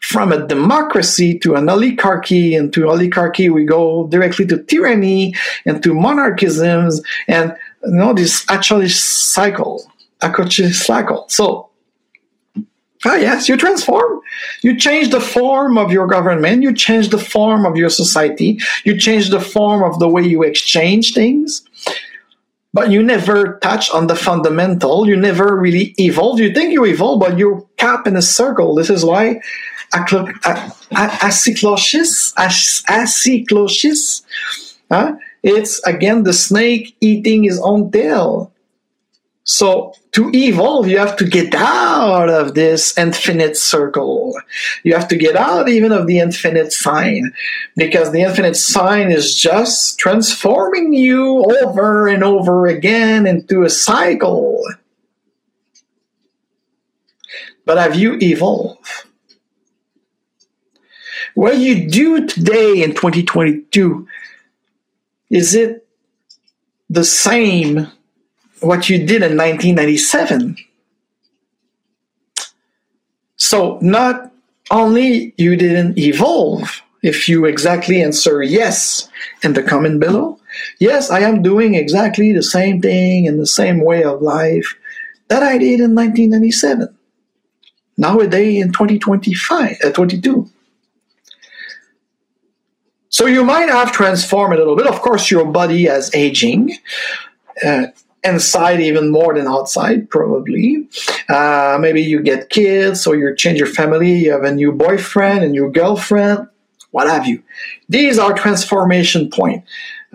from 0.00 0.30
a 0.30 0.46
democracy 0.46 1.36
to 1.40 1.56
an 1.56 1.68
oligarchy, 1.68 2.54
and 2.54 2.72
to 2.72 2.88
oligarchy 2.88 3.50
we 3.50 3.64
go 3.64 4.06
directly 4.06 4.46
to 4.46 4.62
tyranny 4.62 5.34
and 5.64 5.82
to 5.82 5.92
monarchisms, 5.94 7.02
and 7.26 7.56
you 7.84 7.92
know 7.92 8.14
this 8.14 8.44
actually 8.48 8.88
cycle, 8.88 9.90
actually 10.22 10.72
cycle. 10.72 11.26
So 11.28 11.70
Ah, 13.08 13.14
yes, 13.14 13.48
you 13.48 13.56
transform. 13.56 14.20
You 14.62 14.76
change 14.76 15.10
the 15.10 15.20
form 15.20 15.78
of 15.78 15.92
your 15.92 16.08
government. 16.08 16.64
You 16.64 16.74
change 16.74 17.10
the 17.10 17.18
form 17.18 17.64
of 17.64 17.76
your 17.76 17.88
society. 17.88 18.58
You 18.84 18.98
change 18.98 19.30
the 19.30 19.40
form 19.40 19.84
of 19.84 20.00
the 20.00 20.08
way 20.08 20.22
you 20.22 20.42
exchange 20.42 21.14
things. 21.14 21.62
But 22.72 22.90
you 22.90 23.04
never 23.04 23.60
touch 23.62 23.88
on 23.90 24.08
the 24.08 24.16
fundamental. 24.16 25.08
You 25.08 25.16
never 25.16 25.56
really 25.56 25.94
evolve. 25.98 26.40
You 26.40 26.52
think 26.52 26.72
you 26.72 26.84
evolve, 26.84 27.20
but 27.20 27.38
you're 27.38 27.64
capped 27.76 28.08
in 28.08 28.16
a 28.16 28.22
circle. 28.22 28.74
This 28.74 28.90
is 28.90 29.04
why 29.04 29.40
acyclosis, 31.22 32.34
acyclosis, 32.88 34.22
huh? 34.90 35.14
it's 35.44 35.78
again 35.86 36.24
the 36.24 36.32
snake 36.32 36.96
eating 37.00 37.44
his 37.44 37.60
own 37.60 37.92
tail. 37.92 38.52
So 39.48 39.94
to 40.10 40.28
evolve, 40.34 40.88
you 40.88 40.98
have 40.98 41.14
to 41.18 41.24
get 41.24 41.54
out 41.54 42.28
of 42.28 42.54
this 42.54 42.98
infinite 42.98 43.56
circle. 43.56 44.34
You 44.82 44.92
have 44.94 45.06
to 45.06 45.16
get 45.16 45.36
out 45.36 45.68
even 45.68 45.92
of 45.92 46.08
the 46.08 46.18
infinite 46.18 46.72
sign 46.72 47.32
because 47.76 48.10
the 48.10 48.22
infinite 48.22 48.56
sign 48.56 49.12
is 49.12 49.36
just 49.36 50.00
transforming 50.00 50.92
you 50.92 51.44
over 51.62 52.08
and 52.08 52.24
over 52.24 52.66
again 52.66 53.24
into 53.24 53.62
a 53.62 53.70
cycle. 53.70 54.60
But 57.64 57.78
have 57.78 57.94
you 57.94 58.18
evolved? 58.20 58.84
What 61.34 61.58
you 61.58 61.88
do 61.88 62.26
today 62.26 62.82
in 62.82 62.94
2022, 62.94 64.08
is 65.30 65.54
it 65.54 65.86
the 66.90 67.04
same 67.04 67.92
what 68.60 68.88
you 68.88 68.98
did 68.98 69.22
in 69.22 69.36
1997. 69.36 70.56
So 73.36 73.78
not 73.82 74.32
only 74.70 75.34
you 75.36 75.56
didn't 75.56 75.98
evolve, 75.98 76.82
if 77.02 77.28
you 77.28 77.44
exactly 77.44 78.02
answer 78.02 78.42
yes 78.42 79.08
in 79.42 79.52
the 79.52 79.62
comment 79.62 80.00
below, 80.00 80.40
yes, 80.80 81.10
I 81.10 81.20
am 81.20 81.42
doing 81.42 81.74
exactly 81.74 82.32
the 82.32 82.42
same 82.42 82.80
thing 82.80 83.26
in 83.26 83.38
the 83.38 83.46
same 83.46 83.84
way 83.84 84.02
of 84.02 84.22
life 84.22 84.74
that 85.28 85.42
I 85.42 85.58
did 85.58 85.80
in 85.80 85.94
1997. 85.94 86.96
Nowadays 87.98 88.62
in 88.62 88.72
2025, 88.72 89.76
uh, 89.84 89.90
22. 89.90 90.50
So 93.08 93.26
you 93.26 93.44
might 93.44 93.68
have 93.68 93.92
transformed 93.92 94.54
a 94.54 94.58
little 94.58 94.76
bit. 94.76 94.86
Of 94.86 95.00
course, 95.00 95.30
your 95.30 95.46
body 95.46 95.84
has 95.84 96.14
aging. 96.14 96.76
Uh, 97.64 97.86
inside 98.26 98.80
even 98.80 99.10
more 99.10 99.34
than 99.34 99.46
outside, 99.46 100.10
probably. 100.10 100.88
Uh, 101.28 101.78
maybe 101.80 102.02
you 102.02 102.20
get 102.22 102.50
kids 102.50 103.06
or 103.06 103.16
you 103.16 103.34
change 103.34 103.58
your 103.58 103.68
family, 103.68 104.12
you 104.24 104.32
have 104.32 104.44
a 104.44 104.52
new 104.52 104.72
boyfriend, 104.72 105.44
a 105.44 105.48
new 105.48 105.70
girlfriend, 105.70 106.48
what 106.90 107.08
have 107.08 107.26
you. 107.26 107.42
These 107.88 108.18
are 108.18 108.32
transformation 108.32 109.30
point. 109.30 109.64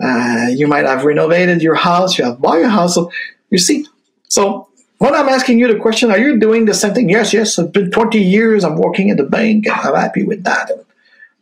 Uh, 0.02 0.48
you 0.50 0.66
might 0.66 0.84
have 0.84 1.04
renovated 1.04 1.62
your 1.62 1.74
house, 1.74 2.18
you 2.18 2.24
have 2.24 2.40
bought 2.40 2.60
a 2.60 2.68
house. 2.68 2.94
So 2.94 3.10
you 3.50 3.58
see, 3.58 3.86
so 4.28 4.68
when 4.98 5.14
I'm 5.14 5.28
asking 5.28 5.58
you 5.58 5.66
the 5.66 5.80
question, 5.80 6.10
are 6.10 6.18
you 6.18 6.38
doing 6.38 6.64
the 6.64 6.74
same 6.74 6.94
thing? 6.94 7.08
Yes, 7.08 7.32
yes. 7.32 7.58
It's 7.58 7.70
been 7.70 7.90
20 7.90 8.22
years. 8.22 8.62
I'm 8.64 8.76
working 8.76 9.10
at 9.10 9.16
the 9.16 9.24
bank. 9.24 9.66
I'm 9.68 9.94
happy 9.94 10.22
with 10.22 10.44
that. 10.44 10.70
And 10.70 10.84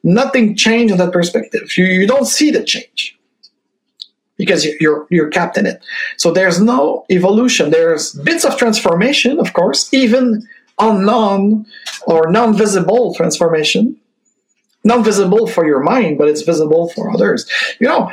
nothing 0.02 0.56
changed 0.56 0.92
in 0.92 0.98
that 0.98 1.12
perspective. 1.12 1.76
You, 1.76 1.84
you 1.84 2.06
don't 2.06 2.24
see 2.26 2.50
the 2.50 2.64
change 2.64 3.19
because 4.40 4.64
you're 4.80 5.06
you're 5.10 5.28
capped 5.28 5.58
in 5.58 5.66
it. 5.66 5.82
So 6.16 6.32
there's 6.32 6.58
no 6.60 7.04
evolution. 7.10 7.70
There's 7.70 8.14
bits 8.14 8.44
of 8.46 8.56
transformation, 8.56 9.38
of 9.38 9.52
course, 9.52 9.92
even 9.92 10.48
unknown 10.78 11.66
or 12.06 12.30
non-visible 12.30 13.14
transformation. 13.14 13.96
Non-visible 14.82 15.46
for 15.46 15.66
your 15.66 15.80
mind, 15.80 16.16
but 16.16 16.28
it's 16.28 16.40
visible 16.40 16.88
for 16.94 17.10
others. 17.10 17.46
You 17.80 17.88
know, 17.88 18.10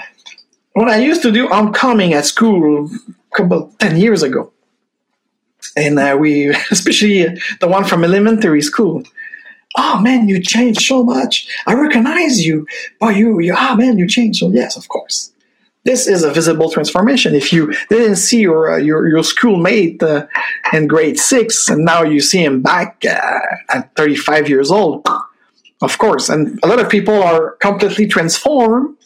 when 0.73 0.89
I 0.89 0.97
used 0.97 1.21
to 1.21 1.31
do 1.31 1.47
homecoming 1.47 2.13
at 2.13 2.25
school 2.25 2.89
couple 3.33 3.73
ten 3.79 3.95
years 3.95 4.21
ago, 4.21 4.51
and 5.77 5.97
uh, 5.97 6.17
we, 6.19 6.49
especially 6.71 7.23
the 7.61 7.69
one 7.69 7.85
from 7.85 8.03
elementary 8.03 8.61
school, 8.61 9.03
oh 9.77 10.01
man, 10.01 10.27
you 10.27 10.41
changed 10.41 10.81
so 10.81 11.03
much. 11.05 11.47
I 11.65 11.73
recognize 11.73 12.45
you. 12.45 12.67
but 12.99 13.15
you, 13.15 13.39
you, 13.39 13.53
ah 13.55 13.75
man, 13.77 13.97
you 13.97 14.07
changed. 14.09 14.39
So 14.39 14.51
yes, 14.51 14.75
of 14.75 14.89
course 14.89 15.31
this 15.83 16.07
is 16.07 16.23
a 16.23 16.31
visible 16.31 16.69
transformation. 16.69 17.33
If 17.33 17.53
you 17.53 17.73
didn't 17.89 18.17
see 18.17 18.41
your 18.41 18.73
uh, 18.73 18.77
your, 18.77 19.07
your 19.07 19.23
schoolmate 19.23 20.03
uh, 20.03 20.27
in 20.73 20.87
grade 20.87 21.17
six, 21.17 21.69
and 21.69 21.85
now 21.85 22.03
you 22.03 22.19
see 22.19 22.43
him 22.43 22.61
back 22.61 23.03
uh, 23.09 23.39
at 23.69 23.95
35 23.95 24.49
years 24.49 24.69
old, 24.69 25.07
of 25.81 25.97
course. 25.97 26.29
And 26.29 26.59
a 26.63 26.67
lot 26.67 26.79
of 26.79 26.89
people 26.89 27.23
are 27.23 27.51
completely 27.61 28.07
transformed. 28.07 28.97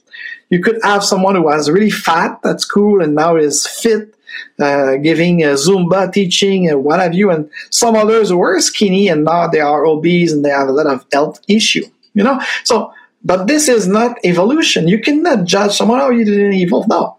You 0.50 0.62
could 0.62 0.80
have 0.84 1.04
someone 1.04 1.36
who 1.36 1.44
was 1.44 1.70
really 1.70 1.92
fat 1.92 2.40
at 2.44 2.60
school 2.60 3.02
and 3.02 3.16
now 3.16 3.38
is 3.38 3.68
fit, 3.68 4.16
uh, 4.60 4.98
giving 4.98 5.44
a 5.44 5.54
Zumba 5.54 6.12
teaching 6.12 6.68
and 6.68 6.84
what 6.84 7.00
have 7.00 7.14
you, 7.14 7.30
and 7.30 7.50
some 7.70 7.96
others 7.96 8.30
who 8.30 8.38
were 8.38 8.60
skinny 8.60 9.08
and 9.08 9.24
now 9.24 9.48
they 9.48 9.62
are 9.62 9.86
obese 9.86 10.34
and 10.34 10.44
they 10.44 10.50
have 10.50 10.68
a 10.68 10.74
lot 10.74 10.88
of 10.88 11.06
health 11.14 11.40
issue. 11.48 11.86
You 12.14 12.24
know, 12.24 12.42
so 12.66 12.92
but 13.24 13.48
this 13.48 13.68
is 13.68 13.88
not 13.88 14.18
evolution. 14.24 14.88
You 14.88 15.00
cannot 15.00 15.46
judge 15.46 15.78
someone, 15.78 16.02
oh, 16.02 16.10
you 16.10 16.26
didn't 16.26 16.54
evolve. 16.54 16.88
No. 16.88 17.18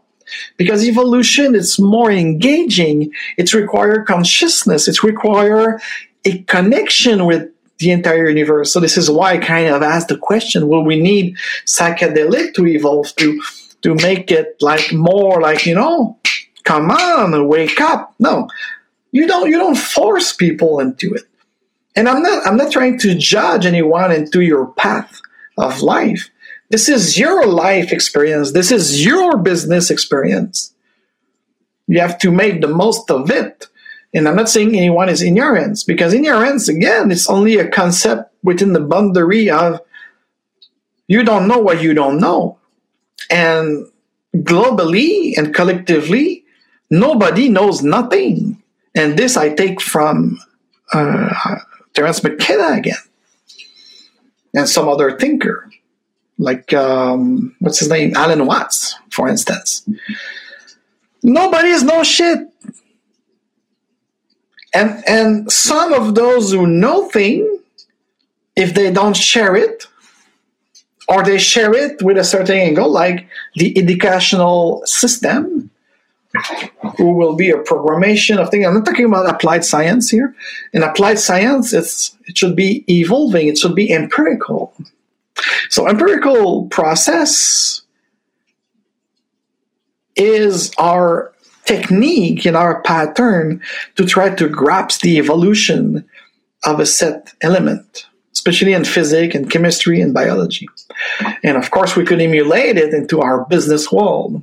Because 0.56 0.84
evolution 0.84 1.54
is 1.54 1.78
more 1.78 2.10
engaging. 2.10 3.12
It 3.36 3.52
requires 3.52 4.06
consciousness. 4.06 4.88
It 4.88 5.02
requires 5.02 5.80
a 6.24 6.38
connection 6.44 7.26
with 7.26 7.50
the 7.78 7.90
entire 7.90 8.28
universe. 8.28 8.72
So 8.72 8.80
this 8.80 8.96
is 8.96 9.10
why 9.10 9.32
I 9.32 9.38
kind 9.38 9.68
of 9.68 9.82
asked 9.82 10.08
the 10.08 10.16
question, 10.16 10.68
will 10.68 10.84
we 10.84 11.00
need 11.00 11.36
psychedelic 11.66 12.54
to 12.54 12.66
evolve 12.66 13.14
to 13.16 13.42
to 13.82 13.94
make 13.96 14.30
it 14.30 14.56
like 14.60 14.92
more 14.92 15.40
like, 15.40 15.66
you 15.66 15.74
know, 15.74 16.16
come 16.62 16.90
on, 16.90 17.48
wake 17.48 17.80
up. 17.80 18.14
No. 18.20 18.48
You 19.10 19.26
don't 19.26 19.50
you 19.50 19.58
don't 19.58 19.76
force 19.76 20.32
people 20.32 20.78
into 20.80 21.12
it. 21.12 21.24
And 21.96 22.08
I'm 22.08 22.22
not 22.22 22.46
I'm 22.46 22.56
not 22.56 22.72
trying 22.72 22.98
to 23.00 23.14
judge 23.16 23.66
anyone 23.66 24.12
into 24.12 24.40
your 24.40 24.66
path 24.74 25.20
of 25.56 25.82
life. 25.82 26.30
This 26.70 26.88
is 26.88 27.18
your 27.18 27.46
life 27.46 27.92
experience. 27.92 28.52
This 28.52 28.70
is 28.72 29.04
your 29.04 29.36
business 29.36 29.90
experience. 29.90 30.72
You 31.86 32.00
have 32.00 32.18
to 32.20 32.30
make 32.30 32.60
the 32.60 32.68
most 32.68 33.10
of 33.10 33.30
it. 33.30 33.66
And 34.14 34.26
I'm 34.26 34.36
not 34.36 34.48
saying 34.48 34.74
anyone 34.74 35.08
is 35.08 35.22
ignorance 35.22 35.84
because 35.84 36.14
ignorance, 36.14 36.68
again, 36.68 37.10
it's 37.10 37.28
only 37.28 37.58
a 37.58 37.68
concept 37.68 38.32
within 38.42 38.72
the 38.72 38.80
boundary 38.80 39.50
of 39.50 39.80
you 41.08 41.22
don't 41.24 41.48
know 41.48 41.58
what 41.58 41.82
you 41.82 41.92
don't 41.92 42.18
know. 42.18 42.58
And 43.28 43.86
globally 44.36 45.36
and 45.36 45.54
collectively, 45.54 46.44
nobody 46.90 47.48
knows 47.48 47.82
nothing. 47.82 48.62
And 48.94 49.18
this 49.18 49.36
I 49.36 49.54
take 49.54 49.80
from 49.80 50.38
uh, 50.92 51.56
Terence 51.94 52.22
McKenna 52.22 52.78
again 52.78 52.96
and 54.54 54.68
some 54.68 54.88
other 54.88 55.18
thinker, 55.18 55.70
like 56.38 56.72
um, 56.72 57.54
what's 57.60 57.78
his 57.78 57.88
name, 57.88 58.14
Alan 58.16 58.46
Watts, 58.46 58.96
for 59.10 59.28
instance. 59.28 59.88
Nobody 61.22 61.68
is 61.68 61.82
no 61.82 62.02
shit. 62.02 62.40
And 64.74 65.02
and 65.06 65.52
some 65.52 65.92
of 65.92 66.14
those 66.14 66.52
who 66.52 66.66
know 66.66 67.08
thing, 67.08 67.58
if 68.56 68.74
they 68.74 68.90
don't 68.90 69.16
share 69.16 69.54
it, 69.54 69.86
or 71.08 71.22
they 71.22 71.38
share 71.38 71.74
it 71.74 72.02
with 72.02 72.16
a 72.16 72.24
certain 72.24 72.56
angle, 72.56 72.90
like 72.90 73.28
the 73.54 73.76
educational 73.78 74.82
system, 74.86 75.70
who 76.96 77.12
will 77.12 77.34
be 77.34 77.50
a 77.50 77.58
programmation 77.58 78.38
of 78.38 78.50
things. 78.50 78.66
I'm 78.66 78.74
not 78.74 78.86
talking 78.86 79.04
about 79.04 79.28
applied 79.28 79.64
science 79.64 80.10
here. 80.10 80.34
In 80.72 80.82
applied 80.82 81.18
science, 81.18 81.72
it's 81.72 82.16
it 82.26 82.38
should 82.38 82.56
be 82.56 82.84
evolving. 82.88 83.48
It 83.48 83.58
should 83.58 83.74
be 83.74 83.92
empirical. 83.92 84.74
So 85.68 85.88
empirical 85.88 86.66
process 86.68 87.82
is 90.16 90.72
our 90.78 91.32
technique 91.64 92.44
and 92.44 92.56
our 92.56 92.82
pattern 92.82 93.60
to 93.96 94.04
try 94.04 94.34
to 94.34 94.48
grasp 94.48 95.00
the 95.00 95.18
evolution 95.18 96.04
of 96.64 96.80
a 96.80 96.86
set 96.86 97.32
element, 97.40 98.06
especially 98.32 98.72
in 98.72 98.84
physics 98.84 99.34
and 99.34 99.50
chemistry 99.50 100.00
and 100.00 100.14
biology. 100.14 100.68
And 101.42 101.56
of 101.56 101.70
course, 101.70 101.96
we 101.96 102.04
could 102.04 102.20
emulate 102.20 102.76
it 102.76 102.94
into 102.94 103.20
our 103.20 103.44
business 103.46 103.90
world. 103.90 104.42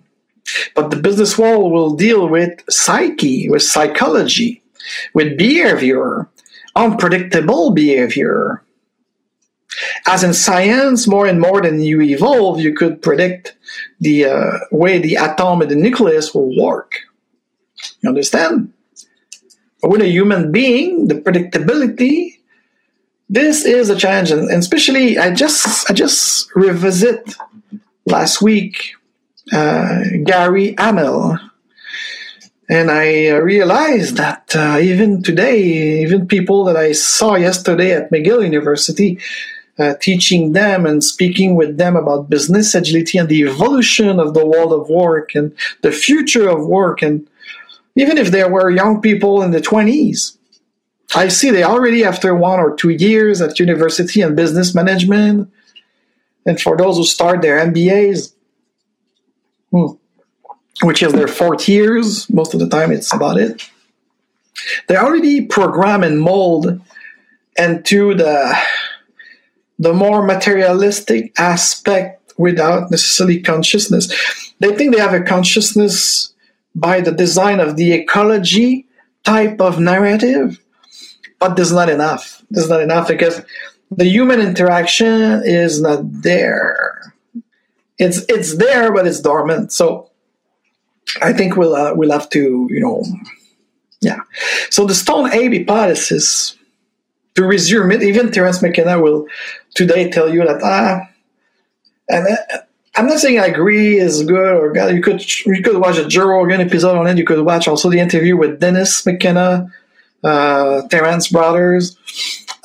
But 0.75 0.91
the 0.91 0.97
business 0.97 1.37
world 1.37 1.71
will 1.71 1.95
deal 1.95 2.27
with 2.27 2.63
psyche, 2.69 3.49
with 3.49 3.63
psychology, 3.63 4.63
with 5.13 5.37
behavior, 5.37 6.29
unpredictable 6.75 7.71
behavior. 7.71 8.63
As 10.07 10.23
in 10.23 10.33
science, 10.33 11.07
more 11.07 11.27
and 11.27 11.39
more 11.39 11.61
than 11.61 11.81
you 11.81 12.01
evolve, 12.01 12.59
you 12.59 12.73
could 12.73 13.01
predict 13.01 13.55
the 13.99 14.25
uh, 14.25 14.51
way 14.71 14.97
the 14.97 15.17
atom 15.17 15.61
and 15.61 15.69
the 15.69 15.75
nucleus 15.75 16.33
will 16.33 16.55
work. 16.57 16.93
You 18.01 18.09
understand? 18.09 18.73
But 19.81 19.91
with 19.91 20.01
a 20.01 20.07
human 20.07 20.51
being, 20.51 21.07
the 21.07 21.15
predictability, 21.15 22.39
this 23.29 23.63
is 23.63 23.89
a 23.89 23.95
challenge, 23.95 24.31
and 24.31 24.49
especially 24.49 25.17
I 25.17 25.33
just 25.33 25.89
I 25.89 25.93
just 25.93 26.49
revisit 26.55 27.35
last 28.05 28.41
week 28.41 28.93
Gary 29.51 30.75
Hamel, 30.77 31.37
and 32.69 32.91
I 32.91 33.31
realized 33.37 34.17
that 34.17 34.55
uh, 34.55 34.77
even 34.79 35.23
today, 35.23 36.01
even 36.03 36.27
people 36.27 36.63
that 36.65 36.77
I 36.77 36.91
saw 36.91 37.35
yesterday 37.35 37.93
at 37.93 38.11
McGill 38.11 38.43
University, 38.43 39.19
uh, 39.79 39.95
teaching 40.01 40.51
them 40.51 40.85
and 40.85 41.03
speaking 41.03 41.55
with 41.55 41.77
them 41.77 41.95
about 41.95 42.29
business 42.29 42.75
agility 42.75 43.17
and 43.17 43.27
the 43.27 43.41
evolution 43.43 44.19
of 44.19 44.33
the 44.33 44.45
world 44.45 44.73
of 44.73 44.89
work 44.89 45.33
and 45.33 45.55
the 45.81 45.91
future 45.91 46.47
of 46.49 46.67
work 46.67 47.01
and 47.01 47.27
even 47.95 48.17
if 48.17 48.29
there 48.29 48.49
were 48.49 48.69
young 48.69 49.01
people 49.01 49.41
in 49.41 49.51
the 49.51 49.61
20s. 49.61 50.37
I 51.15 51.27
see 51.27 51.49
they 51.49 51.63
already 51.63 52.03
after 52.03 52.35
one 52.35 52.59
or 52.59 52.75
two 52.75 52.89
years 52.89 53.41
at 53.41 53.59
university 53.59 54.21
and 54.21 54.35
business 54.35 54.75
management. 54.75 55.51
And 56.45 56.61
for 56.61 56.77
those 56.77 56.97
who 56.97 57.03
start 57.03 57.41
their 57.41 57.65
MBAs, 57.65 58.33
Hmm. 59.72 59.93
which 60.82 61.03
is 61.03 61.13
their 61.13 61.28
fourth 61.28 61.67
years, 61.70 62.30
most 62.30 62.53
of 62.53 62.59
the 62.59 62.70
time 62.70 62.91
it's 62.91 63.13
about 63.13 63.38
it. 63.38 63.70
They 64.88 64.95
already 64.95 65.45
program 65.45 66.03
and 66.03 66.20
mold 66.20 66.82
into 67.57 68.15
the 68.15 68.57
the 69.78 69.93
more 69.93 70.26
materialistic 70.26 71.32
aspect 71.39 72.34
without 72.38 72.91
necessarily 72.91 73.39
consciousness. 73.39 74.07
They 74.59 74.76
think 74.76 74.93
they 74.93 75.01
have 75.01 75.13
a 75.13 75.22
consciousness 75.22 76.34
by 76.76 77.01
the 77.01 77.11
design 77.11 77.59
of 77.59 77.78
the 77.78 77.93
ecology 77.93 78.86
type 79.24 79.61
of 79.61 79.80
narrative, 79.80 80.59
but 81.39 81.55
there's 81.55 81.72
not 81.72 81.89
enough. 81.89 82.43
There's 82.49 82.70
not 82.70 82.82
enough 82.82 83.07
because 83.07 83.41
the 83.91 84.05
human 84.05 84.39
interaction 84.39 85.41
is 85.45 85.82
not 85.82 85.99
there. 86.03 87.13
It's 87.99 88.25
it's 88.29 88.55
there, 88.57 88.91
but 88.91 89.05
it's 89.05 89.19
dormant. 89.19 89.71
So 89.71 90.09
I 91.21 91.33
think 91.33 91.57
we'll 91.57 91.75
uh, 91.75 91.93
we'll 91.93 92.11
have 92.11 92.29
to 92.29 92.67
you 92.69 92.79
know, 92.79 93.03
yeah. 94.01 94.21
So 94.69 94.85
the 94.85 94.95
Stone 94.95 95.33
Ape 95.33 95.67
hypothesis, 95.67 96.57
to 97.35 97.43
resume 97.43 97.91
it, 97.91 98.01
even 98.01 98.31
Terence 98.31 98.61
McKenna 98.61 99.01
will 99.01 99.27
today 99.75 100.09
tell 100.09 100.33
you 100.33 100.45
that 100.45 100.61
ah, 100.63 101.09
and. 102.09 102.27
Uh, 102.27 102.57
I'm 102.95 103.07
not 103.07 103.19
saying 103.19 103.39
I 103.39 103.45
agree 103.45 103.97
is 103.97 104.23
good 104.23 104.55
or 104.55 104.73
bad. 104.73 104.93
You 104.93 105.01
could 105.01 105.23
you 105.45 105.61
could 105.63 105.77
watch 105.77 105.97
a 105.97 106.05
Joe 106.05 106.27
Rogan 106.27 106.59
episode 106.59 106.97
on 106.97 107.07
it. 107.07 107.17
You 107.17 107.23
could 107.23 107.39
watch 107.45 107.65
also 107.65 107.89
the 107.89 107.99
interview 107.99 108.35
with 108.35 108.59
Dennis 108.59 109.05
McKenna, 109.05 109.71
uh, 110.21 110.81
Terence 110.89 111.29
Brothers 111.29 111.95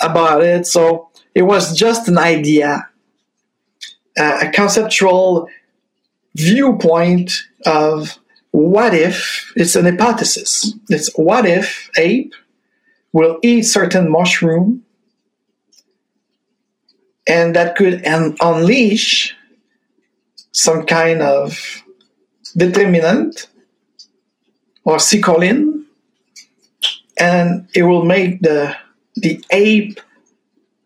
about 0.00 0.42
it. 0.42 0.66
So 0.66 1.10
it 1.36 1.42
was 1.42 1.76
just 1.76 2.08
an 2.08 2.18
idea, 2.18 2.88
a 4.16 4.50
conceptual 4.50 5.48
viewpoint 6.34 7.32
of 7.66 8.18
what 8.50 8.94
if 8.94 9.52
it's 9.56 9.74
an 9.76 9.84
hypothesis. 9.84 10.74
It's 10.88 11.10
what 11.16 11.46
if 11.46 11.90
ape 11.96 12.34
will 13.12 13.38
eat 13.42 13.62
certain 13.62 14.10
mushroom 14.10 14.84
and 17.26 17.56
that 17.56 17.76
could 17.76 18.06
un- 18.06 18.36
unleash 18.40 19.34
some 20.52 20.86
kind 20.86 21.22
of 21.22 21.82
determinant 22.56 23.48
or 24.84 24.98
cicolin, 24.98 25.84
and 27.18 27.68
it 27.74 27.82
will 27.82 28.04
make 28.04 28.40
the 28.42 28.76
the 29.16 29.42
ape 29.50 30.00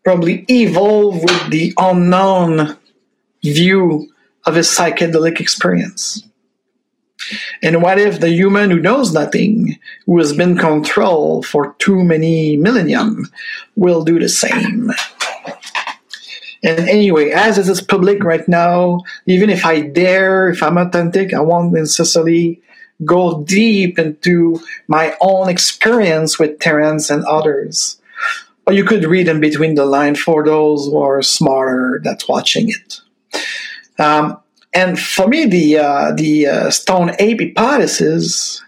probably 0.03 0.45
evolve 0.47 1.21
with 1.21 1.49
the 1.49 1.73
unknown 1.77 2.77
view 3.43 4.11
of 4.45 4.55
a 4.55 4.61
psychedelic 4.61 5.39
experience. 5.39 6.23
And 7.61 7.81
what 7.81 7.99
if 7.99 8.19
the 8.19 8.29
human 8.29 8.71
who 8.71 8.79
knows 8.79 9.13
nothing, 9.13 9.77
who 10.05 10.17
has 10.19 10.33
been 10.33 10.57
controlled 10.57 11.45
for 11.45 11.75
too 11.79 12.03
many 12.03 12.57
millennium, 12.57 13.29
will 13.75 14.03
do 14.03 14.19
the 14.19 14.29
same? 14.29 14.91
And 16.63 16.89
anyway, 16.89 17.29
as 17.29 17.57
it 17.57 17.69
is 17.69 17.81
public 17.81 18.23
right 18.23 18.45
now, 18.47 19.01
even 19.25 19.49
if 19.49 19.65
I 19.65 19.81
dare, 19.81 20.49
if 20.49 20.61
I'm 20.61 20.77
authentic, 20.77 21.33
I 21.33 21.39
won't 21.39 21.71
necessarily 21.71 22.61
go 23.05 23.43
deep 23.43 23.97
into 23.97 24.59
my 24.87 25.15
own 25.21 25.47
experience 25.47 26.37
with 26.37 26.59
Terence 26.59 27.09
and 27.09 27.23
others. 27.25 28.01
Or 28.67 28.73
you 28.73 28.83
could 28.83 29.05
read 29.05 29.29
in 29.29 29.39
between 29.39 29.75
the 29.75 29.85
line 29.85 30.15
for 30.15 30.43
those 30.43 30.85
who 30.85 30.97
are 30.97 31.21
smarter 31.21 32.01
that's 32.03 32.27
watching 32.27 32.69
it. 32.69 32.99
Um, 33.97 34.39
and 34.73 34.99
for 34.99 35.27
me, 35.27 35.45
the 35.45 35.77
uh, 35.77 36.11
the 36.15 36.47
uh, 36.47 36.69
stone 36.69 37.11
ape 37.19 37.39
hypothesis 37.39 38.63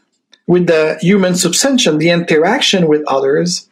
with 0.47 0.67
the 0.67 0.97
human 1.01 1.33
subsumption, 1.33 1.99
the 1.99 2.09
interaction 2.09 2.87
with 2.87 3.03
others, 3.07 3.69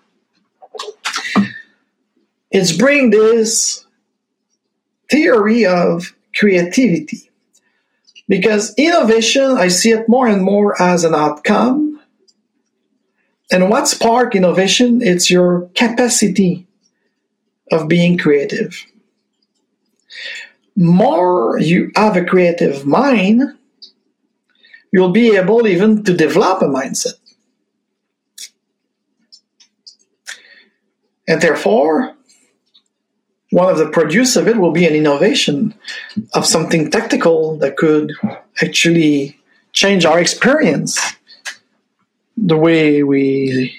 it's 2.52 2.72
bring 2.72 3.10
this 3.10 3.86
theory 5.10 5.66
of 5.66 6.16
creativity. 6.36 7.30
Because 8.28 8.76
innovation, 8.78 9.58
I 9.58 9.70
see 9.70 9.90
it 9.90 10.08
more 10.08 10.28
and 10.28 10.44
more 10.44 10.80
as 10.80 11.04
an 11.04 11.16
outcome. 11.16 12.00
And 13.52 13.70
what 13.70 13.88
spark 13.88 14.36
innovation? 14.36 15.02
It's 15.02 15.32
your 15.32 15.70
capacity 15.74 16.68
of 17.72 17.88
being 17.88 18.20
creative. 18.20 18.86
More 20.80 21.60
you 21.60 21.92
have 21.98 22.16
a 22.16 22.24
creative 22.24 22.86
mind, 22.86 23.42
you'll 24.94 25.12
be 25.12 25.36
able 25.36 25.68
even 25.68 26.06
to 26.06 26.16
develop 26.16 26.62
a 26.62 26.66
mindset. 26.66 27.16
And 31.28 31.42
therefore, 31.42 32.16
one 33.52 33.70
of 33.70 33.78
the 33.78 33.90
produce 33.90 34.38
of 34.38 34.48
it 34.48 34.56
will 34.56 34.72
be 34.72 34.86
an 34.86 34.96
innovation 34.96 35.74
of 36.34 36.46
something 36.46 36.90
tactical 36.90 37.58
that 37.58 37.76
could 37.76 38.14
actually 38.62 39.38
change 39.74 40.06
our 40.06 40.18
experience, 40.18 40.98
the 42.38 42.58
way 42.58 43.04
we 43.04 43.78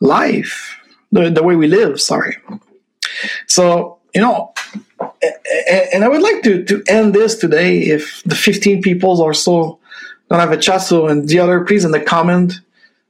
life, 0.00 0.78
the, 1.10 1.30
the 1.30 1.42
way 1.42 1.56
we 1.56 1.66
live, 1.66 2.00
sorry. 2.00 2.36
So, 3.48 3.95
you 4.16 4.22
know, 4.22 4.54
and 5.92 6.02
I 6.02 6.08
would 6.08 6.22
like 6.22 6.42
to, 6.44 6.64
to 6.64 6.82
end 6.88 7.12
this 7.12 7.34
today 7.34 7.80
if 7.80 8.22
the 8.24 8.34
15 8.34 8.80
people 8.80 9.20
or 9.20 9.34
so 9.34 9.78
don't 10.30 10.40
have 10.40 10.52
a 10.52 10.56
chat, 10.56 10.80
so 10.80 11.06
and 11.06 11.28
the 11.28 11.38
other, 11.38 11.66
please 11.66 11.84
in 11.84 11.90
the 11.90 12.00
comment, 12.00 12.54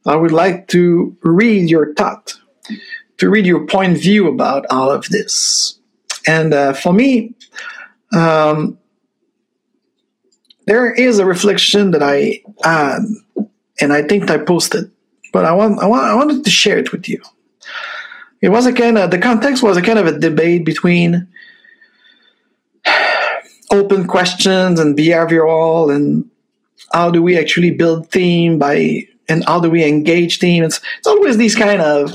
I 0.04 0.16
would 0.16 0.32
like 0.32 0.66
to 0.68 1.16
read 1.22 1.70
your 1.70 1.94
thought 1.94 2.34
to 3.18 3.30
read 3.30 3.46
your 3.46 3.66
point 3.66 3.98
view 3.98 4.28
about 4.28 4.66
all 4.68 4.90
of 4.90 5.06
this. 5.08 5.78
And 6.26 6.52
uh, 6.52 6.72
for 6.72 6.92
me, 6.92 7.34
um, 8.12 8.76
there 10.66 10.92
is 10.92 11.20
a 11.20 11.24
reflection 11.24 11.92
that 11.92 12.02
I 12.02 12.42
had, 12.64 13.02
and 13.80 13.92
I 13.92 14.02
think 14.02 14.28
I 14.28 14.38
posted, 14.38 14.90
but 15.32 15.44
I 15.44 15.52
want, 15.52 15.78
I 15.78 15.86
want 15.86 16.04
I 16.04 16.16
wanted 16.16 16.44
to 16.44 16.50
share 16.50 16.78
it 16.78 16.90
with 16.90 17.08
you. 17.08 17.22
It 18.40 18.50
was 18.50 18.66
a 18.66 18.72
kind 18.72 18.98
of 18.98 19.10
the 19.10 19.18
context 19.18 19.62
was 19.62 19.76
a 19.76 19.82
kind 19.82 19.98
of 19.98 20.06
a 20.06 20.18
debate 20.18 20.64
between 20.64 21.28
open 23.70 24.06
questions 24.06 24.78
and 24.78 24.96
behavioral 24.96 25.94
and 25.94 26.28
how 26.92 27.10
do 27.10 27.22
we 27.22 27.38
actually 27.38 27.70
build 27.70 28.10
team 28.10 28.58
by 28.58 29.06
and 29.28 29.44
how 29.44 29.60
do 29.60 29.70
we 29.70 29.84
engage 29.84 30.38
team. 30.38 30.62
It's, 30.62 30.80
it's 30.98 31.06
always 31.06 31.36
these 31.36 31.56
kind 31.56 31.80
of 31.80 32.14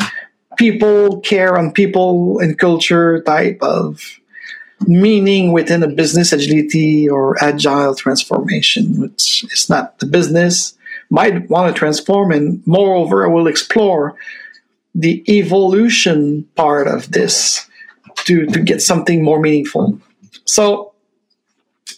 people 0.57 1.19
care 1.21 1.57
on 1.57 1.71
people 1.71 2.39
and 2.39 2.57
culture 2.57 3.21
type 3.23 3.57
of 3.61 4.01
meaning 4.87 5.51
within 5.51 5.83
a 5.83 5.87
business 5.87 6.31
agility 6.31 7.07
or 7.07 7.41
agile 7.43 7.95
transformation, 7.95 8.99
which 8.99 9.43
is 9.51 9.69
not 9.69 9.99
the 9.99 10.05
business 10.05 10.77
might 11.09 11.49
want 11.49 11.73
to 11.73 11.77
transform. 11.77 12.31
And 12.31 12.65
moreover, 12.65 13.25
I 13.25 13.27
will 13.27 13.47
explore 13.47 14.15
the 14.93 15.23
evolution 15.27 16.47
part 16.55 16.87
of 16.87 17.11
this 17.11 17.67
to, 18.25 18.45
to 18.47 18.59
get 18.59 18.81
something 18.81 19.23
more 19.23 19.39
meaningful. 19.39 19.99
So, 20.45 20.93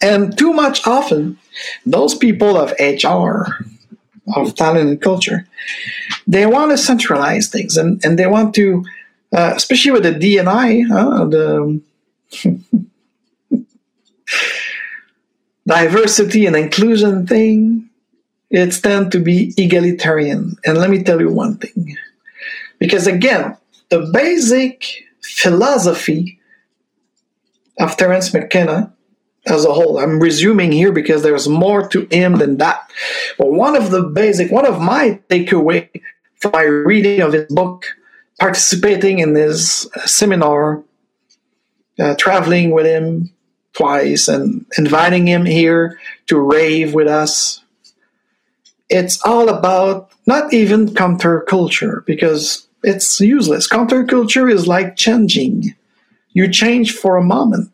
and 0.02 0.38
too 0.38 0.54
much 0.54 0.86
often, 0.86 1.40
those 1.86 2.16
people 2.16 2.58
of 2.58 2.74
HR, 2.80 3.66
of 4.36 4.56
talent 4.56 4.90
and 4.90 5.02
culture, 5.02 5.48
they 6.28 6.46
want 6.46 6.72
to 6.72 6.78
centralize 6.78 7.50
things 7.50 7.78
and, 7.78 8.04
and 8.06 8.18
they 8.18 8.28
want 8.28 8.56
to, 8.56 8.86
uh, 9.36 9.54
especially 9.56 9.92
with 9.92 10.04
the 10.04 10.14
DNI, 10.14 10.92
uh, 10.92 11.26
the 11.26 11.82
diversity 15.66 16.46
and 16.46 16.56
inclusion 16.56 17.26
thing, 17.26 17.90
it's 18.50 18.80
tend 18.80 19.12
to 19.12 19.20
be 19.20 19.54
egalitarian. 19.58 20.56
And 20.66 20.78
let 20.78 20.90
me 20.90 21.04
tell 21.04 21.20
you 21.20 21.32
one 21.32 21.58
thing. 21.58 21.98
Because 22.84 23.08
again, 23.08 23.56
the 23.88 24.10
basic 24.12 25.06
philosophy 25.22 26.38
of 27.80 27.96
Terence 27.96 28.34
McKenna 28.34 28.94
as 29.46 29.64
a 29.64 29.74
whole, 29.74 29.98
I'm 30.00 30.20
resuming 30.20 30.74
here 30.74 30.92
because 30.92 31.24
there's 31.24 31.48
more 31.48 31.88
to 31.88 32.06
him 32.12 32.34
than 32.40 32.58
that. 32.58 32.92
But 33.38 33.54
one 33.54 33.78
of 33.78 33.90
the 33.90 34.04
basic, 34.04 34.52
one 34.52 34.66
of 34.66 34.82
my 34.82 35.22
takeaway 35.30 35.88
from 36.36 36.52
my 36.52 36.64
reading 36.64 37.22
of 37.22 37.32
his 37.32 37.46
book, 37.46 37.86
participating 38.38 39.20
in 39.20 39.34
his 39.34 39.88
seminar, 40.04 40.84
uh, 41.98 42.16
traveling 42.16 42.72
with 42.72 42.86
him 42.86 43.32
twice 43.72 44.28
and 44.28 44.66
inviting 44.78 45.26
him 45.26 45.46
here 45.46 45.98
to 46.28 46.38
rave 46.38 46.94
with 46.94 47.08
us. 47.08 47.64
It's 48.90 49.26
all 49.26 49.48
about 49.48 50.12
not 50.28 50.54
even 50.54 50.90
counterculture 50.90 52.06
because 52.06 52.68
it's 52.84 53.20
useless. 53.20 53.68
Counterculture 53.68 54.52
is 54.52 54.68
like 54.68 54.96
changing. 54.96 55.76
You 56.34 56.52
change 56.52 56.94
for 56.94 57.18
a 57.18 57.24
moment 57.24 57.72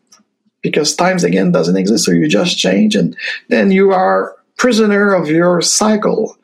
because 0.62 0.94
times 0.94 1.24
again 1.24 1.52
doesn't 1.52 1.76
exist, 1.76 2.04
so 2.04 2.12
you 2.12 2.28
just 2.28 2.58
change 2.58 2.94
and 2.94 3.16
then 3.48 3.70
you 3.70 3.92
are 3.92 4.36
prisoner 4.56 5.12
of 5.12 5.28
your 5.28 5.60
cycle. 5.60 6.36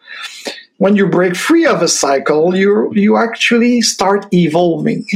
When 0.78 0.96
you 0.96 1.06
break 1.06 1.36
free 1.36 1.66
of 1.66 1.82
a 1.82 1.88
cycle, 1.88 2.54
you 2.54 2.92
you 2.94 3.16
actually 3.16 3.82
start 3.82 4.26
evolving 4.32 5.06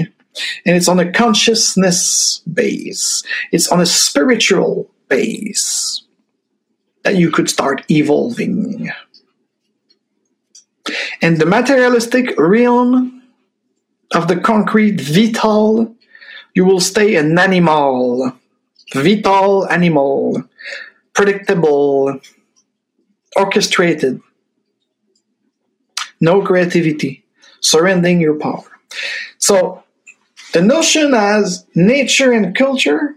and 0.64 0.76
it's 0.76 0.88
on 0.88 1.00
a 1.00 1.10
consciousness 1.10 2.40
base, 2.52 3.22
it's 3.52 3.68
on 3.68 3.80
a 3.80 3.86
spiritual 3.86 4.90
base 5.08 6.02
that 7.02 7.16
you 7.16 7.30
could 7.30 7.48
start 7.48 7.84
evolving. 7.90 8.90
And 11.22 11.38
the 11.38 11.46
materialistic 11.46 12.38
realm 12.38 13.19
of 14.12 14.28
the 14.28 14.36
concrete 14.36 15.00
vital, 15.00 15.94
you 16.54 16.64
will 16.64 16.80
stay 16.80 17.16
an 17.16 17.38
animal, 17.38 18.32
vital 18.94 19.68
animal, 19.68 20.42
predictable, 21.12 22.20
orchestrated, 23.36 24.20
no 26.20 26.42
creativity, 26.42 27.24
surrendering 27.60 28.20
your 28.20 28.34
power. 28.34 28.64
So 29.38 29.84
the 30.52 30.62
notion 30.62 31.14
as 31.14 31.66
nature 31.74 32.32
and 32.32 32.54
culture 32.54 33.16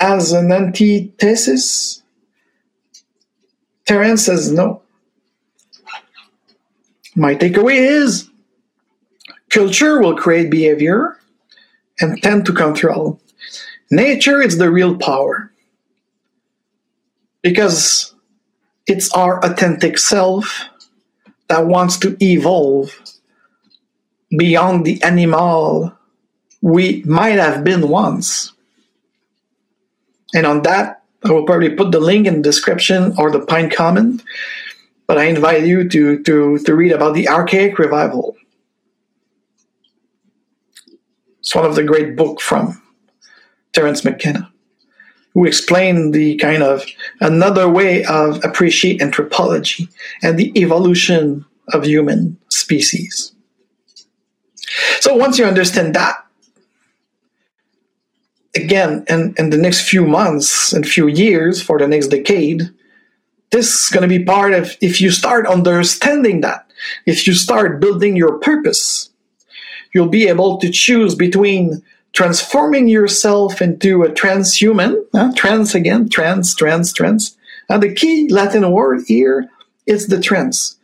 as 0.00 0.32
an 0.32 0.52
antithesis, 0.52 2.02
Terence 3.84 4.26
says 4.26 4.52
no. 4.52 4.82
My 7.16 7.34
takeaway 7.34 7.78
is 7.78 8.28
culture 9.50 10.00
will 10.00 10.16
create 10.16 10.50
behavior 10.50 11.18
and 12.00 12.22
tend 12.22 12.46
to 12.46 12.52
control. 12.52 13.20
Nature 13.90 14.42
is 14.42 14.58
the 14.58 14.70
real 14.70 14.96
power 14.96 15.50
because 17.42 18.14
it's 18.86 19.12
our 19.12 19.44
authentic 19.44 19.98
self 19.98 20.64
that 21.48 21.66
wants 21.66 21.98
to 21.98 22.16
evolve 22.22 22.94
beyond 24.36 24.84
the 24.84 25.02
animal 25.02 25.92
we 26.60 27.02
might 27.04 27.38
have 27.38 27.64
been 27.64 27.88
once. 27.88 28.52
And 30.34 30.46
on 30.46 30.62
that, 30.62 31.02
I 31.24 31.32
will 31.32 31.44
probably 31.44 31.70
put 31.70 31.92
the 31.92 32.00
link 32.00 32.26
in 32.26 32.36
the 32.36 32.42
description 32.42 33.14
or 33.16 33.30
the 33.30 33.40
pine 33.40 33.70
comment. 33.70 34.22
But 35.06 35.18
I 35.18 35.24
invite 35.24 35.64
you 35.64 35.88
to, 35.88 36.22
to, 36.24 36.58
to 36.58 36.74
read 36.74 36.92
about 36.92 37.14
the 37.14 37.28
archaic 37.28 37.78
revival. 37.78 38.36
It's 41.48 41.54
one 41.54 41.64
of 41.64 41.76
the 41.76 41.82
great 41.82 42.14
books 42.14 42.44
from 42.44 42.82
Terence 43.72 44.04
McKenna, 44.04 44.52
who 45.32 45.46
explained 45.46 46.12
the 46.12 46.36
kind 46.36 46.62
of 46.62 46.84
another 47.22 47.66
way 47.70 48.04
of 48.04 48.44
appreciate 48.44 49.00
anthropology 49.00 49.88
and 50.22 50.38
the 50.38 50.52
evolution 50.60 51.46
of 51.72 51.86
human 51.86 52.36
species. 52.50 53.32
So 55.00 55.14
once 55.14 55.38
you 55.38 55.46
understand 55.46 55.94
that, 55.94 56.16
again, 58.54 59.06
in, 59.08 59.32
in 59.38 59.48
the 59.48 59.56
next 59.56 59.88
few 59.88 60.06
months 60.06 60.74
and 60.74 60.86
few 60.86 61.06
years 61.06 61.62
for 61.62 61.78
the 61.78 61.88
next 61.88 62.08
decade, 62.08 62.68
this 63.52 63.84
is 63.84 63.88
going 63.88 64.06
to 64.06 64.18
be 64.18 64.22
part 64.22 64.52
of, 64.52 64.76
if 64.82 65.00
you 65.00 65.10
start 65.10 65.46
understanding 65.46 66.42
that, 66.42 66.70
if 67.06 67.26
you 67.26 67.32
start 67.32 67.80
building 67.80 68.16
your 68.16 68.38
purpose, 68.38 69.07
you'll 69.98 70.08
be 70.08 70.28
able 70.28 70.58
to 70.58 70.70
choose 70.70 71.16
between 71.16 71.82
transforming 72.12 72.86
yourself 72.86 73.60
into 73.60 74.04
a 74.04 74.10
transhuman, 74.10 74.94
uh, 75.12 75.32
trans 75.34 75.74
again, 75.74 76.08
trans, 76.08 76.54
trans, 76.54 76.92
trans. 76.92 77.36
And 77.68 77.82
the 77.82 77.92
key 77.92 78.28
Latin 78.30 78.70
word 78.70 79.02
here 79.08 79.50
is 79.86 80.06
the 80.06 80.20
trans. 80.20 80.78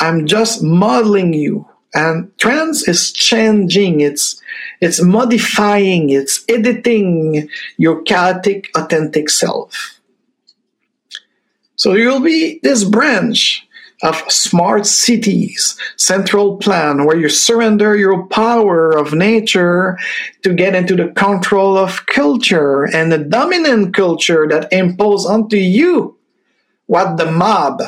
I'm 0.00 0.26
just 0.26 0.62
modeling 0.62 1.34
you. 1.34 1.68
And 1.92 2.36
trans 2.38 2.88
is 2.88 3.12
changing. 3.12 4.00
It's 4.00 4.40
it's 4.80 5.02
modifying. 5.02 6.08
It's 6.08 6.42
editing 6.48 7.50
your 7.76 8.00
chaotic 8.02 8.70
authentic 8.74 9.28
self. 9.28 10.00
So 11.76 11.92
you'll 11.92 12.20
be 12.20 12.60
this 12.62 12.82
branch 12.82 13.63
of 14.04 14.14
smart 14.30 14.86
cities 14.86 15.76
central 15.96 16.56
plan 16.58 17.04
where 17.04 17.16
you 17.16 17.28
surrender 17.28 17.96
your 17.96 18.26
power 18.26 18.96
of 18.96 19.12
nature 19.12 19.98
to 20.42 20.54
get 20.54 20.74
into 20.74 20.94
the 20.94 21.08
control 21.08 21.76
of 21.76 22.06
culture 22.06 22.84
and 22.94 23.10
the 23.10 23.18
dominant 23.18 23.94
culture 23.94 24.46
that 24.46 24.72
impose 24.72 25.26
onto 25.26 25.56
you 25.56 26.16
what 26.86 27.16
the 27.16 27.30
mob 27.30 27.82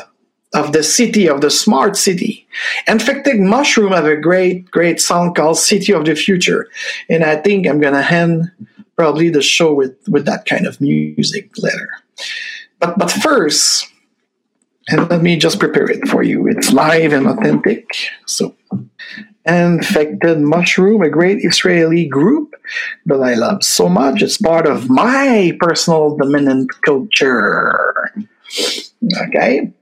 of 0.53 0.71
the 0.71 0.81
city 0.81 1.27
of 1.27 1.41
the 1.41 1.51
smart 1.51 1.95
city. 1.95 2.47
Infected 2.87 3.39
Mushroom 3.39 3.91
have 3.91 4.05
a 4.05 4.15
great, 4.15 4.71
great 4.71 4.99
song 4.99 5.33
called 5.33 5.57
City 5.57 5.93
of 5.93 6.05
the 6.05 6.15
Future. 6.15 6.67
And 7.09 7.23
I 7.23 7.35
think 7.35 7.67
I'm 7.67 7.79
gonna 7.79 8.05
end 8.09 8.49
probably 8.95 9.29
the 9.29 9.41
show 9.41 9.73
with, 9.73 9.95
with 10.07 10.25
that 10.25 10.45
kind 10.45 10.65
of 10.65 10.81
music 10.81 11.51
later. 11.57 11.89
But 12.79 12.97
but 12.97 13.11
first, 13.11 13.87
and 14.89 15.09
let 15.09 15.21
me 15.21 15.37
just 15.37 15.59
prepare 15.59 15.89
it 15.89 16.07
for 16.07 16.23
you. 16.23 16.47
It's 16.47 16.71
live 16.71 17.13
and 17.13 17.27
authentic. 17.27 17.85
So 18.25 18.55
Infected 19.45 20.39
Mushroom, 20.39 21.01
a 21.01 21.09
great 21.09 21.39
Israeli 21.43 22.05
group 22.05 22.53
that 23.05 23.21
I 23.21 23.33
love 23.35 23.63
so 23.63 23.87
much. 23.87 24.21
It's 24.21 24.37
part 24.37 24.67
of 24.67 24.89
my 24.89 25.55
personal 25.59 26.17
dominant 26.17 26.69
culture. 26.81 28.13
Okay 29.27 29.73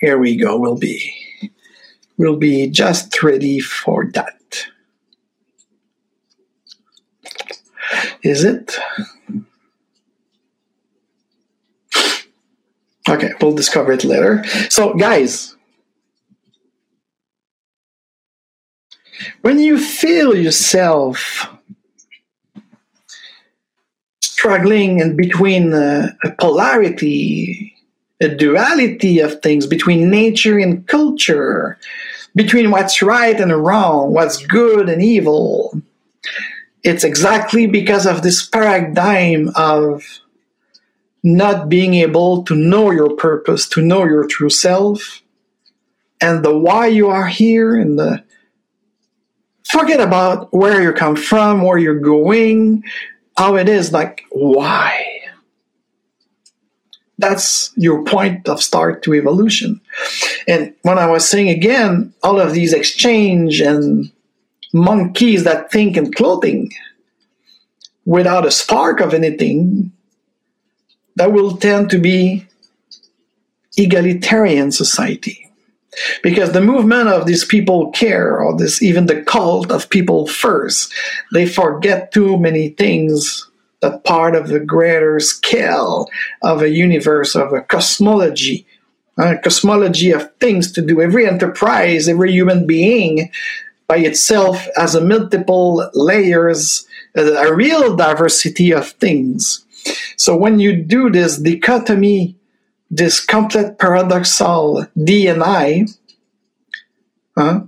here 0.00 0.18
we 0.18 0.36
go. 0.36 0.58
We'll 0.58 0.76
be 0.76 1.12
we'll 2.16 2.36
be 2.36 2.68
just 2.68 3.22
ready 3.22 3.60
for 3.60 4.06
that. 4.12 4.66
Is 8.22 8.44
it? 8.44 8.76
Okay, 13.08 13.32
we'll 13.46 13.56
discover 13.56 13.92
it 13.92 14.04
later. 14.04 14.44
So, 14.68 14.94
guys, 14.94 15.56
when 19.42 19.58
you 19.58 19.78
feel 19.78 20.36
yourself 20.36 21.48
struggling 24.20 25.00
in 25.00 25.16
between 25.16 25.72
uh, 25.72 26.12
a 26.24 26.30
polarity 26.32 27.76
a 28.20 28.28
duality 28.28 29.18
of 29.18 29.40
things 29.42 29.66
between 29.66 30.10
nature 30.10 30.58
and 30.58 30.86
culture, 30.86 31.78
between 32.34 32.70
what's 32.70 33.02
right 33.02 33.38
and 33.38 33.52
wrong, 33.52 34.12
what's 34.12 34.44
good 34.46 34.88
and 34.88 35.02
evil. 35.02 35.80
It's 36.82 37.04
exactly 37.04 37.66
because 37.66 38.06
of 38.06 38.22
this 38.22 38.46
paradigm 38.46 39.50
of 39.54 40.04
not 41.26 41.68
being 41.68 41.94
able 41.94 42.44
to 42.44 42.54
know 42.54 42.92
your 42.92 43.10
purpose, 43.16 43.68
to 43.68 43.82
know 43.82 44.04
your 44.04 44.28
true 44.28 44.48
self, 44.48 45.22
and 46.20 46.44
the 46.44 46.56
why 46.56 46.86
you 46.86 47.08
are 47.08 47.26
here 47.26 47.74
and 47.74 47.98
the 47.98 48.22
forget 49.64 50.00
about 50.00 50.54
where 50.54 50.80
you 50.80 50.92
come 50.92 51.16
from, 51.16 51.62
where 51.62 51.78
you're 51.78 51.98
going, 51.98 52.84
how 53.36 53.56
it 53.56 53.68
is, 53.68 53.92
like 53.92 54.22
why? 54.30 55.04
That's 57.18 57.72
your 57.74 58.04
point 58.04 58.48
of 58.48 58.62
start 58.62 59.02
to 59.02 59.14
evolution. 59.14 59.80
And 60.46 60.74
when 60.82 60.96
I 60.96 61.06
was 61.06 61.28
saying 61.28 61.48
again, 61.48 62.14
all 62.22 62.38
of 62.38 62.52
these 62.52 62.72
exchange 62.72 63.60
and 63.60 64.12
monkeys 64.72 65.42
that 65.42 65.72
think 65.72 65.96
in 65.96 66.12
clothing 66.12 66.70
without 68.04 68.46
a 68.46 68.52
spark 68.52 69.00
of 69.00 69.12
anything, 69.12 69.90
that 71.16 71.32
will 71.32 71.56
tend 71.56 71.90
to 71.90 71.98
be 71.98 72.46
egalitarian 73.76 74.70
society. 74.70 75.42
Because 76.22 76.52
the 76.52 76.60
movement 76.60 77.08
of 77.08 77.26
these 77.26 77.44
people 77.44 77.90
care 77.90 78.38
or 78.38 78.56
this 78.56 78.82
even 78.82 79.06
the 79.06 79.22
cult 79.22 79.70
of 79.70 79.88
people 79.88 80.26
first 80.26 80.92
they 81.32 81.46
forget 81.46 82.12
too 82.12 82.36
many 82.36 82.68
things 82.68 83.48
that 83.80 84.04
part 84.04 84.34
of 84.34 84.48
the 84.48 84.60
greater 84.60 85.18
scale 85.20 86.06
of 86.42 86.60
a 86.60 86.68
universe 86.68 87.34
of 87.34 87.54
a 87.54 87.62
cosmology 87.62 88.66
a 89.16 89.38
cosmology 89.38 90.10
of 90.10 90.30
things 90.40 90.70
to 90.72 90.82
do. 90.82 91.00
Every 91.00 91.26
enterprise 91.26 92.08
every 92.08 92.30
human 92.30 92.66
being 92.66 93.30
by 93.86 93.96
itself 93.96 94.66
has 94.76 94.94
a 94.94 95.00
multiple 95.00 95.90
layers 95.94 96.86
a 97.14 97.54
real 97.54 97.96
diversity 97.96 98.70
of 98.70 98.90
things 98.90 99.65
so 100.16 100.36
when 100.36 100.58
you 100.58 100.76
do 100.76 101.10
this 101.10 101.38
dichotomy 101.38 102.36
this 102.90 103.20
complete 103.20 103.78
paradoxal 103.78 104.88
DNI, 104.96 105.96
uh, 107.36 107.60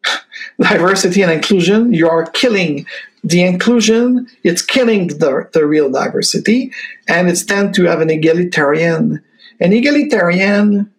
diversity 0.60 1.22
and 1.22 1.32
inclusion, 1.32 1.92
you 1.92 2.08
are 2.08 2.26
killing 2.26 2.86
the 3.22 3.42
inclusion, 3.42 4.26
it's 4.44 4.62
killing 4.62 5.08
the, 5.08 5.48
the 5.52 5.66
real 5.66 5.90
diversity, 5.90 6.72
and 7.08 7.28
it's 7.28 7.44
tend 7.44 7.74
to 7.74 7.84
have 7.84 8.00
an 8.00 8.10
egalitarian. 8.10 9.22
An 9.60 9.72
egalitarian 9.72 10.92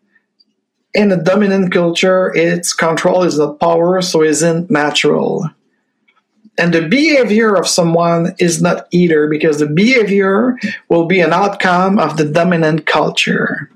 in 0.94 1.12
a 1.12 1.22
dominant 1.22 1.72
culture, 1.72 2.36
its 2.36 2.74
control 2.74 3.24
is 3.24 3.38
the 3.38 3.54
power, 3.54 4.02
so 4.02 4.24
isn't 4.24 4.70
natural 4.70 5.50
and 6.58 6.74
the 6.74 6.88
behavior 6.88 7.56
of 7.56 7.68
someone 7.68 8.36
is 8.40 8.62
not 8.62 8.88
either 8.92 9.28
because 9.28 9.60
the 9.60 9.68
behavior 9.68 10.58
will 10.90 11.06
be 11.06 11.20
an 11.20 11.34
outcome 11.34 12.00
of 12.00 12.18
the 12.18 12.26
dominant 12.26 12.86
culture. 12.86 13.70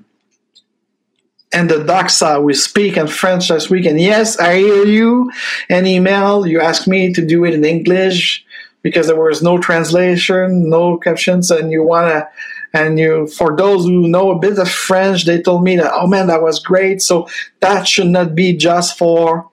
And 1.52 1.70
the 1.70 1.76
doxa 1.76 2.42
we 2.42 2.54
speak 2.54 2.96
in 2.96 3.06
french 3.06 3.50
last 3.50 3.68
week 3.68 3.84
and 3.84 4.00
yes 4.00 4.38
i 4.38 4.56
hear 4.56 4.86
you. 4.86 5.30
An 5.68 5.86
email 5.86 6.46
you 6.46 6.60
asked 6.60 6.88
me 6.88 7.12
to 7.12 7.24
do 7.24 7.44
it 7.44 7.54
in 7.54 7.64
english 7.64 8.44
because 8.80 9.06
there 9.06 9.20
was 9.20 9.42
no 9.42 9.58
translation 9.58 10.70
no 10.70 10.96
captions 10.96 11.50
and 11.50 11.70
you 11.70 11.82
want 11.82 12.08
to 12.08 12.26
and 12.72 12.98
you 12.98 13.26
for 13.26 13.54
those 13.54 13.84
who 13.84 14.08
know 14.08 14.30
a 14.30 14.38
bit 14.38 14.58
of 14.58 14.70
french 14.70 15.26
they 15.26 15.42
told 15.42 15.62
me 15.62 15.76
that 15.76 15.92
oh 15.94 16.06
man 16.06 16.26
that 16.28 16.42
was 16.42 16.58
great. 16.58 17.02
So 17.02 17.28
that 17.60 17.86
should 17.86 18.06
not 18.06 18.34
be 18.34 18.56
just 18.56 18.96
for 18.96 19.50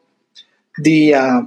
the 0.78 1.14
uh, 1.14 1.42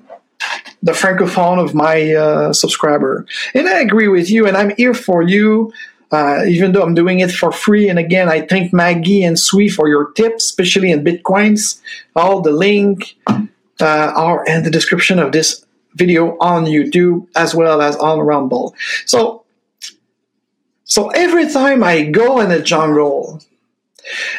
the 0.83 0.93
francophone 0.93 1.63
of 1.63 1.75
my 1.75 2.13
uh, 2.13 2.53
subscriber. 2.53 3.27
And 3.55 3.69
I 3.69 3.81
agree 3.81 4.09
with 4.09 4.31
you, 4.31 4.47
and 4.47 4.57
I'm 4.57 4.75
here 4.77 4.95
for 4.95 5.23
you. 5.23 5.73
Uh, 6.11 6.45
even 6.45 6.73
though 6.73 6.83
I'm 6.83 6.93
doing 6.93 7.21
it 7.21 7.33
for 7.33 7.51
free. 7.51 7.89
And 7.89 7.99
again, 7.99 8.29
I 8.29 8.43
thank 8.43 8.71
Maggie 8.71 9.25
and 9.25 9.39
Sui 9.39 9.71
for 9.71 9.89
your 9.89 10.13
tips, 10.13 10.45
especially 10.45 10.91
in 10.91 11.03
Bitcoins. 11.03 11.81
All 12.15 12.43
the 12.43 12.53
link 12.53 13.17
uh, 13.27 14.13
are 14.15 14.45
in 14.45 14.63
the 14.63 14.71
description 14.71 15.19
of 15.19 15.33
this 15.33 15.65
video 15.95 16.37
on 16.39 16.67
YouTube 16.67 17.27
as 17.35 17.55
well 17.55 17.81
as 17.81 17.97
on 17.97 18.21
Rumble. 18.21 18.75
So, 19.07 19.45
so 20.85 21.09
every 21.09 21.51
time 21.51 21.83
I 21.83 22.03
go 22.03 22.41
in 22.41 22.51
the 22.51 22.61
jungle, 22.61 23.41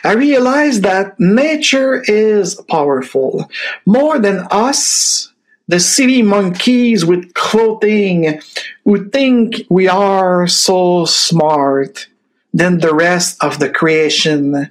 I 0.03 0.13
realize 0.13 0.81
that 0.81 1.19
nature 1.19 2.03
is 2.07 2.61
powerful 2.69 3.49
more 3.87 4.19
than 4.19 4.45
us 4.51 5.32
the 5.67 5.79
city 5.79 6.21
monkeys 6.21 7.05
with 7.05 7.33
clothing 7.33 8.41
who 8.83 9.09
think 9.09 9.63
we 9.69 9.87
are 9.87 10.47
so 10.47 11.05
smart 11.05 12.07
than 12.53 12.79
the 12.79 12.93
rest 12.93 13.41
of 13.43 13.59
the 13.59 13.69
creation. 13.69 14.69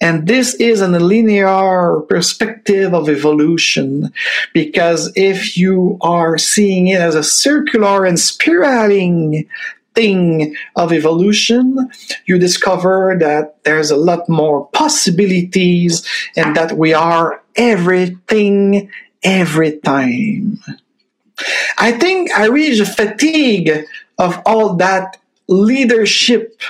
And 0.00 0.26
this 0.26 0.54
is 0.54 0.80
a 0.80 0.88
linear 0.88 2.00
perspective 2.08 2.92
of 2.92 3.08
evolution 3.08 4.12
because 4.52 5.12
if 5.14 5.56
you 5.56 5.96
are 6.00 6.38
seeing 6.38 6.88
it 6.88 7.00
as 7.00 7.14
a 7.14 7.22
circular 7.22 8.04
and 8.04 8.18
spiraling 8.18 9.48
thing 9.94 10.56
of 10.76 10.92
evolution, 10.92 11.90
you 12.26 12.38
discover 12.38 13.16
that 13.20 13.62
there's 13.64 13.90
a 13.90 13.96
lot 13.96 14.28
more 14.28 14.66
possibilities 14.68 16.06
and 16.36 16.56
that 16.56 16.76
we 16.76 16.94
are 16.94 17.42
everything 17.56 18.90
every 19.22 19.78
time. 19.78 20.58
I 21.78 21.92
think 21.92 22.30
I 22.32 22.46
reach 22.46 22.80
fatigue 22.88 23.84
of 24.18 24.40
all 24.46 24.74
that 24.76 25.18
leadership, 25.48 26.60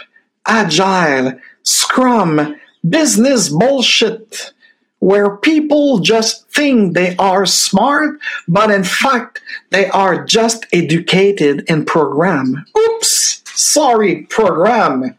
agile, 0.47 1.39
scrum, 1.63 2.57
business 2.89 3.49
bullshit 3.49 4.53
where 4.99 5.37
people 5.37 5.99
just 5.99 6.49
think 6.51 6.95
they 6.95 7.17
are 7.17 7.45
smart, 7.45 8.21
but 8.47 8.71
in 8.71 8.85
fact, 8.85 9.41
they 9.71 9.89
are 9.91 10.25
just 10.25 10.67
educated 10.73 11.65
in 11.69 11.85
program. 11.85 12.65
Oops, 12.79 13.43
sorry, 13.47 14.23
program. 14.27 15.17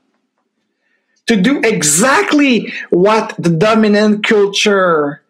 To 1.28 1.36
do 1.36 1.60
exactly 1.64 2.74
what 2.92 3.36
the 3.38 3.50
dominant 3.50 4.26
culture 4.26 5.23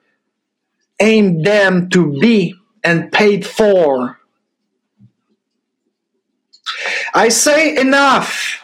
aimed 1.03 1.45
them 1.45 1.89
to 1.89 2.17
be 2.19 2.55
and 2.83 3.11
paid 3.11 3.45
for. 3.45 4.17
I 7.13 7.27
say 7.29 7.77
enough 7.77 8.61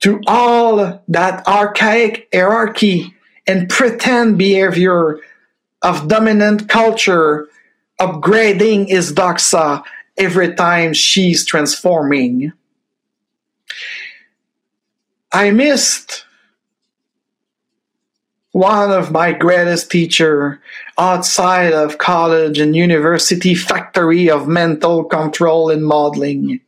to 0.00 0.20
all 0.26 1.02
that 1.08 1.46
archaic 1.46 2.28
hierarchy 2.32 3.14
and 3.46 3.68
pretend 3.68 4.38
behavior 4.38 5.18
of 5.82 6.08
dominant 6.08 6.68
culture 6.68 7.48
upgrading 8.00 8.88
his 8.88 9.12
doxa 9.12 9.82
every 10.16 10.54
time 10.54 10.94
she's 10.94 11.44
transforming. 11.44 12.52
I 15.32 15.50
missed 15.50 16.24
one 18.60 18.92
of 18.92 19.10
my 19.10 19.32
greatest 19.32 19.90
teacher 19.90 20.60
outside 20.98 21.72
of 21.72 21.96
college 21.96 22.58
and 22.58 22.76
university 22.76 23.54
factory 23.54 24.28
of 24.28 24.46
mental 24.46 25.02
control 25.04 25.70
and 25.70 25.82
modeling. 25.82 26.60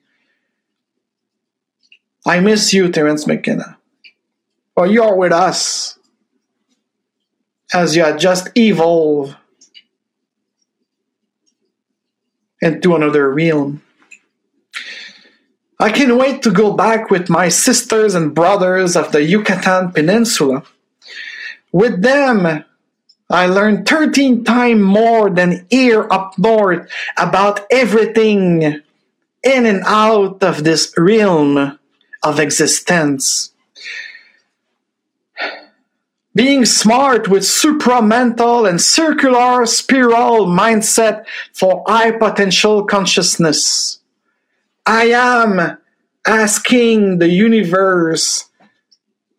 I 2.25 2.41
miss 2.41 2.73
you, 2.73 2.91
Terence 2.91 3.27
McKenna. 3.27 3.77
Well, 4.75 4.91
you're 4.91 5.15
with 5.15 5.33
us 5.33 5.99
as 7.75 7.95
you 7.95 8.17
just 8.17 8.49
evolve 8.57 9.37
into 12.63 12.97
another 12.97 13.31
realm. 13.31 13.83
I 15.79 15.91
can't 15.91 16.17
wait 16.17 16.43
to 16.45 16.51
go 16.51 16.73
back 16.73 17.11
with 17.11 17.29
my 17.29 17.51
sisters 17.51 18.15
and 18.15 18.35
brothers 18.35 18.97
of 18.97 19.13
the 19.13 19.23
Yucatan 19.23 19.93
Peninsula 19.93 20.63
with 21.73 22.03
them, 22.03 22.65
I 23.31 23.47
learned 23.47 23.89
13 23.89 24.45
times 24.45 24.83
more 24.83 25.31
than 25.31 25.67
here 25.71 26.07
up 26.11 26.39
north 26.39 26.91
about 27.17 27.61
everything 27.71 28.83
in 29.43 29.67
and 29.67 29.83
out 29.87 30.43
of 30.43 30.65
this 30.65 30.93
realm 30.99 31.79
of 32.23 32.39
existence. 32.39 33.53
Being 36.35 36.65
smart 36.65 37.29
with 37.29 37.43
supramental 37.43 38.69
and 38.69 38.81
circular 38.81 39.67
spiral 39.67 40.47
mindset 40.47 41.25
for 41.53 41.85
high 41.87 42.13
potential 42.13 42.85
consciousness. 42.85 44.01
I 44.87 45.07
am 45.07 45.79
asking 46.27 47.19
the 47.19 47.29
universe 47.29 48.49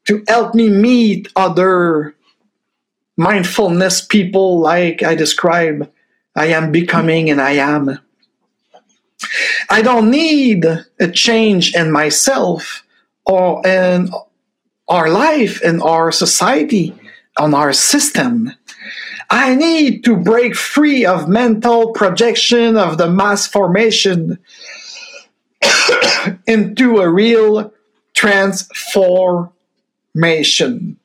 to 0.05 0.23
help 0.27 0.53
me 0.53 0.69
meet 0.69 1.29
other 1.35 2.15
mindfulness 3.17 4.01
people 4.01 4.59
like 4.59 5.03
I 5.03 5.15
describe. 5.15 5.91
I 6.35 6.47
am 6.47 6.71
becoming 6.71 7.29
and 7.29 7.39
I 7.39 7.51
am. 7.51 7.99
I 9.69 9.81
don't 9.81 10.09
need 10.09 10.65
a 10.65 11.11
change 11.11 11.75
in 11.75 11.91
myself 11.91 12.83
or 13.25 13.65
in 13.65 14.09
our 14.87 15.09
life, 15.09 15.61
in 15.61 15.81
our 15.81 16.11
society, 16.11 16.93
on 17.37 17.53
our 17.53 17.73
system. 17.73 18.51
I 19.29 19.55
need 19.55 20.03
to 20.03 20.17
break 20.17 20.55
free 20.55 21.05
of 21.05 21.29
mental 21.29 21.93
projection 21.93 22.75
of 22.77 22.97
the 22.97 23.09
mass 23.09 23.47
formation 23.47 24.37
into 26.47 26.99
a 26.99 27.09
real 27.09 27.71
transformation. 28.13 30.99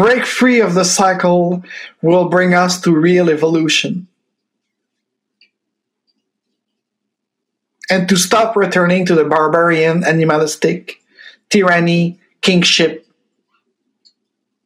Break 0.00 0.24
free 0.24 0.62
of 0.62 0.72
the 0.72 0.86
cycle 0.86 1.62
will 2.00 2.30
bring 2.30 2.54
us 2.54 2.80
to 2.80 2.96
real 2.96 3.28
evolution. 3.28 4.08
And 7.90 8.08
to 8.08 8.16
stop 8.16 8.56
returning 8.56 9.04
to 9.04 9.14
the 9.14 9.26
barbarian, 9.26 10.02
animalistic, 10.02 11.02
tyranny, 11.50 12.18
kingship, 12.40 13.06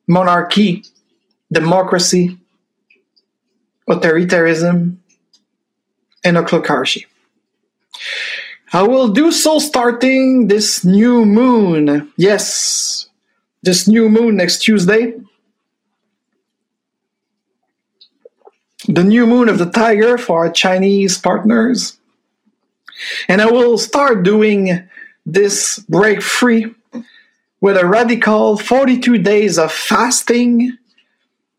monarchy, 0.07 0.85
democracy, 1.51 2.39
authoritarianism, 3.91 4.99
and 6.23 6.37
ochlocracy. 6.37 7.07
I 8.73 8.83
will 8.83 9.09
do 9.09 9.33
so 9.33 9.59
starting 9.59 10.47
this 10.47 10.85
new 10.85 11.25
moon. 11.25 12.13
Yes, 12.17 12.94
this 13.65 13.89
new 13.89 14.09
moon 14.09 14.37
next 14.37 14.59
Tuesday. 14.59 15.15
The 18.87 19.03
new 19.03 19.27
moon 19.27 19.49
of 19.49 19.59
the 19.59 19.71
tiger 19.71 20.19
for 20.19 20.45
our 20.45 20.53
Chinese 20.53 21.17
partners. 21.17 21.99
And 23.27 23.41
I 23.41 23.47
will 23.51 23.79
start 23.79 24.23
doing 24.23 24.87
this 25.25 25.79
break 25.89 26.21
free 26.21 26.75
with 27.63 27.79
a 27.79 27.87
radical 27.87 28.59
42 28.59 29.19
days 29.19 29.59
of 29.59 29.73
fasting. 29.73 30.77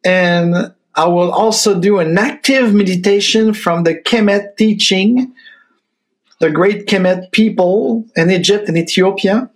And 0.06 0.74
I 0.94 1.08
will 1.08 1.32
also 1.32 1.80
do 1.80 1.98
an 1.98 2.16
active 2.18 2.74
meditation 2.74 3.56
from 3.56 3.84
the 3.84 3.96
Kemet 3.96 4.58
teaching, 4.58 5.34
the 6.40 6.52
great 6.52 6.86
Kemet 6.86 7.32
people 7.32 8.06
in 8.16 8.30
Egypt 8.30 8.68
and 8.70 8.78
Ethiopia, 8.78 9.50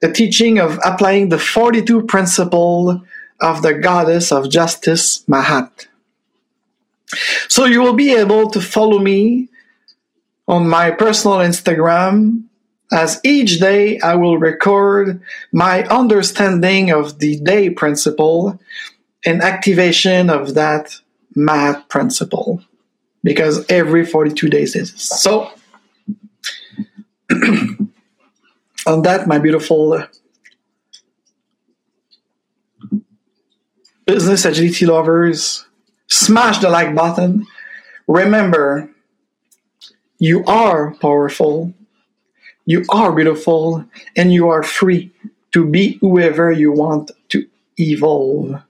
the 0.00 0.12
teaching 0.12 0.58
of 0.58 0.78
applying 0.84 1.28
the 1.28 1.38
42 1.38 2.02
principle 2.04 3.02
of 3.40 3.62
the 3.62 3.74
goddess 3.74 4.32
of 4.32 4.50
justice, 4.50 5.24
Ma'at. 5.24 5.86
So 7.48 7.64
you 7.64 7.82
will 7.82 7.94
be 7.94 8.14
able 8.14 8.50
to 8.50 8.60
follow 8.60 8.98
me 8.98 9.48
on 10.46 10.68
my 10.68 10.90
personal 10.90 11.38
Instagram 11.38 12.44
as 12.92 13.20
each 13.22 13.60
day 13.60 14.00
I 14.00 14.16
will 14.16 14.38
record 14.38 15.22
my 15.52 15.84
understanding 15.84 16.90
of 16.90 17.18
the 17.18 17.38
day 17.40 17.70
principle 17.70 18.60
and 19.24 19.42
activation 19.42 20.28
of 20.30 20.54
that 20.54 20.96
math 21.34 21.88
principle 21.88 22.62
because 23.22 23.64
every 23.68 24.04
42 24.04 24.48
days 24.48 24.74
is. 24.74 24.92
So, 24.94 25.52
on 28.86 29.02
that, 29.02 29.26
my 29.26 29.38
beautiful 29.38 30.02
business 34.06 34.44
agility 34.44 34.86
lovers, 34.86 35.64
smash 36.08 36.58
the 36.58 36.68
like 36.68 36.94
button. 36.94 37.46
Remember, 38.08 38.90
you 40.18 40.44
are 40.46 40.94
powerful, 40.94 41.72
you 42.66 42.84
are 42.90 43.12
beautiful, 43.12 43.84
and 44.16 44.32
you 44.32 44.48
are 44.48 44.62
free 44.62 45.12
to 45.52 45.64
be 45.64 45.98
whoever 46.00 46.50
you 46.50 46.72
want 46.72 47.10
to 47.28 47.46
evolve. 47.78 48.60